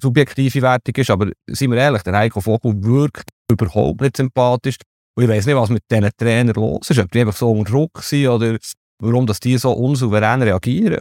subjektive 0.00 0.62
Wertung 0.62 0.94
ist. 0.96 1.10
Aber 1.10 1.30
seien 1.48 1.70
wir 1.70 1.78
ehrlich, 1.78 2.02
der 2.02 2.16
Heiko 2.16 2.40
Vogel 2.40 2.82
wirkt 2.82 3.28
überhaupt 3.50 4.00
nicht 4.00 4.16
sympathisch. 4.16 4.76
Und 5.14 5.24
ich 5.24 5.30
weiß 5.30 5.46
nicht, 5.46 5.56
was 5.56 5.70
mit 5.70 5.84
diesen 5.90 6.10
Trainern 6.16 6.54
los 6.54 6.88
ist, 6.90 6.98
ob 6.98 7.10
die 7.10 7.20
einfach 7.20 7.36
so 7.36 7.50
unter 7.50 7.70
Druck 7.70 8.02
sind 8.02 8.28
oder 8.28 8.58
warum 8.98 9.26
dass 9.26 9.40
die 9.40 9.58
so 9.58 9.72
unsouverän 9.72 10.42
reagieren. 10.42 11.00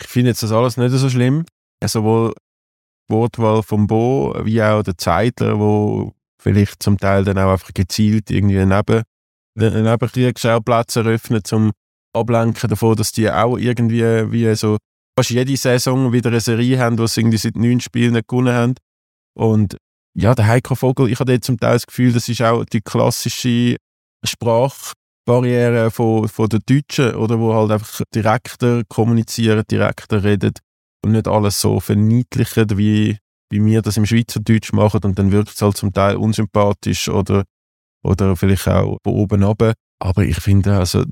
Ich 0.00 0.08
finde 0.08 0.30
jetzt 0.30 0.42
das 0.42 0.52
alles 0.52 0.76
nicht 0.76 0.92
so 0.92 1.08
schlimm. 1.08 1.44
Sowohl 1.84 2.34
die 3.08 3.12
Wortwahl 3.12 3.62
vom 3.62 3.86
Bo 3.86 4.34
wie 4.44 4.62
auch 4.62 4.82
der 4.82 4.96
Zeitler, 4.96 5.58
wo 5.58 6.12
vielleicht 6.40 6.82
zum 6.82 6.98
Teil 6.98 7.24
dann 7.24 7.38
auch 7.38 7.52
einfach 7.52 7.72
gezielt 7.74 8.30
irgendwie 8.30 8.64
neben, 8.64 9.02
neben 9.54 9.98
Kriegsschauplätze 9.98 11.00
eröffnet, 11.00 11.46
zum 11.46 11.72
Ablenken 12.14 12.68
davon, 12.70 12.96
dass 12.96 13.12
die 13.12 13.30
auch 13.30 13.56
irgendwie 13.56 14.02
wie 14.32 14.54
so 14.54 14.78
fast 15.16 15.30
jede 15.30 15.56
Saison 15.56 16.12
wieder 16.12 16.30
eine 16.30 16.40
Serie 16.40 16.78
haben, 16.78 16.96
die 16.96 17.08
sie 17.08 17.20
irgendwie 17.20 17.38
seit 17.38 17.56
neun 17.56 17.80
Spielen 17.80 18.12
nicht 18.12 18.28
gewonnen 18.28 18.54
haben. 18.54 18.74
Und 19.34 19.76
ja, 20.14 20.34
der 20.34 20.46
Heiko 20.46 20.74
Vogel, 20.74 21.10
ich 21.10 21.18
hatte 21.18 21.40
zum 21.40 21.58
Teil 21.58 21.74
das 21.74 21.86
Gefühl, 21.86 22.12
das 22.12 22.28
ist 22.28 22.42
auch 22.42 22.64
die 22.64 22.80
klassische 22.80 23.76
Sprachbarriere 24.24 25.90
von, 25.90 26.28
von 26.28 26.48
den 26.48 26.60
Deutschen, 26.66 27.14
oder 27.14 27.38
wo 27.38 27.54
halt 27.54 27.70
einfach 27.70 28.02
direkter 28.14 28.82
kommunizieren, 28.88 29.64
direkter 29.70 30.22
reden 30.22 30.52
und 31.04 31.12
nicht 31.12 31.28
alles 31.28 31.60
so 31.60 31.80
verniedlichen, 31.80 32.78
wie, 32.78 33.18
wie 33.50 33.64
wir 33.64 33.82
das 33.82 33.96
im 33.96 34.06
Schweizerdeutsch 34.06 34.72
machen 34.72 35.00
und 35.04 35.18
dann 35.18 35.32
wirkt 35.32 35.50
es 35.54 35.62
halt 35.62 35.76
zum 35.76 35.92
Teil 35.92 36.16
unsympathisch 36.16 37.08
oder, 37.08 37.44
oder 38.02 38.36
vielleicht 38.36 38.68
auch 38.68 38.98
von 39.02 39.12
oben 39.12 39.42
runter. 39.42 39.74
Aber 39.98 40.24
ich 40.24 40.36
finde, 40.36 40.76
also, 40.76 41.04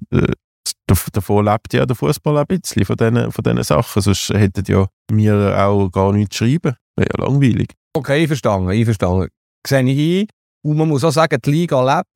davon 1.12 1.44
lebt 1.44 1.72
ja 1.72 1.87
der 1.87 1.96
Fußball 1.96 2.38
ein 2.38 2.46
bisschen, 2.46 2.85
von 2.85 2.96
diesen, 2.96 3.33
von 3.33 3.42
diesen 3.42 3.62
Sachen. 3.62 4.03
Sonst 4.03 4.31
hätten 4.31 4.64
ja 4.66 4.87
wir 5.11 5.66
auch 5.66 5.88
gar 5.90 6.12
nichts 6.12 6.37
schreiben. 6.37 6.77
Wäre 6.96 7.09
ja 7.16 7.24
langweilig. 7.24 7.72
Okay, 7.96 8.22
einverstanden, 8.22 8.70
einverstanden. 8.70 9.29
Sehe 9.66 9.83
ich 9.83 10.22
ein. 10.22 10.29
Und 10.62 10.77
man 10.77 10.88
muss 10.88 11.05
auch 11.05 11.12
sagen, 11.12 11.38
die 11.44 11.50
Liga 11.50 11.96
lebt. 11.96 12.09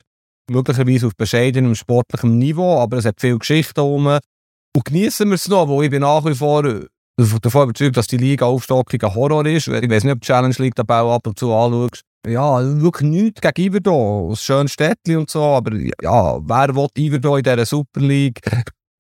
Möglicherweise 0.50 1.08
auf 1.08 1.16
bescheidenem 1.16 1.74
sportlichem 1.74 2.38
Niveau, 2.38 2.80
aber 2.80 2.96
es 2.96 3.04
hat 3.04 3.20
viel 3.20 3.38
Geschichte 3.38 3.82
rum. 3.82 4.06
Und 4.06 4.84
genießen 4.84 5.28
wir 5.28 5.34
es 5.34 5.48
noch, 5.48 5.68
wo 5.68 5.82
ich 5.82 5.90
bin 5.90 6.00
nach 6.00 6.24
wie 6.24 6.34
vor 6.34 6.62
davon 6.62 7.64
überzeugt, 7.64 7.96
dass 7.96 8.06
die 8.06 8.16
Liga-Aufstockung 8.16 9.00
ein 9.02 9.14
Horror 9.14 9.44
ist. 9.46 9.68
Ich 9.68 9.90
weiß 9.90 10.04
nicht, 10.04 10.12
ob 10.12 10.20
die 10.20 10.26
Challenge 10.26 10.54
League 10.58 10.74
dabei 10.74 11.00
ab 11.00 11.26
und 11.26 11.38
zu 11.38 11.52
anschaust. 11.52 12.02
Ja, 12.26 12.61
wirklich 12.81 13.09
nichts 13.09 13.40
gegen 13.40 13.72
Iverdon. 13.72 14.31
Ein 14.31 14.37
schönes 14.37 14.72
Städtchen 14.72 15.18
und 15.18 15.31
so, 15.31 15.42
aber 15.42 15.74
ja, 15.76 16.38
wer 16.40 16.74
will 16.74 16.88
Iverdon 16.96 17.38
in 17.38 17.44
dieser 17.44 17.66
Super 17.66 18.00
League? 18.00 18.40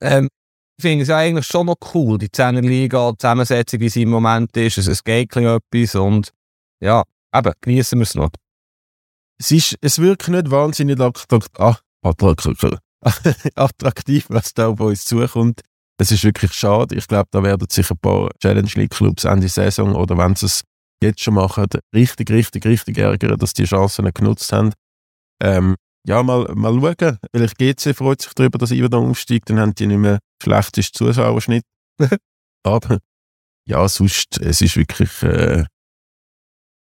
Ähm, 0.00 0.28
ich 0.78 0.82
finde 0.82 1.02
es 1.02 1.08
ja 1.08 1.18
eigentlich 1.18 1.46
schon 1.46 1.66
noch 1.66 1.76
cool, 1.92 2.18
die 2.18 2.28
10er 2.28 2.60
Liga, 2.60 3.10
die 3.10 3.18
Zusammensetzung, 3.18 3.80
wie 3.80 3.88
sie 3.88 4.02
im 4.02 4.10
Moment 4.10 4.56
ist. 4.56 4.78
Es, 4.78 4.86
es 4.86 5.02
geht 5.02 5.34
etwas 5.36 5.94
und 5.96 6.30
ja, 6.80 7.02
eben, 7.34 7.52
genießen 7.60 7.98
wir 7.98 8.04
es 8.04 8.14
noch. 8.14 8.30
Es, 9.40 9.50
ist, 9.50 9.76
es 9.80 9.98
wirkt 9.98 10.28
nicht 10.28 10.50
wahnsinnig 10.50 11.00
attraktiv, 11.00 11.48
attraktiv, 13.56 14.26
was 14.28 14.54
da 14.54 14.68
auf 14.68 14.80
uns 14.80 15.04
zukommt. 15.04 15.62
Es 16.00 16.12
ist 16.12 16.22
wirklich 16.22 16.52
schade. 16.52 16.94
Ich 16.94 17.08
glaube, 17.08 17.28
da 17.32 17.42
werden 17.42 17.66
sich 17.68 17.90
ein 17.90 17.98
paar 17.98 18.30
Challenge 18.40 18.70
League 18.74 18.92
Clubs 18.92 19.24
Ende 19.24 19.48
Saison 19.48 19.96
oder 19.96 20.16
wenn 20.16 20.32
es 20.32 20.62
jetzt 21.02 21.20
schon 21.20 21.34
machen, 21.34 21.66
richtig, 21.94 22.30
richtig, 22.30 22.64
richtig 22.64 22.98
ärgern, 22.98 23.38
dass 23.38 23.52
die 23.52 23.64
Chancen 23.64 24.04
nicht 24.04 24.16
genutzt 24.16 24.52
haben. 24.52 24.72
Ähm, 25.42 25.76
ja, 26.06 26.22
mal, 26.22 26.46
mal 26.54 26.72
schauen. 26.80 27.18
Vielleicht 27.34 27.58
GC 27.58 27.94
freut 27.94 28.22
sich 28.22 28.32
darüber, 28.34 28.58
dass 28.58 28.70
Iverdon 28.70 29.10
aufsteigt, 29.10 29.50
dann 29.50 29.60
haben 29.60 29.74
die 29.74 29.86
nicht 29.86 29.98
mehr 29.98 30.18
schlechtesten 30.42 30.96
Zuschauerschnitt. 30.96 31.64
Aber 32.64 32.98
ja, 33.66 33.86
sonst, 33.88 34.40
es 34.40 34.60
ist 34.60 34.76
wirklich, 34.76 35.22
äh, 35.22 35.64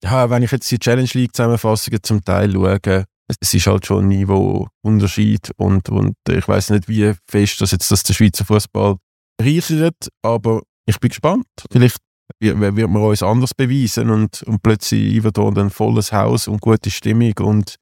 ja, 0.03 0.29
wenn 0.29 0.43
ich 0.43 0.51
jetzt 0.51 0.71
die 0.71 0.79
Challenge 0.79 1.09
League 1.13 1.35
Zusammenfassungen 1.35 2.01
zum 2.01 2.23
Teil 2.23 2.51
schaue, 2.53 3.05
es 3.39 3.53
ist 3.53 3.67
halt 3.67 3.85
schon 3.85 4.05
ein 4.05 4.07
Niveauunterschied 4.09 5.51
und, 5.57 5.89
und 5.89 6.15
ich 6.29 6.47
weiß 6.47 6.71
nicht, 6.71 6.87
wie 6.87 7.13
fest 7.29 7.61
das 7.61 7.71
jetzt 7.71 7.91
das 7.91 8.03
der 8.03 8.13
Schweizer 8.13 8.45
Fußball 8.45 8.95
reichert, 9.41 10.09
aber 10.23 10.63
ich 10.85 10.99
bin 10.99 11.09
gespannt. 11.09 11.45
Vielleicht 11.71 11.97
wird, 12.39 12.75
wird 12.75 12.89
man 12.89 13.03
uns 13.03 13.23
anders 13.23 13.53
beweisen 13.53 14.09
und, 14.09 14.43
und 14.43 14.61
plötzlich 14.63 15.15
Iverdon 15.15 15.57
ein 15.57 15.69
volles 15.69 16.11
Haus 16.11 16.47
und 16.47 16.61
gute 16.61 16.89
Stimmung 16.91 17.33
und 17.39 17.75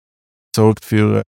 sorgt 0.56 0.86
für 0.86 1.24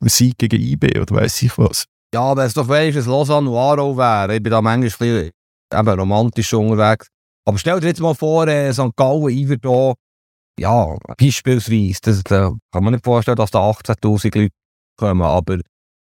einen 0.00 0.08
Sieg 0.08 0.38
gegen 0.38 0.60
IB 0.60 0.98
oder 1.00 1.14
weiß 1.14 1.42
ich 1.42 1.56
was. 1.58 1.86
Ja, 2.14 2.22
aber 2.22 2.44
es 2.44 2.54
doch 2.54 2.68
dass 2.68 3.06
Lausanne 3.06 3.50
und 3.50 3.56
Aarau 3.56 3.96
wäre. 3.96 4.36
Ich 4.36 4.42
bin 4.42 4.50
da 4.50 4.62
manchmal 4.62 5.08
ein 5.08 5.84
bisschen 5.84 6.00
romantisch 6.00 6.52
unterwegs. 6.54 7.08
Aber 7.44 7.58
stell 7.58 7.80
dir 7.80 7.88
jetzt 7.88 8.00
mal 8.00 8.14
vor, 8.14 8.46
äh, 8.48 8.72
St. 8.72 8.96
Gallen, 8.96 9.28
Iverdon, 9.28 9.94
ja, 10.58 10.96
beispielsweise, 11.18 12.00
das, 12.02 12.24
da 12.24 12.54
kann 12.72 12.84
man 12.84 12.94
nicht 12.94 13.04
vorstellen, 13.04 13.36
dass 13.36 13.50
da 13.50 13.70
18'000 13.70 14.38
Leute 14.38 14.54
kommen, 14.98 15.22
aber 15.22 15.58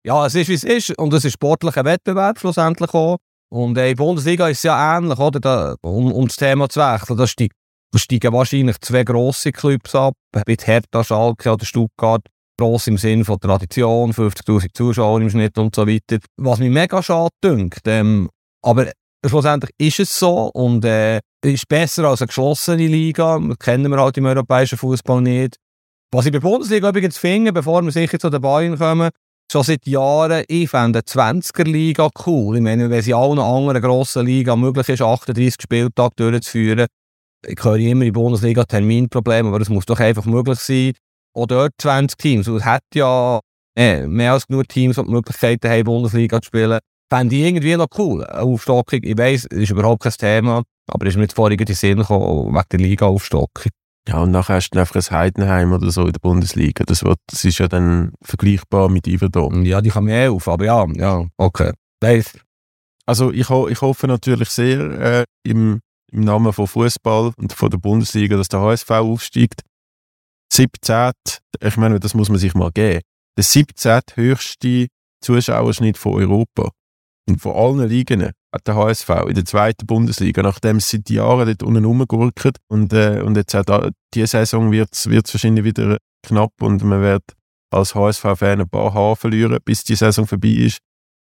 ja, 0.05 0.25
es 0.25 0.35
ist, 0.35 0.49
wie 0.49 0.53
es 0.53 0.63
ist 0.63 0.97
und 0.97 1.13
es 1.13 1.25
ist 1.25 1.33
sportlicher 1.33 1.85
Wettbewerb 1.85 2.39
schlussendlich 2.39 2.93
auch. 2.93 3.17
Und 3.53 3.77
äh, 3.77 3.91
in 3.91 3.97
der 3.97 4.03
Bundesliga 4.03 4.47
ist 4.47 4.59
es 4.59 4.63
ja 4.63 4.97
ähnlich, 4.97 5.19
oder? 5.19 5.39
Da, 5.39 5.75
um, 5.81 6.11
um 6.11 6.27
das 6.27 6.37
Thema 6.37 6.69
zu 6.69 6.79
wechseln, 6.79 7.17
da 7.17 7.27
steigen, 7.27 8.33
wahrscheinlich 8.33 8.79
zwei 8.79 9.03
grosse 9.03 9.51
Clubs 9.51 9.93
ab, 9.93 10.13
mit 10.47 10.65
Hertha, 10.65 11.03
Schalke 11.03 11.51
oder 11.51 11.65
Stuttgart. 11.65 12.21
Gross 12.57 12.87
im 12.87 12.97
Sinne 12.97 13.25
von 13.25 13.39
Tradition, 13.39 14.13
50'000 14.13 14.67
Zuschauer 14.73 15.19
im 15.19 15.29
Schnitt 15.29 15.57
und 15.57 15.75
so 15.75 15.87
weiter. 15.87 16.19
Was 16.37 16.59
mich 16.59 16.69
mega 16.69 17.01
schade 17.01 17.31
dünkt. 17.43 17.81
Ähm, 17.85 18.29
aber 18.63 18.91
schlussendlich 19.25 19.71
ist 19.77 19.99
es 19.99 20.17
so 20.17 20.51
und 20.53 20.85
äh, 20.85 21.19
ist 21.43 21.67
besser 21.67 22.05
als 22.05 22.21
eine 22.21 22.27
geschlossene 22.27 22.87
Liga. 22.87 23.39
Das 23.39 23.57
kennen 23.57 23.91
wir 23.91 23.99
halt 23.99 24.17
im 24.17 24.25
europäischen 24.25 24.77
Fußball 24.77 25.21
nicht. 25.21 25.57
Was 26.13 26.25
ich 26.25 26.31
bei 26.31 26.39
der 26.39 26.47
Bundesliga 26.47 26.89
übrigens 26.89 27.17
finde, 27.17 27.51
bevor 27.51 27.81
wir 27.81 27.91
sicher 27.91 28.19
zu 28.19 28.29
den 28.29 28.41
Bayern 28.41 28.77
kommen, 28.77 29.09
schon 29.51 29.63
seit 29.63 29.85
Jahren, 29.85 30.43
ich 30.47 30.69
fände 30.69 31.01
die 31.01 31.11
20er-Liga 31.11 32.09
cool. 32.25 32.57
Ich 32.57 32.61
meine, 32.61 32.89
wenn 32.89 33.01
sie 33.01 33.13
allen 33.13 33.39
anderen 33.39 33.81
grossen 33.81 34.25
Liga 34.25 34.55
möglich 34.55 34.87
ist, 34.89 35.01
38 35.01 35.55
Spieltage 35.61 36.13
durchzuführen, 36.15 36.87
ich 37.45 37.63
höre 37.63 37.77
immer 37.77 38.05
in 38.05 38.13
der 38.13 38.19
Bundesliga 38.19 38.63
Terminprobleme, 38.63 39.49
aber 39.49 39.59
das 39.59 39.69
muss 39.69 39.85
doch 39.85 39.99
einfach 39.99 40.25
möglich 40.25 40.59
sein. 40.59 40.93
Auch 41.33 41.47
dort 41.47 41.73
20 41.79 42.17
Teams. 42.17 42.47
Es 42.47 42.63
hat 42.63 42.83
ja 42.93 43.39
äh, 43.75 44.05
mehr 44.05 44.33
als 44.33 44.47
genug 44.47 44.67
Teams, 44.69 44.97
die 44.97 45.03
die 45.03 45.09
Möglichkeit 45.09 45.63
haben, 45.65 45.83
Bundesliga 45.83 46.41
zu 46.41 46.47
spielen 46.47 46.79
fände 47.11 47.35
ich 47.35 47.41
irgendwie 47.41 47.75
noch 47.75 47.87
cool. 47.97 48.23
Eine 48.23 48.43
Aufstockung, 48.43 48.99
ich 49.03 49.17
weiss, 49.17 49.45
das 49.49 49.59
ist 49.59 49.71
überhaupt 49.71 50.03
kein 50.03 50.13
Thema, 50.13 50.63
aber 50.87 51.05
ist 51.05 51.17
mir 51.17 51.23
jetzt 51.23 51.35
vorhin 51.35 51.59
in 51.59 51.65
den 51.65 51.75
Sinn 51.75 51.97
gekommen, 51.97 52.55
wegen 52.55 52.65
der 52.71 52.79
Liga-Aufstockung. 52.79 53.71
Ja, 54.07 54.19
und 54.23 54.31
nachher 54.31 54.55
hast 54.55 54.71
du 54.71 54.79
einfach 54.79 54.95
ein 54.95 55.17
Heidenheim 55.17 55.73
oder 55.73 55.91
so 55.91 56.05
in 56.05 56.11
der 56.11 56.19
Bundesliga. 56.19 56.83
Das, 56.85 57.03
wird, 57.03 57.19
das 57.27 57.45
ist 57.45 57.59
ja 57.59 57.67
dann 57.67 58.13
vergleichbar 58.21 58.89
mit 58.89 59.07
Iverdom. 59.07 59.63
Ja, 59.63 59.81
die 59.81 59.89
kann 59.89 60.05
mir 60.05 60.15
eh 60.15 60.27
auf, 60.27 60.47
aber 60.47 60.65
ja, 60.65 60.85
ja, 60.95 61.25
okay. 61.37 61.71
Weiss. 62.01 62.37
Also 63.05 63.31
ich, 63.31 63.49
ho 63.49 63.67
ich 63.67 63.81
hoffe 63.81 64.07
natürlich 64.07 64.49
sehr 64.49 64.79
äh, 64.79 65.25
im, 65.43 65.81
im 66.11 66.21
Namen 66.21 66.51
von 66.51 66.67
Fußball 66.67 67.33
und 67.37 67.53
von 67.53 67.69
der 67.69 67.77
Bundesliga, 67.77 68.37
dass 68.37 68.47
der 68.47 68.61
HSV 68.61 68.89
aufsteigt. 68.89 69.61
17. 70.51 71.11
Ich 71.61 71.77
meine, 71.77 71.99
das 71.99 72.13
muss 72.13 72.29
man 72.29 72.39
sich 72.39 72.53
mal 72.53 72.71
geben. 72.71 73.01
Der 73.37 73.43
17. 73.43 74.01
höchste 74.15 74.87
Zuschauerschnitt 75.23 75.97
von 75.97 76.13
Europa. 76.15 76.71
Und 77.29 77.39
von 77.39 77.55
allen 77.55 77.87
Ligen 77.87 78.31
der 78.59 78.75
HSV 78.75 79.09
in 79.27 79.35
der 79.35 79.45
zweiten 79.45 79.85
Bundesliga, 79.85 80.41
nachdem 80.43 80.79
sie 80.79 80.97
seit 80.97 81.09
Jahren 81.09 81.47
dort 81.47 81.63
unten 81.63 81.85
rumgurken. 81.85 82.51
Und, 82.67 82.93
äh, 82.93 83.21
und 83.21 83.37
jetzt 83.37 83.55
auch 83.55 83.63
da, 83.63 83.89
diese 84.13 84.27
Saison 84.27 84.71
wird 84.71 84.89
es 84.93 85.07
wahrscheinlich 85.07 85.63
wieder 85.63 85.97
knapp 86.23 86.51
und 86.61 86.83
man 86.83 87.01
wird 87.01 87.23
als 87.71 87.95
HSV-Fan 87.95 88.61
ein 88.61 88.69
paar 88.69 88.93
Haare 88.93 89.15
verlieren, 89.15 89.57
bis 89.63 89.83
die 89.83 89.95
Saison 89.95 90.27
vorbei 90.27 90.49
ist. 90.49 90.79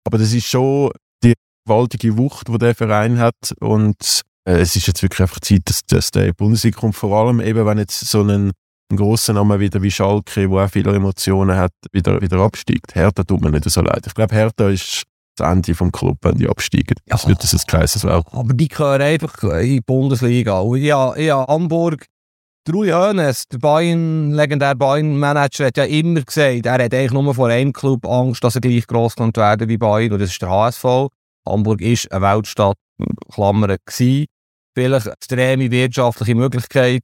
Aber 0.04 0.18
das 0.18 0.32
ist 0.32 0.46
schon 0.46 0.90
die 1.22 1.34
gewaltige 1.64 2.16
Wucht, 2.18 2.48
die 2.48 2.58
der 2.58 2.74
Verein 2.74 3.18
hat. 3.18 3.54
Und 3.60 4.22
äh, 4.44 4.60
es 4.60 4.74
ist 4.74 4.88
jetzt 4.88 5.02
wirklich 5.02 5.20
einfach 5.20 5.40
Zeit, 5.40 5.62
dass, 5.66 5.82
dass 5.86 6.10
der 6.10 6.32
Bundesliga 6.32 6.80
kommt. 6.80 6.96
Vor 6.96 7.16
allem 7.16 7.40
eben, 7.40 7.64
wenn 7.64 7.78
jetzt 7.78 8.00
so 8.00 8.22
ein, 8.22 8.50
ein 8.90 8.96
grosser 8.96 9.32
Name 9.32 9.60
wieder 9.60 9.80
wie 9.80 9.90
Schalke, 9.90 10.48
der 10.48 10.50
auch 10.50 10.68
viele 10.68 10.94
Emotionen 10.94 11.56
hat, 11.56 11.72
wieder, 11.92 12.20
wieder 12.20 12.38
absteigt. 12.38 12.94
Hertha 12.94 13.22
tut 13.22 13.40
mir 13.40 13.50
nicht 13.50 13.70
so 13.70 13.80
leid. 13.80 14.06
Ich 14.06 14.14
glaube, 14.14 14.34
Hertha 14.34 14.68
ist 14.68 15.04
Ende 15.40 15.74
vom 15.74 15.90
Club, 15.92 16.18
wenn 16.22 16.36
die 16.36 16.48
absteigen. 16.48 16.96
Das 17.06 17.22
Ja. 17.22 17.28
wird 17.30 17.42
das 17.42 17.52
ein 17.54 17.60
Kreises 17.66 18.04
werden. 18.04 18.24
Aber 18.32 18.52
die 18.54 18.68
gehören 18.68 19.02
einfach 19.02 19.42
in 19.42 19.66
die 19.66 19.80
Bundesliga. 19.80 20.60
Und 20.60 20.80
ja, 20.80 21.16
ja, 21.16 21.46
Hamburg, 21.46 22.06
der 22.66 22.74
Uli 22.74 22.90
Hoeneß, 22.90 23.48
der 23.48 23.58
Bayern, 23.58 24.32
legendäre 24.32 24.76
Bayern-Manager, 24.76 25.66
hat 25.66 25.76
ja 25.76 25.84
immer 25.84 26.20
gesagt, 26.22 26.66
er 26.66 26.72
hat 26.74 26.80
eigentlich 26.94 27.10
nur 27.12 27.34
vor 27.34 27.48
einem 27.48 27.72
Club 27.72 28.06
Angst, 28.06 28.44
dass 28.44 28.54
er 28.54 28.60
gleich 28.60 28.86
gross 28.86 29.16
könnte 29.16 29.40
werden 29.40 29.68
wie 29.68 29.78
Bayern. 29.78 30.12
Und 30.12 30.20
das 30.20 30.30
ist 30.30 30.42
der 30.42 30.50
HSV. 30.50 31.08
Hamburg 31.48 31.80
ist 31.80 32.10
eine 32.12 32.20
Weltstadt, 32.22 32.76
Klammern, 33.32 33.76
gewesen. 33.84 34.26
Vielleicht 34.74 35.06
extreme 35.06 35.70
wirtschaftliche 35.70 36.34
Möglichkeit. 36.34 37.02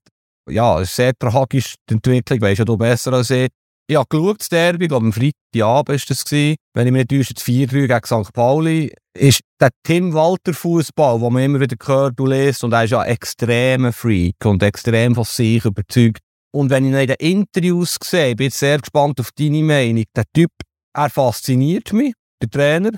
Ja, 0.49 0.81
es 0.81 0.91
ist 0.91 0.97
sehr 0.97 1.13
tragisch, 1.19 1.75
die 1.91 1.95
Entwicklung, 1.95 2.41
weisst 2.41 2.61
ja 2.61 2.65
du 2.65 2.77
besser 2.77 3.13
als 3.13 3.31
ich. 3.31 3.49
Ich 3.91 3.97
habe 3.97 4.07
geschaut, 4.11 4.41
das 4.41 4.51
Derby, 4.51 4.85
ich 4.85 4.89
glaube 4.91 5.07
am 5.07 5.13
Freitagabend 5.15 5.89
war 5.89 5.97
das, 5.97 6.25
gewesen. 6.25 6.57
wenn 6.75 6.87
ich 6.87 6.93
mich 6.93 7.09
nicht 7.09 7.11
täusche, 7.11 7.33
das 7.33 7.45
4-3 7.45 7.87
gegen 7.87 8.25
St. 8.25 8.33
Pauli, 8.35 8.93
ist 9.17 9.41
der 9.59 9.71
Tim 9.83 10.13
Walter 10.13 10.53
Fußball, 10.53 11.19
den 11.19 11.33
man 11.33 11.43
immer 11.43 11.61
wieder 11.61 11.77
hört 11.87 12.21
und 12.21 12.29
liest, 12.29 12.65
und 12.65 12.75
er 12.75 12.85
ist 12.85 12.91
ja 12.91 13.03
extremer 13.05 13.95
Freak 13.95 14.45
und 14.45 14.63
extrem 14.63 15.15
von 15.15 15.25
sich 15.25 15.65
überzeugt. 15.65 16.19
Und 16.55 16.69
wenn 16.69 16.85
ich 16.85 16.91
ihn 16.91 16.99
in 16.99 17.07
den 17.07 17.17
Interviews 17.19 17.97
sehe, 18.05 18.37
bin 18.37 18.49
ich 18.49 18.55
sehr 18.55 18.79
gespannt 18.79 19.21
auf 19.21 19.31
deine 19.33 19.63
Meinung. 19.63 20.05
Der 20.15 20.25
Typ, 20.35 20.51
er 20.95 21.09
fasziniert 21.09 21.91
mich, 21.95 22.13
der 22.43 22.51
Trainer. 22.51 22.91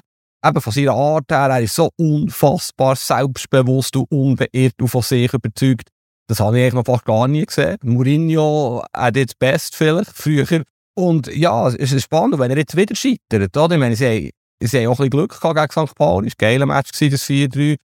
Eben 0.45 0.61
von 0.61 0.73
seiner 0.73 0.95
Art 0.95 1.31
her, 1.31 1.51
er 1.51 1.61
ist 1.61 1.77
so 1.77 1.91
unfassbar 1.97 2.97
selbstbewusst 2.97 3.95
und 3.95 4.11
unbeirrt 4.11 4.81
und 4.81 4.89
von 4.89 5.03
sich 5.03 5.33
überzeugt. 5.33 5.89
Das 6.29 6.41
habe 6.41 6.59
ich 6.59 6.63
eigentlich 6.63 6.75
noch 6.75 6.87
fast 6.87 7.05
gar 7.05 7.29
nie 7.29 7.45
gesehen. 7.45 7.77
Mourinho 7.83 8.83
hat 8.93 9.17
jetzt 9.17 9.39
best 9.39 9.77
vielleicht, 9.77 10.13
früher. 10.13 10.65
Und 11.01 11.35
ja, 11.35 11.67
es 11.69 11.93
ist 11.93 12.05
spannend, 12.05 12.39
wenn 12.39 12.51
er 12.51 12.59
jetzt 12.59 12.77
wieder 12.77 12.95
scheitert. 12.95 13.57
Oder? 13.57 13.75
Ich 13.75 13.81
meine, 13.81 13.97
sie 13.97 14.07
haben, 14.07 14.31
sie 14.63 14.79
haben 14.79 14.87
auch 14.89 15.01
ein 15.01 15.09
bisschen 15.09 15.11
Glück 15.11 15.41
gehabt 15.41 15.73
gegen 15.73 15.87
St. 15.87 15.95
Pauli. 15.95 16.29
Es 16.29 16.35
war 16.39 16.49
ein 16.49 16.53
geiler 16.53 16.67
Match, 16.67 16.93
gewesen, 16.93 17.13
das 17.13 17.25
4-3. 17.25 17.77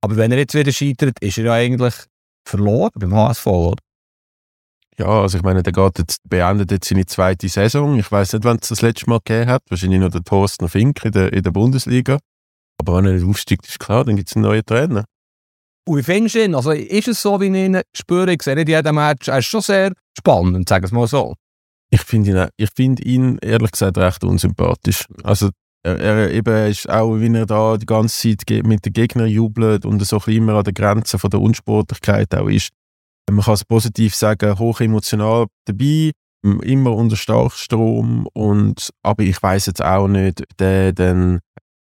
Aber 0.00 0.16
wenn 0.16 0.30
er 0.30 0.38
jetzt 0.38 0.54
wieder 0.54 0.70
scheitert, 0.70 1.18
ist 1.20 1.38
er 1.38 1.44
ja 1.44 1.52
eigentlich 1.54 1.94
verloren 2.46 2.92
beim 2.94 3.14
HSV. 3.14 3.46
Oder? 3.48 3.82
Ja, 4.96 5.06
also 5.06 5.38
ich 5.38 5.42
meine, 5.42 5.64
der 5.64 5.72
geht 5.72 5.98
jetzt, 5.98 6.20
beendet 6.28 6.70
jetzt 6.70 6.88
seine 6.88 7.04
zweite 7.04 7.48
Saison. 7.48 7.98
Ich 7.98 8.12
weiß 8.12 8.34
nicht, 8.34 8.44
wann 8.44 8.58
es 8.62 8.68
das 8.68 8.80
letzte 8.80 9.10
Mal 9.10 9.18
gegeben 9.24 9.50
hat. 9.50 9.62
Wahrscheinlich 9.68 9.98
noch 9.98 10.10
der 10.10 10.22
Thorsten 10.22 10.68
Fink 10.68 11.04
in 11.04 11.12
der, 11.12 11.32
in 11.32 11.42
der 11.42 11.50
Bundesliga. 11.50 12.18
Aber 12.78 12.96
wenn 12.96 13.06
er 13.06 13.14
nicht 13.14 13.26
aufsteigt, 13.26 13.66
ist 13.66 13.80
klar, 13.80 14.04
dann 14.04 14.14
gibt 14.14 14.28
es 14.28 14.36
einen 14.36 14.44
neuen 14.44 14.64
Trainer. 14.64 15.04
Und 15.88 15.98
wie 15.98 16.02
findest 16.04 16.36
du 16.36 16.44
ihn? 16.44 16.54
Also 16.54 16.70
ist 16.70 17.08
es 17.08 17.20
so, 17.20 17.40
wie 17.40 17.46
ich 17.46 17.54
ihn 17.54 17.80
spüre? 17.92 18.32
Ich 18.32 18.42
sehe 18.42 18.54
nicht 18.54 18.68
jeden 18.68 18.94
Match. 18.94 19.26
Er 19.26 19.38
ist 19.38 19.46
schon 19.46 19.62
sehr 19.62 19.92
spannend, 20.16 20.68
sagen 20.68 20.84
wir 20.84 20.86
es 20.86 20.92
mal 20.92 21.08
so. 21.08 21.34
Ich 21.92 22.02
finde 22.02 22.30
ihn, 22.30 22.48
ich 22.56 22.70
finde 22.74 23.02
ihn 23.02 23.38
ehrlich 23.42 23.72
gesagt 23.72 23.98
recht 23.98 24.24
unsympathisch. 24.24 25.04
Also 25.24 25.50
er, 25.84 25.98
er 25.98 26.30
eben 26.30 26.70
ist 26.70 26.88
auch, 26.88 27.16
wie 27.16 27.34
er 27.34 27.44
da 27.44 27.76
die 27.76 27.86
ganze 27.86 28.36
Zeit 28.36 28.64
mit 28.64 28.86
den 28.86 28.92
Gegnern 28.94 29.28
jubelt 29.28 29.84
und 29.84 30.02
so 30.04 30.18
immer 30.26 30.54
an 30.54 30.64
der 30.64 30.72
Grenze 30.72 31.18
von 31.18 31.30
der 31.30 31.40
Unsportlichkeit 31.40 32.34
auch 32.34 32.48
ist. 32.48 32.70
Man 33.30 33.44
kann 33.44 33.54
es 33.54 33.64
positiv 33.64 34.14
sagen, 34.14 34.58
hoch 34.58 34.80
emotional 34.80 35.46
dabei, 35.66 36.12
immer 36.42 36.92
unter 36.92 37.16
Starkstrom 37.16 38.26
und 38.32 38.90
aber 39.02 39.22
ich 39.22 39.42
weiß 39.42 39.66
jetzt 39.66 39.84
auch 39.84 40.08
nicht, 40.08 40.44
der 40.58 40.92
dann, 40.92 41.40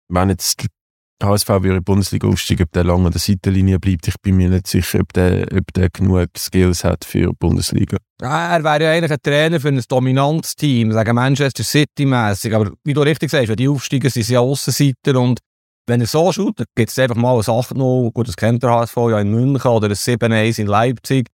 wenn 0.08 0.30
jetzt 0.30 0.66
HSV 1.24 1.48
würde 1.48 1.68
in 1.68 1.74
die 1.76 1.80
Bundesliga 1.80 2.28
aufsteigen, 2.28 2.64
ob 2.64 2.72
der 2.72 2.84
lange 2.84 3.06
an 3.06 3.12
der 3.12 3.20
Seitenlinie 3.20 3.78
bleibt. 3.78 4.08
Ich 4.08 4.14
bin 4.22 4.36
mir 4.36 4.48
nicht 4.48 4.66
sicher, 4.66 5.00
ob 5.00 5.12
der, 5.12 5.46
ob 5.52 5.72
der 5.74 5.90
genug 5.90 6.28
Skills 6.36 6.84
hat 6.84 7.04
für 7.04 7.28
die 7.28 7.36
Bundesliga. 7.38 7.98
Ja, 8.20 8.56
er 8.56 8.64
wäre 8.64 8.82
ja 8.84 8.90
eigentlich 8.92 9.12
ein 9.12 9.22
Trainer 9.22 9.60
für 9.60 9.68
ein 9.68 9.82
Dominanzteam, 9.86 10.92
sagen 10.92 11.14
Manchester 11.14 11.64
City-mässig. 11.64 12.54
Aber 12.54 12.72
wie 12.84 12.94
du 12.94 13.02
richtig 13.02 13.30
sagst, 13.30 13.48
wenn 13.48 13.56
die 13.56 13.68
aufsteigen, 13.68 14.10
sind 14.10 14.22
sie 14.24 14.34
ja 14.34 14.40
Aussenseiter. 14.40 15.18
Und 15.18 15.40
wenn 15.86 16.00
er 16.00 16.06
so 16.06 16.30
schaut, 16.32 16.60
dann 16.60 16.66
gibt 16.74 16.90
es 16.90 16.98
einfach 16.98 17.16
mal 17.16 17.34
ein 17.34 17.42
8-0, 17.42 18.12
gut, 18.12 18.28
das 18.28 18.36
kennt 18.36 18.62
der 18.62 18.70
HSV 18.70 18.96
ja 18.96 19.20
in 19.20 19.30
München 19.30 19.70
oder 19.70 19.88
ein 19.88 19.94
7-1 19.94 20.60
in 20.60 20.66
Leipzig. 20.66 21.28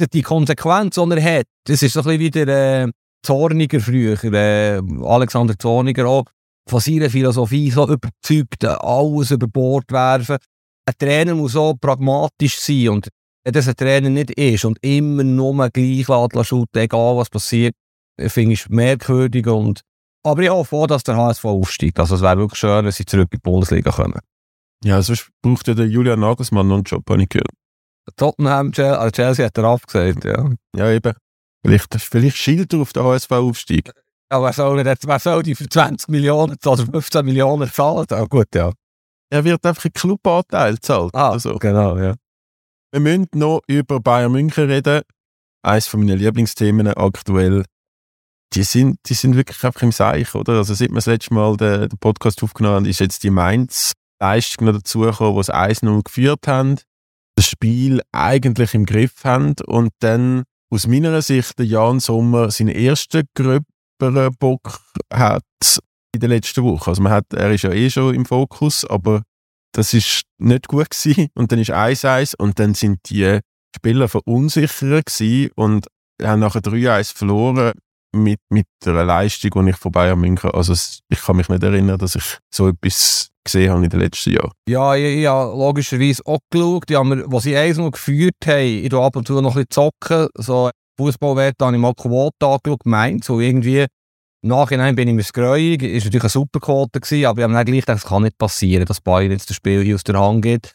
Äh, 0.00 0.06
Die 0.12 0.22
Konsequenz, 0.22 0.96
die 0.96 1.10
er 1.10 1.38
hat, 1.38 1.46
das 1.66 1.82
ist 1.82 1.92
so 1.92 2.00
ein 2.00 2.04
bisschen 2.04 2.20
wie 2.20 2.30
der 2.30 2.48
äh, 2.48 2.90
Zorniger 3.24 3.80
früher, 3.80 4.22
äh, 4.24 4.80
Alexander 5.04 5.56
Zorniger 5.56 6.08
auch, 6.08 6.24
von 6.68 6.80
seiner 6.80 7.10
Philosophie 7.10 7.70
so 7.70 7.84
überzeugt, 7.84 8.64
äh, 8.64 8.68
alles 8.68 9.30
über 9.30 9.46
Bord 9.46 9.90
werfen. 9.90 10.38
Ein 10.86 10.94
Trainer 10.98 11.34
muss 11.34 11.52
so 11.52 11.74
pragmatisch 11.74 12.58
sein 12.58 12.88
und 12.88 13.08
wenn 13.44 13.52
das 13.52 13.68
ein 13.68 13.76
Trainer 13.76 14.08
nicht 14.08 14.30
ist 14.32 14.64
und 14.64 14.78
immer 14.82 15.24
nur 15.24 15.68
gleich 15.70 16.06
shooten, 16.06 16.80
egal 16.80 17.16
was 17.16 17.28
passiert, 17.28 17.74
finde 18.18 18.54
ich 18.54 18.68
merkwürdig. 18.68 19.46
Und, 19.46 19.80
aber 20.24 20.42
ich 20.42 20.50
hoffe 20.50 20.76
auch, 20.76 20.86
dass 20.86 21.02
der 21.02 21.16
HSV 21.16 21.44
aufsteigt. 21.44 21.98
Also 21.98 22.14
es 22.14 22.22
wäre 22.22 22.38
wirklich 22.38 22.60
schön, 22.60 22.84
wenn 22.84 22.92
sie 22.92 23.04
zurück 23.04 23.28
in 23.32 23.38
die 23.38 23.42
Bundesliga 23.42 23.90
kommen. 23.90 24.20
Ja, 24.84 25.02
sonst 25.02 25.28
braucht 25.42 25.68
ja 25.68 25.74
der 25.74 25.86
Julian 25.86 26.20
Nagelsmann 26.20 26.68
noch 26.68 26.76
einen 26.76 26.84
Job, 26.84 27.08
habe 27.08 27.22
ich 27.22 27.28
gehört. 27.28 27.50
Tottenham, 28.16 28.72
Chelsea, 28.72 28.98
also 28.98 29.10
Chelsea 29.10 29.46
hat 29.46 29.58
er 29.58 29.64
abgesagt, 29.64 30.24
ja. 30.24 30.50
Ja, 30.76 30.90
eben. 30.90 31.14
Vielleicht, 31.64 31.94
vielleicht 31.94 32.36
schielt 32.36 32.72
er 32.72 32.80
auf 32.80 32.92
den 32.92 33.04
HSV-Aufstieg. 33.04 33.92
Aber 34.32 34.46
wer 34.46 34.52
soll, 34.54 34.82
nicht, 34.82 35.06
wer 35.06 35.18
soll 35.18 35.42
die 35.42 35.54
für 35.54 35.68
20 35.68 36.08
Millionen 36.08 36.56
oder 36.64 36.86
15 36.86 37.22
Millionen 37.22 37.70
zahlen? 37.70 38.06
Ah, 38.08 38.24
gut, 38.24 38.46
ja. 38.54 38.72
Er 39.30 39.44
wird 39.44 39.64
einfach 39.66 39.84
einen 39.84 39.92
Clubanteil 39.92 40.78
zahlt. 40.78 41.14
Ah, 41.14 41.32
oder 41.32 41.40
so. 41.40 41.58
genau, 41.58 41.98
ja. 41.98 42.14
Wir 42.92 43.00
müssen 43.00 43.28
noch 43.34 43.60
über 43.66 44.00
Bayern 44.00 44.32
München 44.32 44.70
reden. 44.70 45.02
Eines 45.62 45.86
von 45.86 46.00
meinen 46.00 46.18
Lieblingsthemen 46.18 46.88
aktuell. 46.88 47.66
Die 48.54 48.62
sind, 48.62 49.00
die 49.06 49.14
sind 49.14 49.36
wirklich 49.36 49.62
einfach 49.62 49.82
im 49.82 49.92
Seich, 49.92 50.34
oder? 50.34 50.54
Also, 50.54 50.72
seit 50.72 50.88
wir 50.88 50.96
das 50.96 51.06
letzte 51.06 51.34
Mal 51.34 51.56
den, 51.58 51.90
den 51.90 51.98
Podcast 51.98 52.42
aufgenommen 52.42 52.76
haben, 52.76 52.86
ist 52.86 53.00
jetzt 53.00 53.24
die 53.24 53.30
Mainz-Leistung 53.30 54.66
noch 54.66 54.74
dazugekommen, 54.74 55.34
wo 55.34 55.42
sie 55.42 55.54
1-0 55.54 56.04
geführt 56.04 56.48
haben, 56.48 56.78
das 57.36 57.48
Spiel 57.48 58.00
eigentlich 58.12 58.72
im 58.72 58.86
Griff 58.86 59.24
haben 59.24 59.56
und 59.66 59.90
dann 60.00 60.44
aus 60.70 60.86
meiner 60.86 61.20
Sicht 61.20 61.58
der 61.58 61.66
Jan 61.66 62.00
Sommer 62.00 62.50
seinen 62.50 62.74
ersten 62.74 63.26
gröberen 64.02 64.34
Bock 64.38 64.80
hat 65.12 65.42
in 66.14 66.20
der 66.20 66.28
letzten 66.28 66.64
Woche. 66.64 66.90
Also 66.90 67.02
man 67.02 67.12
hat, 67.12 67.32
er 67.32 67.50
ist 67.52 67.62
ja 67.62 67.70
eh 67.70 67.88
schon 67.88 68.14
im 68.14 68.24
Fokus, 68.24 68.84
aber 68.84 69.22
das 69.72 69.94
ist 69.94 70.22
nicht 70.38 70.68
gut 70.68 70.90
gewesen. 70.90 71.28
Und 71.34 71.52
dann 71.52 71.58
ist 71.58 71.70
1-1 71.70 72.36
und 72.36 72.58
dann 72.58 72.74
sind 72.74 72.98
die 73.08 73.38
Spieler 73.74 74.08
verunsichert 74.08 75.06
gewesen 75.06 75.50
und 75.54 75.86
haben 76.22 76.40
nachher 76.40 76.60
3-1 76.60 77.16
verloren 77.16 77.72
mit, 78.14 78.40
mit 78.50 78.66
einer 78.84 79.04
Leistung, 79.04 79.64
die 79.64 79.70
ich 79.70 79.76
von 79.76 79.92
Bayern 79.92 80.20
München, 80.20 80.50
also 80.50 80.74
ich 81.08 81.20
kann 81.20 81.36
mich 81.36 81.48
nicht 81.48 81.62
erinnern, 81.62 81.96
dass 81.96 82.14
ich 82.14 82.38
so 82.54 82.68
etwas 82.68 83.30
gesehen 83.42 83.70
habe 83.72 83.82
in 83.82 83.88
den 83.88 84.00
letzten 84.00 84.34
Jahren. 84.34 84.52
Ja, 84.68 84.94
ich, 84.94 85.20
ich 85.20 85.26
habe 85.26 85.56
logischerweise 85.56 86.22
auch 86.26 86.38
geschaut. 86.50 86.90
Die 86.90 86.96
haben 86.96 87.08
mir, 87.08 87.24
was 87.26 87.44
sie 87.44 87.56
eins 87.56 87.78
noch 87.78 87.90
geführt 87.90 88.36
haben, 88.44 88.84
ich 88.84 88.92
ab 88.92 89.16
und 89.16 89.26
zu 89.26 89.40
noch 89.40 89.56
ein 89.56 89.64
bisschen 89.64 89.90
zocken. 89.90 90.28
So 90.34 90.70
Fußballwert 90.98 91.54
habe 91.60 91.74
ich 91.74 91.80
mal 91.80 91.94
Quote 91.94 92.46
angeschaut, 92.46 92.84
meint, 92.84 93.24
so 93.24 93.40
irgendwie. 93.40 93.86
Im 94.42 94.48
Nachhinein 94.48 94.96
bin 94.96 95.06
ich 95.06 95.14
mir 95.14 95.22
greuig, 95.22 95.82
ist 95.82 96.04
natürlich 96.04 96.24
eine 96.24 96.30
super 96.30 96.58
Quote 96.58 96.98
gewesen, 97.00 97.26
aber 97.26 97.38
ich 97.38 97.44
habe 97.44 97.52
mir 97.54 97.64
gleich 97.64 97.80
gedacht, 97.80 97.98
es 97.98 98.04
kann 98.04 98.22
nicht 98.24 98.36
passieren, 98.38 98.84
dass 98.86 99.00
Bayern 99.00 99.30
jetzt 99.30 99.48
das 99.48 99.56
Spiel 99.56 99.82
hier 99.84 99.94
aus 99.94 100.02
der 100.02 100.18
Hand 100.18 100.42
geht. 100.42 100.74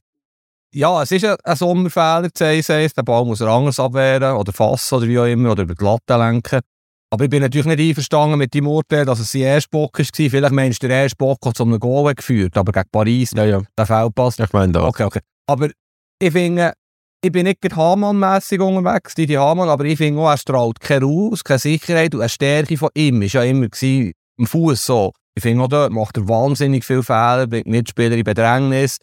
Ja, 0.73 1.01
es 1.03 1.11
ist 1.11 1.25
ein, 1.25 1.35
ein 1.43 1.55
Sommerfehler, 1.57 2.29
das 2.33 2.69
heisst, 2.69 2.97
der 2.97 3.03
Ball 3.03 3.25
muss 3.25 3.41
er 3.41 3.47
anders 3.47 3.79
abwehren 3.79 4.37
oder 4.37 4.53
fassen 4.53 4.95
oder 4.95 5.07
wie 5.07 5.19
auch 5.19 5.25
immer, 5.25 5.51
oder 5.51 5.63
über 5.63 5.75
die 5.75 5.83
Latte 5.83 6.15
lenken. 6.15 6.61
Aber 7.09 7.23
ich 7.25 7.29
bin 7.29 7.41
natürlich 7.41 7.65
nicht 7.67 7.79
einverstanden 7.79 8.37
mit 8.37 8.53
dem 8.53 8.67
Urteil, 8.67 9.05
dass 9.05 9.19
es 9.19 9.31
sein 9.31 9.41
erster 9.41 9.69
Bock 9.69 9.97
war. 9.97 10.05
Vielleicht 10.05 10.53
meinst 10.53 10.83
du, 10.83 10.87
der 10.87 11.03
erste 11.03 11.15
Bock 11.17 11.39
hat 11.45 11.57
zu 11.57 11.63
einem 11.63 11.79
Goal 11.79 12.13
geführt, 12.13 12.57
aber 12.57 12.71
gegen 12.71 12.89
Paris, 12.91 13.31
Ja, 13.35 13.45
ja. 13.45 13.61
der 13.77 13.85
Fehlpass. 13.85 14.39
Ich 14.39 14.53
meine 14.53 14.73
da. 14.73 14.85
Okay, 14.85 15.03
okay. 15.03 15.19
Aber 15.45 15.69
ich 16.19 16.31
finde, 16.31 16.73
ich 17.21 17.31
bin 17.31 17.45
nicht 17.45 17.75
Hamann-mässig 17.75 18.61
unterwegs, 18.61 19.15
Didi 19.15 19.33
Hamann, 19.33 19.69
aber 19.69 19.85
ich 19.85 19.97
finde 19.97 20.21
auch, 20.21 20.29
er 20.29 20.37
strahlt 20.37 20.79
keine 20.79 21.05
Ruhe 21.05 21.35
keine 21.43 21.59
Sicherheit 21.59 22.13
und 22.13 22.21
eine 22.21 22.29
Stärke 22.29 22.77
von 22.77 22.89
ihm 22.93 23.21
ist 23.21 23.33
ja 23.33 23.43
immer 23.43 23.67
gewesen, 23.67 24.13
im 24.37 24.45
Fuß 24.45 24.85
so. 24.85 25.13
Ich 25.35 25.41
finde 25.41 25.63
auch 25.63 25.67
dort 25.67 25.91
macht 25.91 26.17
er 26.17 26.27
wahnsinnig 26.27 26.85
viele 26.85 27.03
Fehler, 27.03 27.47
bringt 27.47 27.67
Mitspieler 27.67 28.15
in 28.15 28.23
Bedrängnis. 28.23 28.97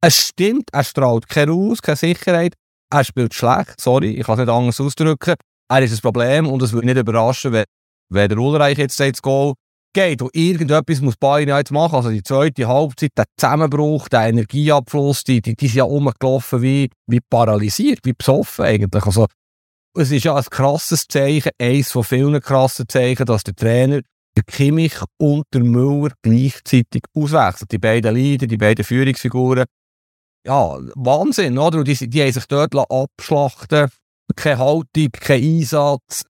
Es 0.00 0.28
stimmt, 0.28 0.68
er 0.72 0.84
strahlt 0.84 1.28
keine 1.28 1.52
Ruhe 1.52 1.76
keine 1.82 1.96
Sicherheit. 1.96 2.54
Er 2.92 3.04
spielt 3.04 3.34
schlecht, 3.34 3.80
sorry, 3.80 4.10
ich 4.12 4.26
kann 4.26 4.34
es 4.34 4.46
nicht 4.46 4.54
anders 4.54 4.80
ausdrücken. 4.80 5.34
Er 5.68 5.82
ist 5.82 5.94
ein 5.94 6.00
Problem 6.00 6.46
und 6.46 6.62
es 6.62 6.72
würde 6.72 6.86
nicht 6.86 6.98
überraschen, 6.98 7.52
wenn, 7.52 7.64
wenn 8.10 8.28
der 8.28 8.38
Ulreich 8.38 8.78
jetzt 8.78 9.00
das 9.00 9.22
Goal 9.22 9.54
geht 9.94 10.20
und 10.20 10.34
irgendetwas 10.34 11.00
muss 11.00 11.16
Bayern 11.16 11.48
jetzt 11.48 11.70
machen. 11.70 11.94
Also 11.94 12.10
die 12.10 12.22
zweite 12.22 12.68
Halbzeit, 12.68 13.12
der 13.16 13.24
Zusammenbruch, 13.38 14.08
der 14.10 14.28
Energieabfluss, 14.28 15.24
die, 15.24 15.40
die, 15.40 15.56
die 15.56 15.68
sind 15.68 15.76
ja 15.76 15.84
rumgelaufen 15.84 16.60
wie, 16.60 16.90
wie 17.06 17.20
paralysiert, 17.20 18.00
wie 18.04 18.12
besoffen 18.12 18.66
eigentlich. 18.66 19.06
Also 19.06 19.26
es 19.96 20.10
ist 20.10 20.24
ja 20.24 20.34
ein 20.34 20.44
krasses 20.44 21.06
Zeichen, 21.06 21.52
eines 21.58 21.92
von 21.92 22.04
vielen 22.04 22.40
krassen 22.40 22.86
Zeichen, 22.88 23.24
dass 23.24 23.44
der 23.44 23.54
Trainer 23.54 24.00
der 24.36 24.44
Kimmich 24.44 24.96
und 25.18 25.44
der 25.54 25.62
Müller 25.62 26.12
gleichzeitig 26.22 27.04
auswechselt. 27.14 27.70
Die 27.72 27.78
beiden 27.78 28.14
Leader, 28.14 28.46
die 28.46 28.56
beiden 28.56 28.84
Führungsfiguren. 28.84 29.64
Ja, 30.44 30.78
Wahnsinn, 30.96 31.56
oder? 31.56 31.78
Und 31.78 31.88
die, 31.88 32.10
die 32.10 32.22
haben 32.22 32.32
sich 32.32 32.46
dort 32.46 32.74
abschlachten 32.74 33.88
keine 34.36 34.58
Haltung, 34.58 35.08
kein 35.12 35.42
Einsatz 35.42 36.24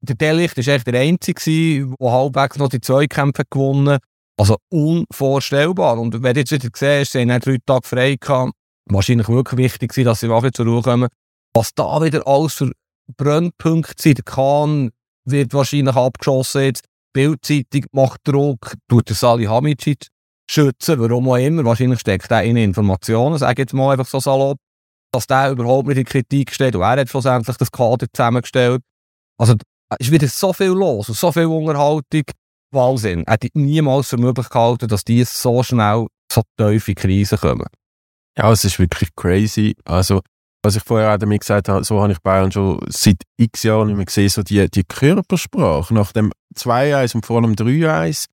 der 0.00 0.14
Delicht 0.14 0.56
war 0.56 0.74
echt 0.74 0.86
der 0.86 1.00
Einzige, 1.00 1.94
der 2.00 2.12
halbwegs 2.12 2.56
noch 2.56 2.68
die 2.68 2.80
Zweikämpfe 2.80 3.42
gewonnen 3.50 3.94
hat. 3.94 4.02
Also 4.38 4.56
unvorstellbar. 4.70 5.98
Und 5.98 6.22
wenn 6.22 6.34
du 6.34 6.40
jetzt 6.40 6.52
wieder 6.52 6.68
siehst, 6.72 7.12
sie 7.12 7.20
haben 7.20 7.40
drei 7.40 7.58
Tage 7.66 7.86
frei 7.86 8.16
gehabt, 8.20 8.52
wahrscheinlich 8.88 9.28
wirklich 9.28 9.58
wichtig 9.58 9.96
war, 9.96 10.04
dass 10.04 10.20
sie 10.20 10.28
wieder 10.28 10.52
zur 10.52 10.66
Ruhe 10.66 10.82
kommen. 10.82 11.08
Was 11.54 11.74
da 11.74 12.00
wieder 12.00 12.26
alles 12.26 12.54
für 12.54 12.70
Brennpunkte 13.16 14.00
sind, 14.00 14.18
der 14.18 14.24
Kahn 14.24 14.90
wird 15.24 15.52
wahrscheinlich 15.54 15.96
abgeschossen 15.96 16.62
jetzt. 16.62 16.84
Bildzeitung 17.12 17.84
macht 17.92 18.20
Druck, 18.24 18.74
tut 18.88 19.08
der 19.08 19.16
Salihamidzic 19.16 20.06
schützen, 20.48 21.00
warum 21.00 21.28
auch 21.28 21.36
immer. 21.36 21.64
Wahrscheinlich 21.64 22.00
steckt 22.00 22.30
er 22.30 22.44
in 22.44 22.56
Informationen, 22.56 23.38
sage 23.38 23.62
jetzt 23.62 23.74
mal 23.74 23.92
einfach 23.92 24.06
so 24.06 24.20
salopp, 24.20 24.58
dass 25.12 25.26
der 25.26 25.50
überhaupt 25.50 25.88
nicht 25.88 25.98
in 25.98 26.04
Kritik 26.04 26.52
steht 26.52 26.76
und 26.76 26.82
er 26.82 27.00
hat 27.00 27.08
schlussendlich 27.08 27.56
das 27.56 27.72
Kader 27.72 28.06
zusammengestellt. 28.12 28.82
Also 29.38 29.54
ist 29.98 30.10
wieder 30.10 30.28
so 30.28 30.52
viel 30.52 30.68
los 30.68 31.08
und 31.08 31.16
so 31.16 31.32
viel 31.32 31.46
Unterhaltung. 31.46 32.24
Wahnsinn. 32.70 33.24
Hätte 33.26 33.46
ich 33.46 33.54
niemals 33.54 34.08
für 34.08 34.18
möglich 34.18 34.48
gehalten, 34.50 34.88
dass 34.88 35.04
die 35.04 35.24
so 35.24 35.62
schnell 35.62 36.06
so 36.30 36.42
tiefe 36.58 36.94
Krisen 36.94 37.38
kommen. 37.38 37.66
Ja, 38.36 38.52
es 38.52 38.64
ist 38.64 38.78
wirklich 38.78 39.08
crazy. 39.16 39.74
Also, 39.84 40.20
was 40.62 40.76
ich 40.76 40.82
vorher 40.82 41.14
auch 41.14 41.18
damit 41.18 41.40
gesagt 41.40 41.68
habe, 41.68 41.84
so 41.84 42.00
habe 42.02 42.12
ich 42.12 42.20
Bayern 42.20 42.52
schon 42.52 42.80
seit 42.88 43.22
x 43.38 43.62
Jahren 43.62 43.88
nicht 43.88 43.96
mehr 43.96 44.04
gesehen, 44.04 44.28
so 44.28 44.42
die, 44.42 44.68
die 44.70 44.84
Körpersprache 44.84 45.94
nach 45.94 46.12
dem 46.12 46.30
2-1 46.54 47.14
und 47.14 47.26
vor 47.26 47.40
allem 47.40 47.54
3-1. 47.54 48.26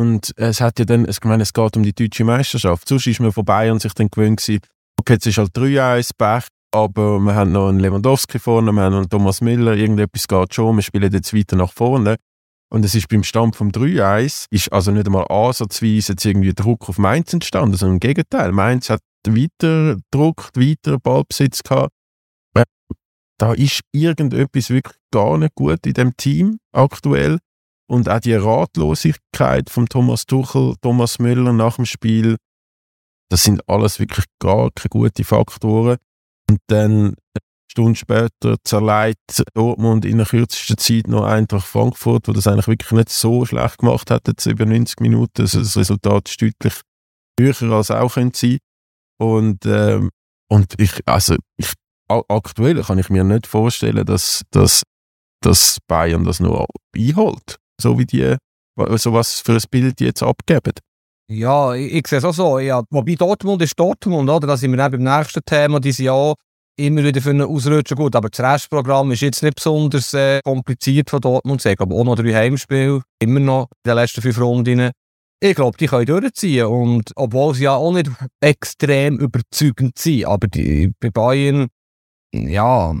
Und 0.00 0.32
es 0.36 0.60
hat 0.60 0.78
ja 0.78 0.84
dann, 0.84 1.06
ich 1.08 1.22
meine, 1.24 1.42
es 1.42 1.52
geht 1.52 1.76
um 1.76 1.82
die 1.82 1.92
deutsche 1.92 2.24
Meisterschaft. 2.24 2.88
Sonst 2.88 3.06
ist 3.06 3.20
man 3.20 3.32
von 3.32 3.44
Bayern 3.44 3.80
sich 3.80 3.92
dann 3.92 4.08
gewöhnt 4.08 4.40
gewesen, 4.40 4.62
okay, 4.98 5.14
jetzt 5.14 5.26
ist 5.26 5.38
halt 5.38 5.50
3-1, 5.54 6.10
Pech, 6.16 6.46
aber 6.72 7.18
wir 7.20 7.34
haben 7.34 7.52
noch 7.52 7.68
einen 7.68 7.80
Lewandowski 7.80 8.38
vorne, 8.38 8.72
wir 8.72 8.82
haben 8.82 8.92
noch 8.92 9.00
einen 9.00 9.10
Thomas 9.10 9.40
Miller, 9.40 9.74
irgendetwas 9.74 10.28
geht 10.28 10.54
schon, 10.54 10.76
wir 10.76 10.82
spielen 10.82 11.12
jetzt 11.12 11.34
weiter 11.34 11.56
nach 11.56 11.72
vorne. 11.72 12.16
Und 12.72 12.84
es 12.84 12.94
ist 12.94 13.08
beim 13.08 13.24
Stand 13.24 13.56
vom 13.56 13.70
3-1, 13.70 14.46
ist 14.50 14.72
also 14.72 14.92
nicht 14.92 15.06
einmal 15.06 15.26
ansatzweise 15.28 16.12
jetzt 16.12 16.24
irgendwie 16.24 16.54
Druck 16.54 16.88
auf 16.88 16.98
Mainz 16.98 17.32
entstanden, 17.32 17.76
sondern 17.76 17.96
im 17.96 18.00
Gegenteil. 18.00 18.52
Mainz 18.52 18.90
hat 18.90 19.02
weiter 19.26 19.96
Druck, 20.12 20.50
weiter 20.54 20.98
Ballbesitz 21.00 21.64
gehabt. 21.64 21.92
Äh, 22.54 22.64
da 23.38 23.54
ist 23.54 23.80
irgendetwas 23.90 24.70
wirklich 24.70 24.96
gar 25.10 25.36
nicht 25.36 25.56
gut 25.56 25.84
in 25.84 25.94
dem 25.94 26.16
Team 26.16 26.58
aktuell. 26.72 27.38
Und 27.88 28.08
auch 28.08 28.20
die 28.20 28.34
Ratlosigkeit 28.34 29.68
von 29.68 29.86
Thomas 29.86 30.26
Tuchel, 30.26 30.76
Thomas 30.80 31.18
Müller 31.18 31.52
nach 31.52 31.74
dem 31.74 31.86
Spiel, 31.86 32.36
das 33.30 33.42
sind 33.42 33.68
alles 33.68 33.98
wirklich 33.98 34.26
gar 34.38 34.70
keine 34.70 34.90
guten 34.90 35.24
Faktoren. 35.24 35.98
Und 36.50 36.58
dann 36.66 36.90
eine 37.10 37.14
Stunde 37.70 37.94
später 37.96 38.56
zerlegt 38.64 39.44
Dortmund 39.54 40.04
in 40.04 40.16
der 40.16 40.26
kürzesten 40.26 40.76
Zeit 40.78 41.06
noch 41.06 41.22
Eintracht 41.22 41.64
Frankfurt, 41.64 42.26
wo 42.26 42.32
das 42.32 42.48
eigentlich 42.48 42.66
wirklich 42.66 42.90
nicht 42.90 43.10
so 43.10 43.46
schlecht 43.46 43.78
gemacht 43.78 44.10
hat, 44.10 44.26
jetzt 44.26 44.46
über 44.46 44.66
90 44.66 44.98
Minuten. 44.98 45.42
Also 45.42 45.60
das 45.60 45.76
Resultat 45.76 46.28
ist 46.28 46.42
deutlich 46.42 46.74
höher 47.38 47.72
als 47.72 47.92
auch 47.92 48.10
sein 48.10 48.32
sein. 48.34 48.58
Und, 49.20 49.64
ähm, 49.64 50.10
und 50.50 50.74
ich, 50.78 51.06
also 51.06 51.36
ich, 51.56 51.72
aktuell 52.08 52.82
kann 52.82 52.98
ich 52.98 53.10
mir 53.10 53.22
nicht 53.22 53.46
vorstellen, 53.46 54.04
dass, 54.04 54.42
dass, 54.50 54.82
dass 55.40 55.78
Bayern 55.86 56.24
das 56.24 56.40
noch 56.40 56.66
einholt, 56.96 57.58
so 57.80 57.96
wie 57.96 58.06
die, 58.06 58.36
so 58.96 59.12
was 59.12 59.38
für 59.38 59.52
ein 59.52 59.62
Bild 59.70 60.00
jetzt 60.00 60.24
abgeben. 60.24 60.72
Ja, 61.30 61.74
ich, 61.74 61.92
ich 61.92 62.06
sehe 62.08 62.18
es 62.18 62.24
auch 62.24 62.34
so. 62.34 62.58
Ja, 62.58 62.82
wobei 62.90 63.14
Dortmund 63.14 63.62
ist 63.62 63.78
Dortmund, 63.78 64.28
oder? 64.28 64.48
Da 64.48 64.56
sind 64.56 64.72
wir 64.72 64.78
dann 64.78 64.90
beim 64.90 65.04
nächsten 65.04 65.40
Thema. 65.44 65.78
Die 65.78 65.92
sind 65.92 66.06
ja 66.06 66.34
immer 66.76 67.04
wieder 67.04 67.20
für 67.20 67.30
einen 67.30 67.42
Ausrutscher 67.42 67.94
gut. 67.94 68.16
Aber 68.16 68.30
das 68.30 68.40
Restprogramm 68.40 69.12
ist 69.12 69.20
jetzt 69.20 69.42
nicht 69.44 69.54
besonders 69.54 70.12
äh, 70.12 70.40
kompliziert 70.42 71.08
von 71.08 71.20
Dortmund. 71.20 71.64
Ich 71.64 71.76
glaube 71.76 71.94
auch 71.94 72.02
noch 72.02 72.16
drei 72.16 72.34
Heimspiele. 72.34 73.02
Immer 73.22 73.38
noch 73.38 73.68
in 73.84 73.90
den 73.90 73.94
letzten 73.94 74.22
fünf 74.22 74.40
Runden. 74.40 74.90
Ich 75.40 75.54
glaube, 75.54 75.78
die 75.78 75.86
können 75.86 76.06
durchziehen. 76.06 76.66
Und 76.66 77.12
obwohl 77.14 77.54
sie 77.54 77.64
ja 77.64 77.76
auch 77.76 77.92
nicht 77.92 78.10
extrem 78.40 79.20
überzeugend 79.20 79.98
sind. 79.98 80.24
Aber 80.26 80.48
die, 80.48 80.92
bei 80.98 81.10
Bayern, 81.10 81.68
ja, 82.34 82.92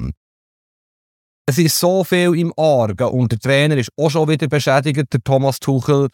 es 1.46 1.58
ist 1.58 1.80
so 1.80 2.04
viel 2.04 2.38
im 2.38 2.52
Argen. 2.56 3.08
Und 3.08 3.32
der 3.32 3.40
Trainer 3.40 3.76
ist 3.76 3.90
auch 3.96 4.08
schon 4.08 4.28
wieder 4.28 4.46
beschädigt, 4.46 5.12
der 5.12 5.20
Thomas 5.24 5.58
Tuchel 5.58 6.10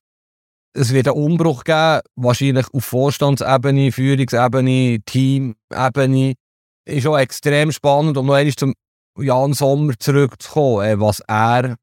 es 0.77 0.93
wird 0.93 1.09
einen 1.09 1.17
Umbruch 1.17 1.65
geben, 1.65 2.01
wahrscheinlich 2.17 2.67
auf 2.73 2.85
Vorstandsebene, 2.85 3.93
Führungsebene, 3.93 4.99
Teamebene. 5.05 6.35
Ist 6.85 7.07
auch 7.07 7.19
extrem 7.19 7.73
spannend, 7.73 8.17
um 8.17 8.27
noch 8.27 8.35
einmal 8.35 8.55
zum 8.55 8.75
Jan 9.19 9.55
Sommer 9.55 9.95
zurückzukommen, 9.99 10.87
äh, 10.87 11.01
was 11.01 11.21
er 11.21 11.77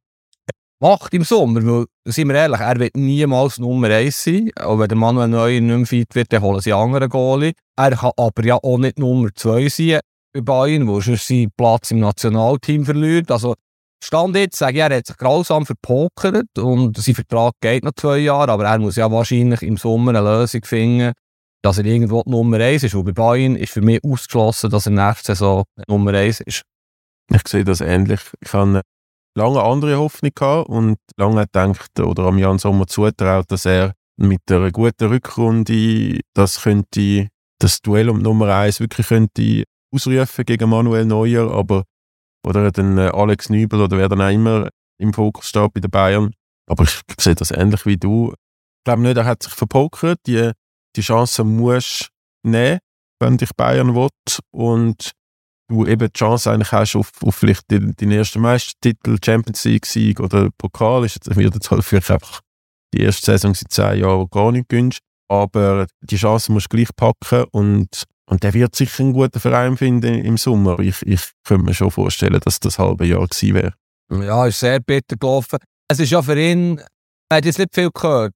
macht 0.80 1.14
im 1.14 1.24
Sommer. 1.24 1.66
Weil, 1.66 1.86
sind 2.06 2.28
wir 2.28 2.36
ehrlich, 2.36 2.60
er 2.60 2.80
wird 2.80 2.96
niemals 2.96 3.58
Nummer 3.58 3.90
1 3.90 4.24
sein. 4.24 4.52
Auch 4.60 4.80
wenn 4.80 4.88
der 4.88 4.98
Manuel 4.98 5.28
Neuer 5.28 5.60
nicht 5.60 5.78
mehr 5.78 5.86
fit 5.86 6.16
wird, 6.16 6.32
dann 6.32 6.44
holen 6.44 6.62
sie 6.62 6.74
andere 6.74 7.10
Goalie. 7.10 7.54
Er 7.76 7.92
kann 7.92 8.12
aber 8.16 8.46
ja 8.46 8.56
auch 8.56 8.78
nicht 8.78 9.00
Nummer 9.00 9.30
2 9.34 9.70
sein 9.70 10.00
bei 10.34 10.42
Bayern, 10.42 10.88
wo 10.88 11.00
er 11.00 11.18
seinen 11.18 11.52
Platz 11.58 11.92
im 11.92 12.00
Nationalteam 12.00 12.86
verliert. 12.86 13.32
Also 13.32 13.56
Stand 14.04 14.36
jetzt, 14.36 14.58
sage 14.58 14.74
ich, 14.74 14.80
er 14.84 14.98
hat 14.98 15.08
sich 15.08 15.16
grausam 15.16 15.66
verpokert 15.66 16.60
und 16.60 16.98
sein 16.98 17.16
Vertrag 17.16 17.54
geht 17.62 17.86
noch 17.86 17.94
zwei 17.96 18.18
Jahre, 18.18 18.52
aber 18.52 18.66
er 18.66 18.78
muss 18.78 18.98
ja 18.98 19.10
wahrscheinlich 19.10 19.62
im 19.62 19.78
Sommer 19.78 20.10
eine 20.10 20.22
Lösung 20.22 20.64
finden, 20.66 21.14
dass 21.64 21.78
er 21.78 21.86
irgendwo 21.86 22.22
die 22.24 22.32
Nummer 22.32 22.58
1 22.58 22.84
ist. 22.84 22.96
Und 22.96 23.06
bei 23.06 23.14
Bayern 23.14 23.56
ist 23.56 23.72
für 23.72 23.82
mich 23.82 24.04
ausgeschlossen, 24.04 24.70
dass 24.70 24.88
er 24.88 24.92
nächste 24.92 25.36
Saison 25.36 25.64
Nummer 25.88 26.14
1 26.14 26.42
ist. 26.42 26.64
Ich 27.32 27.48
sehe 27.48 27.64
das 27.64 27.80
ähnlich. 27.80 28.20
Ich 28.42 28.52
habe 28.52 28.82
lange 29.36 29.64
andere 29.64 29.98
Hoffnung 29.98 30.32
gehabt 30.36 30.68
und 30.68 30.98
lange 31.16 31.46
gedacht 31.46 31.98
oder 32.00 32.24
am 32.24 32.38
Jan 32.38 32.60
Sommer 32.60 32.88
zutraut, 32.88 33.50
dass 33.50 33.66
er 33.66 33.94
mit 34.18 34.42
einer 34.52 34.72
guten 34.72 35.08
Rückrunde 35.08 36.20
das 36.34 36.64
könnte, 36.64 37.30
das 37.60 37.82
Duell 37.82 38.10
um 38.10 38.22
Nummer 38.22 38.54
1 38.54 38.82
wirklich 38.82 39.08
könnte 39.08 39.64
ausrufen 39.94 40.44
gegen 40.44 40.70
Manuel 40.70 41.06
Neuer, 41.06 41.50
aber 41.52 41.84
oder 42.46 42.72
dann 42.72 42.98
äh, 42.98 43.12
Alex 43.14 43.50
Nübel 43.50 43.82
oder 43.82 43.98
wer 43.98 44.10
dann 44.10 44.22
auch 44.22 44.30
immer 44.30 44.70
im 45.00 45.14
Fokus 45.14 45.48
steht 45.48 45.74
bei 45.74 45.82
den 45.82 45.92
Bayern. 45.92 46.32
Aber 46.68 46.84
ich 46.84 47.02
sehe 47.20 47.36
das 47.36 47.52
ähnlich 47.52 47.86
wie 47.86 47.98
du. 47.98 48.32
Ich 48.32 48.84
glaube 48.86 49.02
nicht, 49.02 49.18
er 49.18 49.26
hat 49.26 49.44
sich 49.44 49.54
verpokert. 49.54 50.20
Die, 50.28 50.52
die 50.96 51.02
Chance 51.02 51.44
musst 51.44 52.10
du 52.44 52.52
nehmen, 52.52 52.80
wenn 53.20 53.38
dich 53.38 53.52
Bayern 53.56 53.96
will. 53.96 54.10
Und 54.52 55.12
du 55.70 55.86
eben 55.86 56.08
die 56.08 56.18
Chance 56.18 56.52
eigentlich 56.52 56.72
hast 56.72 56.96
auf, 56.96 57.12
auf 57.22 57.36
vielleicht 57.36 57.70
den, 57.72 57.94
den 57.94 58.12
ersten 58.12 58.42
Meistertitel, 58.42 59.18
Champions 59.24 59.64
League-Sieg 59.66 60.20
oder 60.20 60.50
Pokal. 60.58 61.06
Ist, 61.06 61.36
wird 61.36 61.54
jetzt 61.54 61.72
halt 61.72 62.12
einfach 62.12 62.42
die 62.94 63.02
erste 63.02 63.26
Saison 63.26 63.54
seit 63.54 63.72
zehn 63.72 64.02
Jahren 64.02 64.28
gar 64.30 64.52
nicht 64.52 64.70
günstig. 64.70 65.04
Aber 65.30 65.88
die 66.02 66.18
Chance 66.18 66.52
musst 66.52 66.72
du 66.72 66.78
gleich 66.78 66.90
packen 66.96 67.46
und 67.52 68.04
und 68.26 68.44
der 68.44 68.54
wird 68.54 68.76
sicher 68.76 69.04
einen 69.04 69.14
guten 69.14 69.40
Verein 69.40 69.78
finden 69.78 70.24
im 70.24 70.38
Sommer. 70.38 70.80
Ich, 70.80 71.02
ich 71.04 71.32
könnte 71.44 71.66
mir 71.66 71.74
schon 71.74 71.92
vorstellen, 71.92 72.40
dass 72.40 72.60
das 72.60 72.80
halbe 72.80 73.06
Jahr 73.06 73.28
gewesen 73.28 73.56
wäre. 73.56 73.74
Ja, 74.12 74.46
ist 74.46 74.60
sehr 74.60 74.80
bitter 74.80 75.16
gelaufen. 75.18 75.60
Es 75.90 76.00
ist 76.00 76.12
ja 76.12 76.22
für 76.22 76.40
ihn, 76.40 76.80
er 77.30 77.38
hat 77.38 77.46
jetzt 77.46 77.60
nicht 77.60 77.74
viel 77.74 77.90
gehört 77.92 78.34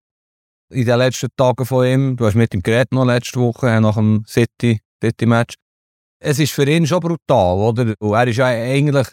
in 0.69 0.85
den 0.85 0.97
letzten 0.97 1.29
Tagen 1.37 1.65
von 1.65 1.85
ihm. 1.85 2.17
Du 2.17 2.25
hast 2.25 2.35
mit 2.35 2.53
ihm 2.53 2.61
geredet 2.61 2.91
noch 2.91 3.05
letzte 3.05 3.39
Woche, 3.39 3.79
nach 3.79 3.95
dem 3.95 4.23
City, 4.27 4.79
City-Match. 5.03 5.55
Es 6.19 6.39
ist 6.39 6.51
für 6.51 6.67
ihn 6.67 6.87
schon 6.87 6.99
brutal, 6.99 7.57
oder? 7.57 7.93
Und 7.99 8.13
er 8.13 8.27
ist 8.27 8.37
ja 8.37 8.47
eigentlich, 8.47 9.07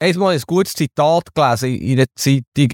einmal 0.00 0.34
ein 0.34 0.42
gutes 0.46 0.74
Zitat 0.74 1.34
gelesen 1.34 1.74
in 1.74 1.96
der 1.96 2.06
Zeitung. 2.14 2.70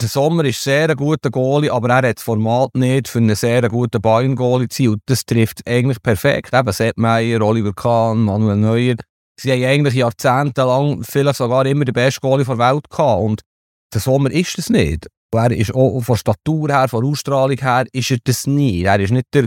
Der 0.00 0.08
Sommer 0.08 0.44
ist 0.44 0.62
sehr 0.62 0.90
ein 0.90 0.96
guter 0.96 1.30
Goalie, 1.30 1.72
aber 1.72 1.88
er 1.88 2.08
hat 2.08 2.18
das 2.18 2.24
Format 2.24 2.74
nicht 2.74 3.08
für 3.08 3.18
einen 3.18 3.34
sehr 3.34 3.66
guten 3.68 4.00
Bayern-Goalie 4.00 4.68
zu 4.68 4.82
sein. 4.82 4.92
Und 4.92 5.02
das 5.06 5.24
trifft 5.24 5.66
eigentlich 5.66 6.02
perfekt. 6.02 6.52
Eben 6.52 6.72
Sepp 6.72 6.98
Meier, 6.98 7.40
Oliver 7.40 7.72
Kahn, 7.72 8.18
Manuel 8.18 8.56
Neuer. 8.56 8.96
Sie 9.40 9.52
haben 9.52 9.64
eigentlich 9.64 9.94
jahrzehntelang 9.94 11.02
vielleicht 11.02 11.38
sogar 11.38 11.64
immer 11.66 11.84
den 11.84 11.94
besten 11.94 12.20
Goalie 12.20 12.44
der 12.44 12.58
Welt 12.58 12.90
gehabt. 12.90 13.22
Und 13.22 13.40
der 13.92 14.00
Sommer 14.00 14.30
ist 14.30 14.58
das 14.58 14.68
nicht. 14.68 15.06
Und 15.32 15.40
er 15.40 15.50
ist 15.52 15.74
auch 15.74 16.00
von 16.00 16.16
Statur 16.16 16.68
her, 16.68 16.88
von 16.88 17.04
Ausstrahlung 17.04 17.58
her, 17.58 17.86
ist 17.92 18.10
er 18.10 18.18
das 18.22 18.46
nie. 18.46 18.82
Er 18.82 19.00
ist 19.00 19.12
nicht 19.12 19.26
der, 19.32 19.46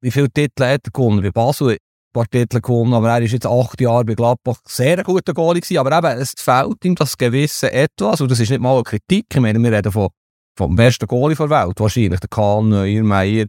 wie 0.00 0.10
viele 0.10 0.30
Titel 0.30 0.64
hat 0.64 0.80
er 0.86 0.90
gewonnen? 0.92 1.22
Bei 1.22 1.30
Basel 1.30 1.76
paar 2.14 2.30
Titel 2.30 2.60
gewonnen, 2.60 2.94
aber 2.94 3.10
er 3.10 3.22
ist 3.22 3.32
jetzt 3.32 3.46
acht 3.46 3.80
Jahre 3.80 4.04
bei 4.04 4.14
Gladbach 4.14 4.58
sehr 4.66 4.96
ein 4.96 5.04
guter 5.04 5.34
Goalie 5.34 5.60
gewesen, 5.60 5.78
aber 5.78 5.98
eben, 5.98 6.20
es 6.22 6.32
fehlt 6.38 6.82
ihm 6.84 6.94
das 6.94 7.18
gewisse 7.18 7.70
Etwas, 7.70 8.22
und 8.22 8.30
das 8.30 8.40
ist 8.40 8.50
nicht 8.50 8.62
mal 8.62 8.74
eine 8.74 8.84
Kritik, 8.84 9.26
ich 9.30 9.40
meine, 9.40 9.62
wir 9.62 9.72
reden 9.72 9.92
von, 9.92 10.08
vom 10.56 10.74
besten 10.74 11.06
Goalie 11.06 11.36
der 11.36 11.50
Welt, 11.50 11.78
wahrscheinlich, 11.78 12.20
der 12.20 12.28
Kahn, 12.30 12.70
Neuer, 12.70 13.02
Meier. 13.02 13.46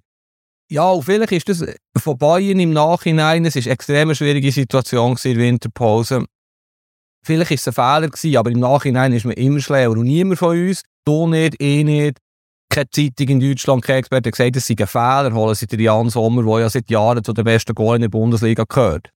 Ja, 0.69 0.89
und 0.89 1.03
vielleicht 1.03 1.31
ist 1.31 1.47
das 1.47 1.63
von 1.97 2.17
Bayern 2.17 2.59
im 2.59 2.73
Nachhinein, 2.73 3.45
es 3.45 3.55
ist 3.55 3.67
eine 3.67 3.73
extrem 3.75 4.13
schwierige 4.15 4.51
Situation 4.51 5.15
in 5.23 5.37
der 5.37 5.43
Winterpause. 5.43 6.25
Vielleicht 7.23 7.51
ist 7.51 7.67
es 7.67 7.67
ein 7.67 7.73
Fehler 7.73 8.09
gewesen, 8.09 8.37
aber 8.37 8.51
im 8.51 8.59
Nachhinein 8.59 9.13
ist 9.13 9.25
man 9.25 9.35
immer 9.35 9.59
schlauer 9.59 9.91
und 9.91 10.03
niemand 10.03 10.39
von 10.39 10.57
uns, 10.57 10.81
du 11.05 11.27
nicht, 11.27 11.55
ich 11.61 11.85
nicht, 11.85 12.17
keine 12.75 12.89
Zeitung 12.89 13.27
in 13.29 13.39
Deutschland, 13.39 13.83
kein 13.83 13.97
Experte, 13.97 14.31
gesagt, 14.31 14.55
es 14.57 14.67
sei 14.67 14.75
ein 14.77 14.87
Fehler, 14.87 15.33
holen 15.33 15.55
sie 15.55 15.65
den 15.65 15.79
Jan 15.79 16.09
Sommer, 16.09 16.43
der 16.43 16.59
ja 16.59 16.69
seit 16.69 16.89
Jahren 16.89 17.23
zu 17.23 17.31
den 17.31 17.45
besten 17.45 17.73
Goal 17.73 17.95
in 17.95 18.01
der 18.01 18.09
Bundesliga 18.09 18.65
gehört. 18.67 19.09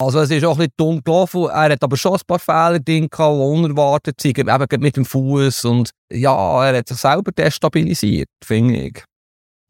Also 0.00 0.20
es 0.20 0.30
ist 0.30 0.44
auch 0.44 0.56
bisschen 0.56 0.72
dumm 0.76 1.04
gelaufen. 1.04 1.44
Er 1.44 1.70
hat 1.70 1.82
aber 1.82 1.96
schon 1.96 2.14
ein 2.14 2.20
paar 2.26 2.38
Fehler 2.38 2.80
drin 2.80 3.08
gehabt, 3.08 3.36
die 3.36 3.40
unerwartet 3.40 4.20
sind, 4.20 4.38
eben 4.38 4.82
mit 4.82 4.96
dem 4.96 5.04
Fuß 5.04 5.66
und 5.66 5.90
ja, 6.12 6.66
er 6.66 6.78
hat 6.78 6.88
sich 6.88 6.96
selber 6.96 7.30
destabilisiert, 7.30 8.28
finde 8.42 8.80
ich. 8.80 9.04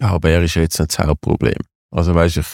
Aber 0.01 0.31
er 0.31 0.43
ist 0.43 0.55
jetzt 0.55 0.79
nicht 0.79 0.97
das 0.97 1.07
Hauptproblem. 1.07 1.61
Also 1.91 2.15
weißt 2.15 2.39
ich 2.39 2.47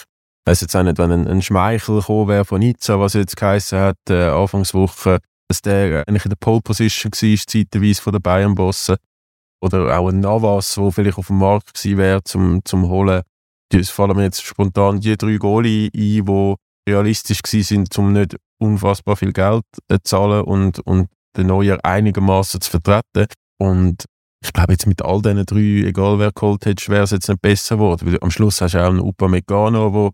weiß 0.47 0.63
jetzt 0.63 0.75
auch 0.75 0.83
nicht, 0.83 0.99
wenn 0.99 1.13
ein, 1.13 1.29
ein 1.29 1.43
Schmeichel 1.43 2.01
gekommen 2.01 2.29
wäre 2.29 2.45
von 2.45 2.61
Nizza, 2.61 2.99
was 2.99 3.13
jetzt 3.13 3.37
geheißen 3.37 3.79
hat, 3.79 3.99
äh, 4.09 4.29
Anfangswoche, 4.29 5.19
dass 5.49 5.61
der 5.61 6.05
eigentlich 6.09 6.25
in 6.25 6.31
der 6.31 6.37
Pole 6.37 6.63
Position 6.63 7.13
war, 7.13 7.39
zeitweise 7.47 8.03
von 8.03 8.13
den 8.13 8.23
Bayern-Bossen 8.23 8.97
oder 9.61 9.99
auch 9.99 10.09
ein 10.09 10.21
Navas, 10.21 10.75
der 10.75 10.93
vielleicht 10.93 11.19
auf 11.19 11.29
dem 11.29 11.39
Markt 11.39 11.75
gewesen 11.75 11.99
wäre, 11.99 12.23
zum, 12.25 12.61
zum 12.65 12.89
holen. 12.89 13.23
Es 13.73 13.91
fallen 13.91 14.17
mir 14.17 14.25
jetzt 14.25 14.43
spontan 14.43 15.01
die 15.01 15.17
drei 15.17 15.37
Goalie 15.37 15.91
ein, 15.95 16.25
die 16.25 16.55
realistisch 16.89 17.41
sind, 17.45 17.97
um 17.99 18.13
nicht 18.13 18.37
unfassbar 18.59 19.17
viel 19.17 19.33
Geld 19.33 19.65
zu 19.91 20.03
zahlen 20.03 20.43
und, 20.43 20.81
und 20.81 21.09
den 21.37 21.49
Neuer 21.49 21.79
einigermaßen 21.83 22.61
zu 22.61 22.71
vertreten. 22.71 23.27
Und 23.61 24.05
ich 24.43 24.53
glaube, 24.53 24.73
jetzt 24.73 24.87
mit 24.87 25.03
all 25.03 25.21
diesen 25.21 25.45
drei, 25.45 25.89
egal 25.89 26.19
wer 26.19 26.33
geholt 26.33 26.65
hätte, 26.65 26.89
wäre 26.89 27.05
es 27.05 27.11
jetzt 27.11 27.29
nicht 27.29 27.43
besser 27.43 27.77
geworden. 27.77 28.11
Weil 28.11 28.19
am 28.21 28.31
Schluss 28.31 28.61
hast 28.61 28.75
du 28.75 28.83
auch 28.83 28.89
einen 28.89 29.01
Upamecano, 29.01 29.93
wo, 29.93 30.11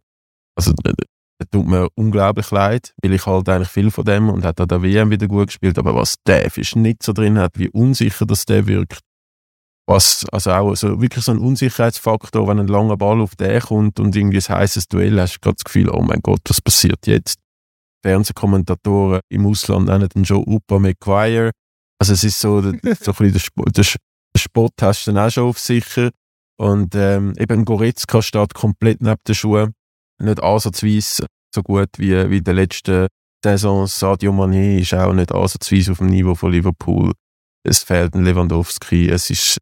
also, 0.56 0.72
der 0.84 1.50
tut 1.50 1.66
mir 1.66 1.88
unglaublich 1.94 2.50
leid, 2.50 2.94
weil 3.02 3.12
ich 3.12 3.26
halt 3.26 3.48
eigentlich 3.48 3.68
viel 3.68 3.90
von 3.90 4.04
dem 4.04 4.30
und 4.30 4.44
hat 4.44 4.60
an 4.60 4.68
der 4.68 4.82
WM 4.82 5.10
wieder 5.10 5.28
gut 5.28 5.48
gespielt. 5.48 5.78
Aber 5.78 5.94
was 5.94 6.16
der 6.26 6.50
nicht 6.76 7.02
so 7.02 7.12
drin 7.12 7.38
hat, 7.38 7.58
wie 7.58 7.68
unsicher 7.68 8.24
das 8.26 8.46
der 8.46 8.66
wirkt, 8.66 9.00
was, 9.86 10.24
also 10.32 10.50
auch 10.50 10.74
so 10.74 11.00
wirklich 11.00 11.24
so 11.24 11.32
ein 11.32 11.38
Unsicherheitsfaktor, 11.38 12.48
wenn 12.48 12.58
ein 12.58 12.68
langer 12.68 12.96
Ball 12.96 13.20
auf 13.20 13.36
den 13.36 13.60
kommt 13.60 14.00
und 14.00 14.16
irgendwie 14.16 14.38
ein 14.38 14.56
heißes 14.56 14.88
Duell, 14.88 15.20
hast 15.20 15.36
du 15.36 15.40
gerade 15.40 15.56
das 15.56 15.64
Gefühl, 15.64 15.90
oh 15.90 16.02
mein 16.02 16.20
Gott, 16.22 16.40
was 16.48 16.60
passiert 16.60 17.06
jetzt? 17.06 17.38
Fernsehkommentatoren 18.02 19.20
im 19.30 19.46
Ausland 19.46 19.86
nennen 19.86 20.08
den 20.08 20.24
schon 20.24 20.44
Upa 20.46 20.78
McGuire. 20.78 21.50
Also 21.98 22.12
es 22.12 22.24
ist 22.24 22.38
so, 22.38 22.60
so 22.60 22.68
ein 22.68 22.80
bisschen 22.80 23.32
der, 23.32 23.38
Sport, 23.38 23.76
der, 23.76 23.84
Sport 24.36 24.72
hast 24.82 25.06
du 25.06 25.12
dann 25.12 25.26
auch 25.26 25.30
schon 25.30 25.48
auf 25.48 25.58
sicher. 25.58 26.10
Und 26.58 26.94
ähm, 26.94 27.32
eben 27.38 27.64
Goretzka 27.64 28.20
steht 28.20 28.54
komplett 28.54 29.00
neben 29.00 29.20
den 29.26 29.34
Schuhen. 29.34 29.74
Nicht 30.20 30.42
ansatzweise 30.42 31.26
so 31.54 31.62
gut 31.62 31.88
wie, 31.96 32.30
wie 32.30 32.38
in 32.38 32.44
der 32.44 32.54
letzten 32.54 33.06
Saison. 33.42 33.86
Sadio 33.86 34.32
Mané 34.32 34.80
ist 34.80 34.94
auch 34.94 35.12
nicht 35.12 35.32
ansatzweise 35.32 35.92
auf 35.92 35.98
dem 35.98 36.08
Niveau 36.08 36.34
von 36.34 36.52
Liverpool. 36.52 37.12
Es 37.66 37.82
fehlt 37.82 38.14
ein 38.14 38.24
Lewandowski. 38.24 39.08
Es 39.08 39.30
ist 39.30 39.58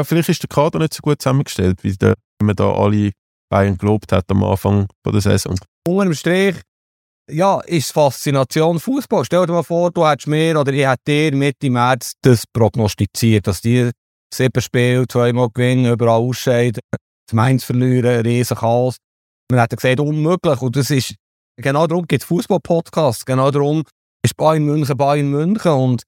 ja, 0.00 0.04
vielleicht 0.04 0.30
ist 0.30 0.42
der 0.42 0.48
Kader 0.48 0.78
nicht 0.78 0.94
so 0.94 1.02
gut 1.02 1.20
zusammengestellt, 1.20 1.82
wie 1.82 1.92
der, 1.92 2.14
man 2.42 2.56
da 2.56 2.72
alle 2.72 3.12
Bayern 3.50 3.76
gelobt 3.76 4.12
hat 4.12 4.24
am 4.30 4.42
Anfang 4.44 4.86
der 5.04 5.20
Saison. 5.20 5.58
Unter 5.86 6.04
dem 6.04 6.14
Strich, 6.14 6.56
ja, 7.30 7.60
ist 7.60 7.92
Faszination 7.92 8.80
Fußball. 8.80 9.24
Stell 9.24 9.46
dir 9.46 9.52
mal 9.52 9.62
vor, 9.62 9.90
du 9.90 10.06
hättest 10.06 10.26
mir 10.26 10.58
oder 10.58 10.72
ich 10.72 10.86
hätte 10.86 11.02
dir 11.06 11.36
Mitte 11.36 11.70
März 11.70 12.14
das 12.22 12.44
prognostiziert, 12.52 13.46
dass 13.46 13.60
die 13.60 13.90
sieben 14.32 14.62
Spiele, 14.62 15.06
zweimal 15.06 15.50
gewinnen, 15.52 15.92
überall 15.92 16.20
ausscheiden, 16.20 16.80
das 16.90 17.34
Mainz 17.34 17.64
verlieren, 17.64 18.22
riesen 18.22 18.56
Chaos. 18.56 18.96
Man 19.50 19.60
hätte 19.60 19.76
gesagt, 19.76 20.00
unmöglich. 20.00 20.62
Und 20.62 20.76
das 20.76 20.90
ist, 20.90 21.14
genau 21.56 21.86
darum 21.86 22.06
gibt 22.06 22.22
es 22.22 22.28
Fußball-Podcasts. 22.28 23.24
Genau 23.24 23.50
darum 23.50 23.84
ist 24.24 24.36
Bayern 24.36 24.64
München 24.64 24.96
Bayern 24.96 25.30
München. 25.30 25.72
Und 25.72 26.02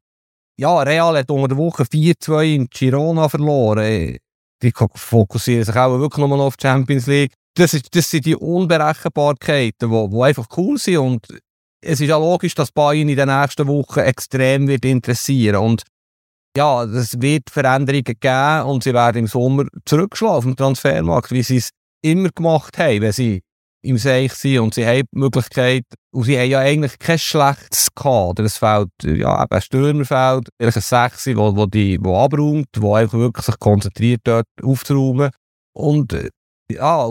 ja, 0.59 0.81
Real 0.83 1.17
hat 1.17 1.31
unter 1.31 1.49
der 1.49 1.57
Woche 1.57 1.85
4-2 1.85 2.55
in 2.55 2.69
Girona 2.69 3.29
verloren. 3.29 4.19
Die 4.63 4.73
fokussieren 4.73 5.65
sich 5.65 5.75
auch 5.75 5.99
wirklich 5.99 6.25
nur 6.27 6.37
noch 6.37 6.47
auf 6.47 6.57
die 6.57 6.67
Champions 6.67 7.07
League. 7.07 7.33
Das, 7.55 7.75
ist, 7.75 7.95
das 7.95 8.11
sind 8.11 8.27
die 8.27 8.37
Unberechenbarkeiten, 8.37 9.91
die, 9.91 10.09
die 10.11 10.23
einfach 10.23 10.47
cool 10.57 10.79
sind. 10.79 10.99
Und 10.99 11.27
es 11.83 12.01
ist 12.01 12.09
ja 12.09 12.17
logisch, 12.17 12.55
dass 12.55 12.71
Bayern 12.71 13.09
in 13.09 13.17
den 13.17 13.29
nächsten 13.29 13.67
Wochen 13.67 14.01
extrem 14.01 14.69
wird 14.69 14.85
interessieren 14.85 15.57
und 15.57 15.83
ja, 16.57 16.85
es 16.85 17.21
wird 17.21 17.49
Veränderungen 17.51 18.05
geben 18.05 18.63
und 18.67 18.85
sie 18.85 18.93
werden 18.93 19.21
im 19.21 19.27
Sommer 19.27 19.65
zurückschlagen 19.87 20.37
auf 20.37 20.45
dem 20.45 20.57
Transfermarkt, 20.57 21.31
wie 21.31 21.43
sie 21.43 21.57
es 21.57 21.71
immer 22.03 22.29
gemacht 22.29 22.77
haben, 22.79 23.01
wenn 23.01 23.13
sie 23.13 23.43
im 23.83 23.99
Seich 23.99 24.33
sind 24.35 24.61
und 24.61 24.75
sie 24.75 24.87
haben 24.87 25.07
die 25.13 25.19
Möglichkeit, 25.19 25.85
und 26.15 26.25
sie 26.25 26.39
haben 26.39 26.51
ja 26.51 26.61
eigentlich 26.61 26.99
kein 26.99 27.19
schlechtes 27.19 27.89
Kader. 27.95 28.45
Es 28.45 28.59
fehlt, 28.59 28.91
ja, 29.03 29.47
ein 29.49 29.61
Stürmerfeld, 29.61 30.49
vielleicht 30.59 30.77
ein 30.77 30.83
Sechsi, 30.83 31.37
wo, 31.37 31.57
wo, 31.57 31.67
die, 31.67 31.99
wo 32.01 32.19
abräumt, 32.19 32.69
wo 32.79 32.95
einfach 32.95 33.19
wirklich 33.19 33.47
sich 33.47 33.59
konzentriert 33.59 34.21
dort 34.25 34.47
aufzuräumen. 34.63 35.31
Und, 35.75 36.13
äh, 36.13 36.31
ja, 36.71 37.09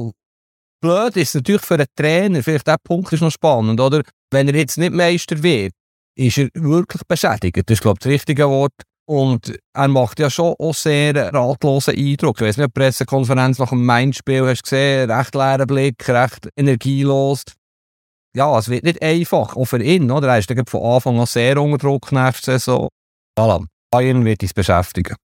blöd 0.82 1.18
ist 1.18 1.36
natürlich 1.36 1.62
für 1.62 1.76
einen 1.76 1.88
Trainer, 1.96 2.44
vielleicht 2.44 2.68
der 2.68 2.78
Punkt 2.84 3.12
ist 3.12 3.22
noch 3.22 3.32
spannend, 3.32 3.80
oder? 3.80 4.04
Wenn 4.32 4.48
er 4.48 4.56
jetzt 4.56 4.78
nicht 4.78 4.94
Meister 4.94 5.42
wird, 5.42 5.74
ist 6.16 6.38
er 6.38 6.50
wirklich 6.54 7.02
beschädigt. 7.08 7.58
Das 7.66 7.76
ist, 7.76 7.82
glaube 7.82 7.98
ich, 8.00 8.04
das 8.04 8.12
richtige 8.12 8.48
Wort. 8.50 8.74
Und 9.08 9.58
er 9.74 9.88
macht 9.88 10.20
ja 10.20 10.30
schon 10.30 10.56
auch 10.58 10.74
sehr 10.74 11.34
ratlosen 11.34 11.96
Eindruck. 11.98 12.40
Ich 12.40 12.48
weiß 12.48 12.58
nicht, 12.58 12.68
ob 12.68 12.74
Pressekonferenz 12.74 13.60
nach 13.60 13.70
dem 13.70 13.86
Main-Spiel 13.86 14.48
hast 14.48 14.64
gesehen, 14.64 15.12
recht 15.12 15.36
leeren 15.36 15.68
Blick, 15.68 16.08
recht 16.08 16.48
energielos. 16.56 17.44
Ja, 18.36 18.58
es 18.58 18.70
wird 18.70 18.84
nicht 18.84 19.02
einfach, 19.02 19.56
auch 19.56 19.66
für 19.66 19.84
ihn. 19.84 20.10
Oder? 20.10 20.30
Er 20.30 20.38
ist 20.38 20.54
von 20.70 20.84
Anfang 20.84 21.20
an 21.20 21.26
sehr 21.26 21.62
unter 21.62 21.78
Druck 21.78 22.12
nächste 22.12 22.52
Saison. 22.52 22.88
Voilà. 23.38 23.66
Bayern 23.92 24.24
wird 24.24 24.42
uns 24.42 24.54
beschäftigen. 24.54 25.16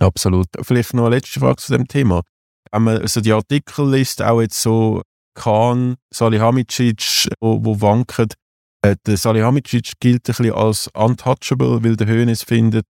Absolut. 0.00 0.46
Vielleicht 0.62 0.94
noch 0.94 1.06
eine 1.06 1.16
letzte 1.16 1.40
Frage 1.40 1.56
zu 1.56 1.72
dem 1.72 1.88
Thema. 1.88 2.22
Wenn 2.70 2.82
man 2.82 3.06
so 3.06 3.20
die 3.20 3.32
Artikel 3.32 3.90
liest, 3.90 4.22
auch 4.22 4.40
jetzt 4.40 4.60
so 4.60 5.02
Kahn, 5.34 5.96
Salihamidzic, 6.12 7.28
wo, 7.40 7.64
wo 7.64 7.80
wanken, 7.80 8.28
äh, 8.84 8.96
der 9.06 9.16
Salihamidzic 9.16 9.92
gilt 9.98 10.28
ein 10.28 10.34
bisschen 10.34 10.52
als 10.52 10.88
untouchable, 10.94 11.82
weil 11.82 11.96
der 11.96 12.06
Hönes 12.06 12.42
findet, 12.42 12.86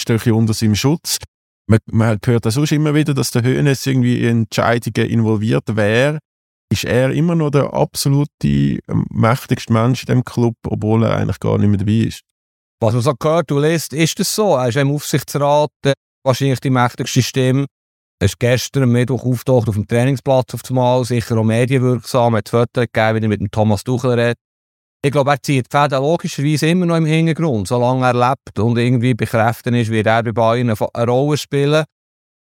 stehe 0.00 0.34
unter 0.34 0.52
seinem 0.52 0.74
Schutz. 0.74 1.18
Man, 1.68 1.80
man 1.90 2.18
hört 2.24 2.46
auch 2.46 2.50
sonst 2.50 2.72
immer 2.72 2.94
wieder, 2.94 3.14
dass 3.14 3.30
der 3.30 3.42
Hönes 3.42 3.86
irgendwie 3.86 4.22
in 4.22 4.42
Entscheidungen 4.42 5.08
involviert 5.08 5.74
wäre. 5.74 6.18
Ist 6.70 6.84
er 6.84 7.12
immer 7.12 7.34
noch 7.34 7.50
der 7.50 7.72
absolute 7.72 8.30
ähm, 8.44 9.06
mächtigste 9.10 9.72
Mensch 9.72 10.02
in 10.02 10.06
dem 10.06 10.24
Club, 10.24 10.56
obwohl 10.66 11.04
er 11.04 11.16
eigentlich 11.16 11.40
gar 11.40 11.58
nicht 11.58 11.68
mehr 11.68 11.78
dabei 11.78 12.08
ist? 12.08 12.20
Was 12.80 12.92
man 12.92 13.02
so 13.02 13.14
gehört 13.14 13.50
und 13.52 13.62
liest, 13.62 13.94
ist 13.94 14.18
das 14.18 14.34
so. 14.34 14.54
Er 14.54 14.68
ist 14.68 14.76
im 14.76 14.90
Aufsichtsrat 14.90 15.70
äh, 15.84 15.94
wahrscheinlich 16.24 16.60
die 16.60 16.70
mächtigste 16.70 17.22
Stimme. 17.22 17.66
Er 18.20 18.26
ist 18.26 18.38
gestern 18.38 18.84
am 18.84 18.92
Mittwoch 18.92 19.24
auftaucht 19.24 19.68
auf 19.68 19.76
dem 19.76 19.86
Trainingsplatz 19.86 20.54
auf 20.54 20.60
einmal, 20.68 21.04
sicher 21.04 21.38
auch 21.38 21.44
medienwirksam, 21.44 22.36
hat 22.36 22.48
Fotos 22.48 22.86
gegeben, 22.92 23.20
wie 23.20 23.24
er 23.24 23.28
mit 23.28 23.40
dem 23.40 23.50
Thomas 23.50 23.82
Tuchel 23.84 24.12
redet. 24.12 24.38
Ich 25.02 25.12
glaube, 25.12 25.30
er 25.30 25.42
zieht 25.42 25.66
Fäden 25.70 26.02
logischerweise 26.02 26.68
immer 26.68 26.86
noch 26.86 26.96
im 26.96 27.06
Hintergrund, 27.06 27.68
solange 27.68 28.06
er 28.06 28.14
lebt 28.14 28.58
und 28.58 28.76
irgendwie 28.76 29.14
bekräftigt 29.14 29.76
ist, 29.76 29.90
wird 29.90 30.06
er 30.06 30.22
bei 30.22 30.32
Bayern 30.32 30.70
eine 30.70 31.06
Rolle 31.06 31.36
spielen. 31.36 31.84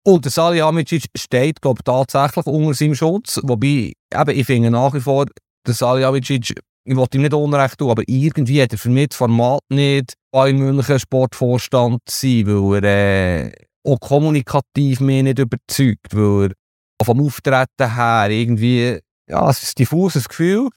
Und 0.04 0.24
der 0.24 0.32
Salihamidzic 0.32 1.06
steht, 1.16 1.60
glaube 1.60 1.80
ich, 1.80 1.84
tatsächlich 1.84 2.46
unter 2.46 2.74
seinem 2.74 2.94
Schutz. 2.94 3.40
Wobei, 3.42 3.92
eben, 4.12 4.30
ich 4.30 4.46
finde 4.46 4.70
nach 4.70 4.94
wie 4.94 5.00
vor, 5.00 5.26
der 5.66 5.74
Salihamidzic, 5.74 6.54
ich 6.84 6.96
wollte 6.96 7.18
ihm 7.18 7.22
nicht 7.22 7.34
Unrecht 7.34 7.78
tun, 7.78 7.90
aber 7.90 8.02
irgendwie 8.06 8.62
hat 8.62 8.72
er 8.72 8.78
für 8.78 8.90
mich 8.90 9.10
das 9.10 9.18
Format 9.18 9.60
nicht 9.70 10.14
Bayern 10.32 10.58
München 10.58 10.98
Sportvorstand 10.98 12.00
sein, 12.08 12.46
weil 12.46 12.84
er 12.84 13.46
äh, 13.46 13.52
auch 13.84 14.00
kommunikativ 14.00 15.00
mich 15.00 15.22
nicht 15.22 15.38
überzeugt, 15.38 16.14
weil 16.14 16.52
er 16.98 17.04
vom 17.04 17.20
Auftreten 17.20 17.94
her 17.94 18.30
irgendwie, 18.30 18.98
ja, 19.28 19.50
es 19.50 19.62
ist 19.62 19.70
ein 19.70 19.82
diffuses 19.82 20.28
Gefühl. 20.28 20.68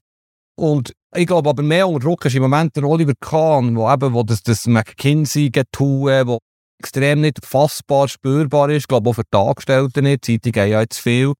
Und 0.58 0.92
ich 1.14 1.26
glaube 1.26 1.50
aber 1.50 1.62
mehr 1.62 1.88
unter 1.88 2.06
Druck 2.06 2.24
ist 2.24 2.34
im 2.34 2.42
Moment 2.42 2.76
der 2.76 2.84
Oliver 2.84 3.14
Kahn, 3.20 3.76
wo 3.76 3.90
eben 3.90 4.12
wo 4.12 4.22
das, 4.22 4.42
das 4.42 4.66
McKinsey-Getue, 4.66 6.26
wo 6.26 6.38
extrem 6.78 7.20
nicht 7.20 7.44
fassbar 7.44 8.08
spürbar 8.08 8.70
ist. 8.70 8.82
Ich 8.82 8.88
glaube 8.88 9.10
auch 9.10 9.14
für 9.14 9.22
die 9.32 9.38
Angestellten 9.38 10.04
nicht. 10.04 10.26
Die 10.26 10.40
Zeitungen 10.40 10.64
haben 10.64 10.72
ja 10.72 10.80
jetzt 10.80 10.98
viel 10.98 11.32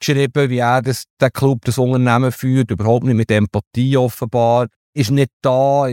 geschrieben, 0.00 0.50
wie 0.50 0.58
er 0.58 0.82
das, 0.82 1.04
der 1.20 1.30
Club, 1.30 1.64
das 1.64 1.78
Unternehmen 1.78 2.32
führt, 2.32 2.70
überhaupt 2.70 3.04
nicht 3.04 3.16
mit 3.16 3.30
Empathie 3.30 3.96
offenbar, 3.96 4.68
ist 4.94 5.10
nicht 5.10 5.30
da. 5.42 5.86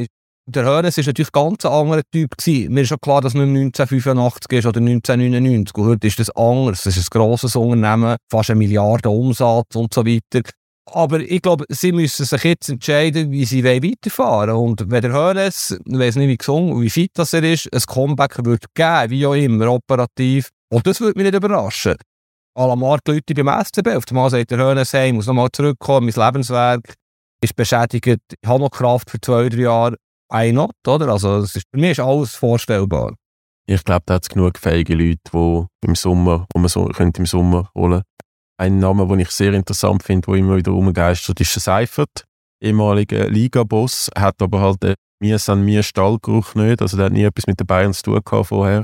Der 0.50 0.64
Hörnes 0.64 0.98
war 0.98 1.04
natürlich 1.04 1.32
ganz 1.34 1.66
ein 1.66 1.72
anderer 1.74 2.04
Typ. 2.10 2.38
Gewesen. 2.38 2.74
Mir 2.74 2.82
ist 2.82 2.88
schon 2.88 3.02
klar, 3.02 3.20
dass 3.20 3.34
nicht 3.34 3.44
1985 3.44 4.60
ist 4.60 4.66
oder 4.66 4.80
1999. 4.80 5.76
Und 5.76 5.86
heute 5.86 6.08
ist 6.08 6.20
das 6.20 6.30
anders. 6.30 6.86
Es 6.86 6.96
ist 6.96 7.14
ein 7.14 7.20
grosses 7.20 7.58
Unternehmen, 7.58 8.16
fast 8.32 8.50
eine 8.50 8.60
Milliarde 8.60 9.10
Umsatz 9.10 9.76
und 9.76 9.94
so 9.94 10.06
weiter. 10.06 10.50
Aber 10.94 11.20
ich 11.20 11.42
glaube, 11.42 11.66
sie 11.70 11.92
müssen 11.92 12.26
sich 12.26 12.44
jetzt 12.44 12.70
entscheiden, 12.70 13.32
wie 13.32 13.46
sie 13.46 13.64
weiterfahren 13.64 14.56
wollen. 14.56 14.70
Und 14.70 14.90
wenn 14.90 15.02
der 15.02 15.12
Hörnes, 15.12 15.78
ich 15.86 16.00
weiß 16.00 16.16
nicht, 16.16 16.30
wie 16.30 16.38
gesungen 16.38 16.82
wie 16.82 16.90
fit 16.90 17.12
das 17.16 17.34
er 17.34 17.44
ist, 17.44 17.72
ein 17.74 17.82
Comeback 17.82 18.44
wird 18.46 18.66
geben, 18.74 19.10
wie 19.10 19.26
auch 19.26 19.34
immer, 19.34 19.72
operativ. 19.72 20.50
Und 20.70 20.88
das 20.88 21.02
würde 21.02 21.20
mich 21.20 21.30
nicht 21.30 21.44
überraschen. 21.44 21.96
Alamar 22.56 23.00
die 23.06 23.12
Leute 23.12 23.34
beim 23.36 23.64
SCB. 23.64 23.88
Auf 23.96 24.04
einmal 24.10 24.30
sagt 24.30 24.52
der 24.52 24.58
Hörnes, 24.58 24.94
hey, 24.94 25.10
ich 25.10 25.14
muss 25.14 25.28
nochmal 25.28 25.50
zurückkommen, 25.52 26.12
mein 26.14 26.26
Lebenswerk 26.26 26.94
ist 27.44 27.56
beschädigt, 27.56 28.08
ich 28.08 28.50
habe 28.50 28.60
noch 28.60 28.72
Kraft 28.72 29.12
für 29.12 29.22
zwei, 29.22 29.50
drei 29.50 29.60
Jahre. 29.60 29.98
Why 30.30 30.52
not, 30.52 30.72
oder? 30.88 31.10
Also, 31.10 31.40
ist, 31.40 31.54
für 31.54 31.80
mich 31.80 31.92
ist 31.92 32.00
alles 32.00 32.36
vorstellbar. 32.36 33.14
Ich 33.68 33.84
glaube, 33.84 34.04
da 34.06 34.16
hat 34.16 34.24
es 34.24 34.30
genug 34.30 34.58
fähige 34.58 34.96
Leute, 34.96 35.20
die 35.34 35.88
im 35.88 35.96
Sommer, 35.96 36.48
wo 36.54 36.60
man 36.60 36.70
so 36.70 36.86
könnte 36.86 37.20
im 37.20 37.26
Sommer 37.26 37.70
holen 37.76 38.04
Ein 38.60 38.80
Name, 38.80 39.08
den 39.08 39.20
ich 39.20 39.30
sehr 39.30 39.54
interessant 39.54 40.04
finde, 40.04 40.26
der 40.28 40.36
immer 40.36 40.58
wieder 40.58 40.72
rumgeistert, 40.72 41.40
ist 41.40 41.54
Seifert, 41.54 42.26
ehemaliger 42.62 43.30
Liga-Boss, 43.30 44.10
hat 44.18 44.42
aber 44.42 44.62
halt 44.62 44.82
den 44.84 44.96
«Mir 45.20 45.40
san 45.40 45.64
mir 45.64 45.84
Stallgeruch 45.84 46.56
nicht», 46.56 46.82
also 46.82 46.98
der 46.98 47.08
hat 47.08 47.14
nie 47.14 47.24
etwas 47.24 47.48
mit 47.48 47.60
den 47.60 47.68
Bayern 47.68 47.94
zu 47.94 48.04
tun 48.04 48.22
gehabt 48.24 48.48
vorher. 48.48 48.84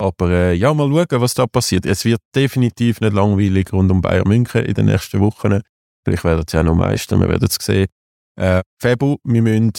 Aber 0.00 0.30
äh, 0.30 0.54
ja, 0.54 0.72
mal 0.72 0.88
schauen, 0.88 1.20
was 1.20 1.34
da 1.34 1.46
passiert. 1.46 1.86
Es 1.86 2.04
wird 2.04 2.20
definitiv 2.34 3.00
nicht 3.00 3.12
langweilig 3.12 3.72
rund 3.72 3.90
um 3.90 4.00
Bayern 4.00 4.26
München 4.26 4.64
in 4.64 4.74
den 4.74 4.86
nächsten 4.86 5.20
Wochen. 5.20 5.60
Vielleicht 6.04 6.24
werden 6.24 6.44
sie 6.48 6.58
auch 6.58 6.62
noch 6.62 6.74
meistern, 6.74 7.20
wir 7.20 7.28
werden 7.28 7.48
es 7.48 7.56
sehen. 7.64 7.88
Äh, 8.36 8.62
Febu, 8.80 9.16
wir 9.24 9.42
müssen 9.42 9.72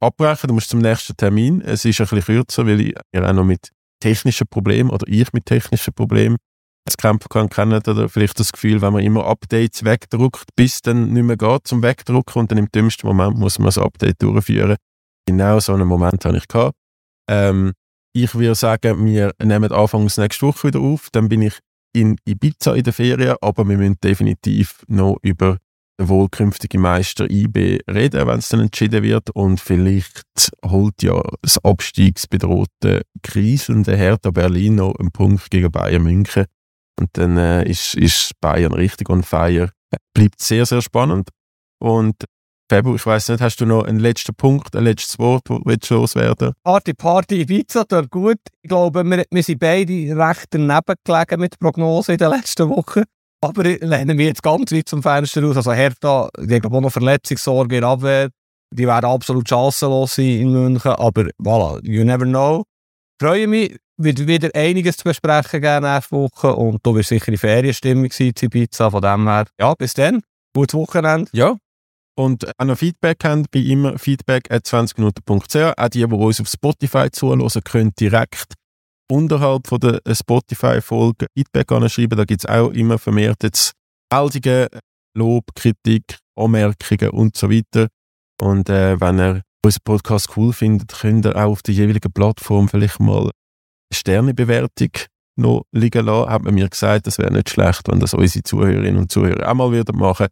abbrechen, 0.00 0.48
du 0.48 0.54
musst 0.54 0.70
zum 0.70 0.80
nächsten 0.80 1.16
Termin. 1.16 1.60
Es 1.60 1.84
ist 1.84 2.00
ein 2.00 2.08
bisschen 2.08 2.24
kürzer, 2.24 2.66
weil 2.66 2.80
ich 2.80 2.94
ja 3.14 3.28
auch 3.28 3.32
noch 3.32 3.44
mit 3.44 3.70
technischen 4.00 4.48
Problemen 4.48 4.90
oder 4.90 5.06
ich 5.06 5.32
mit 5.32 5.46
technischen 5.46 5.94
Problemen 5.94 6.36
zu 6.90 6.96
kämpfen 6.96 7.28
kann, 7.28 7.48
kennen 7.48 7.82
oder 7.86 8.08
vielleicht 8.08 8.38
das 8.40 8.52
Gefühl, 8.52 8.80
wenn 8.82 8.92
man 8.92 9.02
immer 9.02 9.26
Updates 9.26 9.84
wegdruckt, 9.84 10.54
bis 10.56 10.80
dann 10.82 11.12
nicht 11.12 11.22
mehr 11.22 11.36
geht 11.36 11.66
zum 11.66 11.82
Wegdrucken 11.82 12.40
und 12.40 12.50
dann 12.50 12.58
im 12.58 12.70
dümmsten 12.70 13.06
Moment 13.06 13.38
muss 13.38 13.58
man 13.58 13.66
das 13.66 13.78
Update 13.78 14.22
durchführen. 14.22 14.76
Genau 15.26 15.60
so 15.60 15.74
einen 15.74 15.86
Moment 15.86 16.24
habe 16.24 16.38
ich 16.38 16.48
gehabt. 16.48 16.74
Ähm, 17.28 17.72
ich 18.14 18.34
würde 18.34 18.54
sagen, 18.54 19.04
wir 19.04 19.32
nehmen 19.42 19.70
Anfangs 19.70 20.16
nächste 20.16 20.46
Woche 20.46 20.68
wieder 20.68 20.80
auf. 20.80 21.08
Dann 21.12 21.28
bin 21.28 21.42
ich 21.42 21.58
in 21.94 22.16
Ibiza 22.26 22.74
in 22.74 22.84
der 22.84 22.92
Ferien, 22.92 23.36
aber 23.40 23.68
wir 23.68 23.76
müssen 23.76 23.98
definitiv 24.02 24.82
noch 24.88 25.18
über 25.22 25.58
den 26.00 26.08
wohlkünftigen 26.08 26.80
Meister 26.80 27.28
IB 27.30 27.80
reden, 27.90 28.26
wenn 28.26 28.38
es 28.38 28.48
dann 28.48 28.60
entschieden 28.60 29.02
wird. 29.02 29.30
Und 29.30 29.60
vielleicht 29.60 30.50
holt 30.64 31.02
ja 31.02 31.20
das 31.42 31.62
abstiegsbedrohte, 31.64 33.02
kriselnde 33.22 33.96
Hertha 33.96 34.30
Berlin 34.30 34.76
noch 34.76 34.94
einen 34.96 35.10
Punkt 35.10 35.50
gegen 35.50 35.70
Bayern 35.70 36.02
München. 36.02 36.46
Und 36.98 37.10
dann 37.12 37.36
äh, 37.36 37.68
ist, 37.68 37.94
ist 37.94 38.32
Bayern 38.40 38.72
richtig 38.72 39.08
on 39.08 39.22
fire. 39.22 39.70
Bleibt 40.14 40.40
sehr, 40.42 40.66
sehr 40.66 40.82
spannend. 40.82 41.28
Und 41.80 42.16
Fabio, 42.70 42.96
ich 42.96 43.06
weiss 43.06 43.28
nicht, 43.28 43.40
hast 43.40 43.60
du 43.60 43.66
noch 43.66 43.84
einen 43.84 43.98
letzten 43.98 44.34
Punkt, 44.34 44.76
ein 44.76 44.84
letztes 44.84 45.18
Wort, 45.18 45.44
das 45.48 45.78
du 45.88 45.94
loswerden 45.94 46.52
Party, 46.62 46.92
Party, 46.92 47.40
Ibiza, 47.40 47.84
tut 47.84 48.10
gut. 48.10 48.36
Ich 48.60 48.68
glaube, 48.68 49.04
wir, 49.04 49.24
wir 49.30 49.42
sind 49.42 49.58
beide 49.58 49.92
recht 49.92 50.46
daneben 50.50 50.94
gelegen 51.02 51.40
mit 51.40 51.54
der 51.54 51.58
Prognose 51.58 52.12
in 52.12 52.18
den 52.18 52.30
letzten 52.30 52.68
Wochen. 52.68 53.04
Aber 53.40 53.62
lehnen 53.62 54.18
wir 54.18 54.26
jetzt 54.26 54.42
ganz 54.42 54.70
weit 54.72 54.88
zum 54.88 55.02
Fenster 55.02 55.42
aus. 55.44 55.56
Also 55.56 55.72
Hertha, 55.72 56.28
die 56.38 56.56
haben 56.56 56.74
auch 56.74 56.80
noch 56.80 56.90
Verletzungssorge 56.90 57.78
in 57.78 57.84
Abwehr. 57.84 58.28
Die 58.74 58.86
werden 58.86 59.06
absolut 59.06 59.48
chancenlos 59.48 60.16
sein 60.16 60.26
in 60.26 60.52
München. 60.52 60.92
Aber 60.92 61.26
voilà, 61.40 61.80
you 61.84 62.04
never 62.04 62.26
know. 62.26 62.64
Ich 63.18 63.26
freue 63.26 63.46
mich, 63.46 63.78
wird 63.98 64.26
wieder 64.26 64.50
einiges 64.54 64.96
zu 64.96 65.04
besprechen 65.04 65.60
geben 65.60 65.84
nächste 65.84 66.16
Woche. 66.16 66.54
Und 66.54 66.78
du 66.84 66.94
wirst 66.94 67.10
sicher 67.10 67.28
in 67.28 67.38
Ferienstimmung 67.38 68.10
sein 68.10 68.34
zu 68.34 68.46
Ibiza. 68.46 68.90
Von 68.90 69.02
dem 69.02 69.26
her, 69.26 69.46
ja, 69.60 69.74
bis 69.74 69.94
dann. 69.94 70.22
Gutes 70.54 70.74
Wochenende. 70.74 71.30
Ja, 71.32 71.56
und 72.18 72.50
auch 72.58 72.64
noch 72.64 72.76
Feedback 72.76 73.22
haben, 73.24 73.46
wie 73.52 73.70
immer 73.70 73.96
feedback 73.96 74.50
at 74.50 74.66
20minuten.ch. 74.66 75.78
Auch 75.78 75.88
die, 75.88 76.04
die 76.04 76.04
uns 76.04 76.40
auf 76.40 76.48
Spotify 76.48 77.08
zuhören, 77.12 77.48
können 77.62 77.92
direkt 77.98 78.54
unterhalb 79.08 79.68
von 79.68 79.78
der 79.78 80.00
Spotify-Folge 80.12 81.26
Feedback 81.36 81.70
anschreiben. 81.70 82.18
Da 82.18 82.24
gibt 82.24 82.42
es 82.42 82.50
auch 82.50 82.70
immer 82.70 82.98
vermehrt 82.98 83.44
jetzt 83.44 83.72
Meldungen, 84.12 84.66
Lob, 85.16 85.44
Kritik, 85.54 86.18
Anmerkungen 86.36 87.10
und 87.10 87.36
so 87.36 87.50
weiter. 87.50 87.86
Und 88.42 88.68
äh, 88.68 89.00
wenn 89.00 89.20
ihr 89.20 89.42
unseren 89.64 89.82
Podcast 89.84 90.36
cool 90.36 90.52
findet, 90.52 90.92
könnt 90.92 91.24
ihr 91.24 91.36
auch 91.36 91.52
auf 91.52 91.62
der 91.62 91.74
jeweiligen 91.74 92.12
Plattform 92.12 92.68
vielleicht 92.68 92.98
mal 92.98 93.30
Sternebewertung 93.92 94.90
noch 95.36 95.64
liegen 95.72 96.06
lassen. 96.06 96.30
Hat 96.30 96.42
man 96.42 96.54
mir 96.54 96.68
gesagt, 96.68 97.06
das 97.06 97.18
wäre 97.18 97.32
nicht 97.32 97.50
schlecht, 97.50 97.88
wenn 97.88 98.00
das 98.00 98.14
unsere 98.14 98.42
Zuhörerinnen 98.42 98.98
und 98.98 99.12
Zuhörer 99.12 99.50
auch 99.50 99.54
mal 99.54 99.72
wieder 99.72 99.94
machen. 99.94 100.28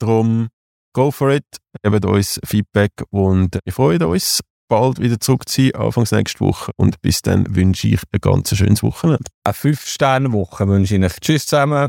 Darum 0.00 0.48
go 0.94 1.10
for 1.10 1.30
it, 1.30 1.44
gebt 1.82 2.04
uns 2.04 2.40
Feedback 2.44 2.92
und 3.10 3.58
wir 3.64 3.72
freuen 3.72 4.02
uns, 4.02 4.40
bald 4.68 5.00
wieder 5.00 5.20
zurück 5.20 5.48
zu 5.48 5.62
sein, 5.62 5.74
Anfangs 5.74 6.12
nächste 6.12 6.40
Woche. 6.40 6.72
Und 6.76 7.00
bis 7.02 7.22
dann 7.22 7.54
wünsche 7.54 7.88
ich 7.88 8.00
ein 8.12 8.20
ganz 8.20 8.56
schönes 8.56 8.82
Wochenende. 8.82 9.24
Eine 9.44 9.54
5-Sterne-Woche 9.54 10.66
wünsche 10.66 10.96
ich 10.96 11.04
euch. 11.04 11.20
Tschüss 11.20 11.46
zusammen. 11.46 11.88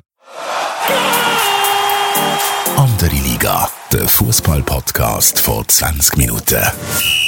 Andere 2.75 3.15
Liga, 3.15 3.69
der 3.91 4.07
Fußball-Podcast 4.07 5.39
vor 5.39 5.67
20 5.67 6.17
Minuten. 6.17 7.22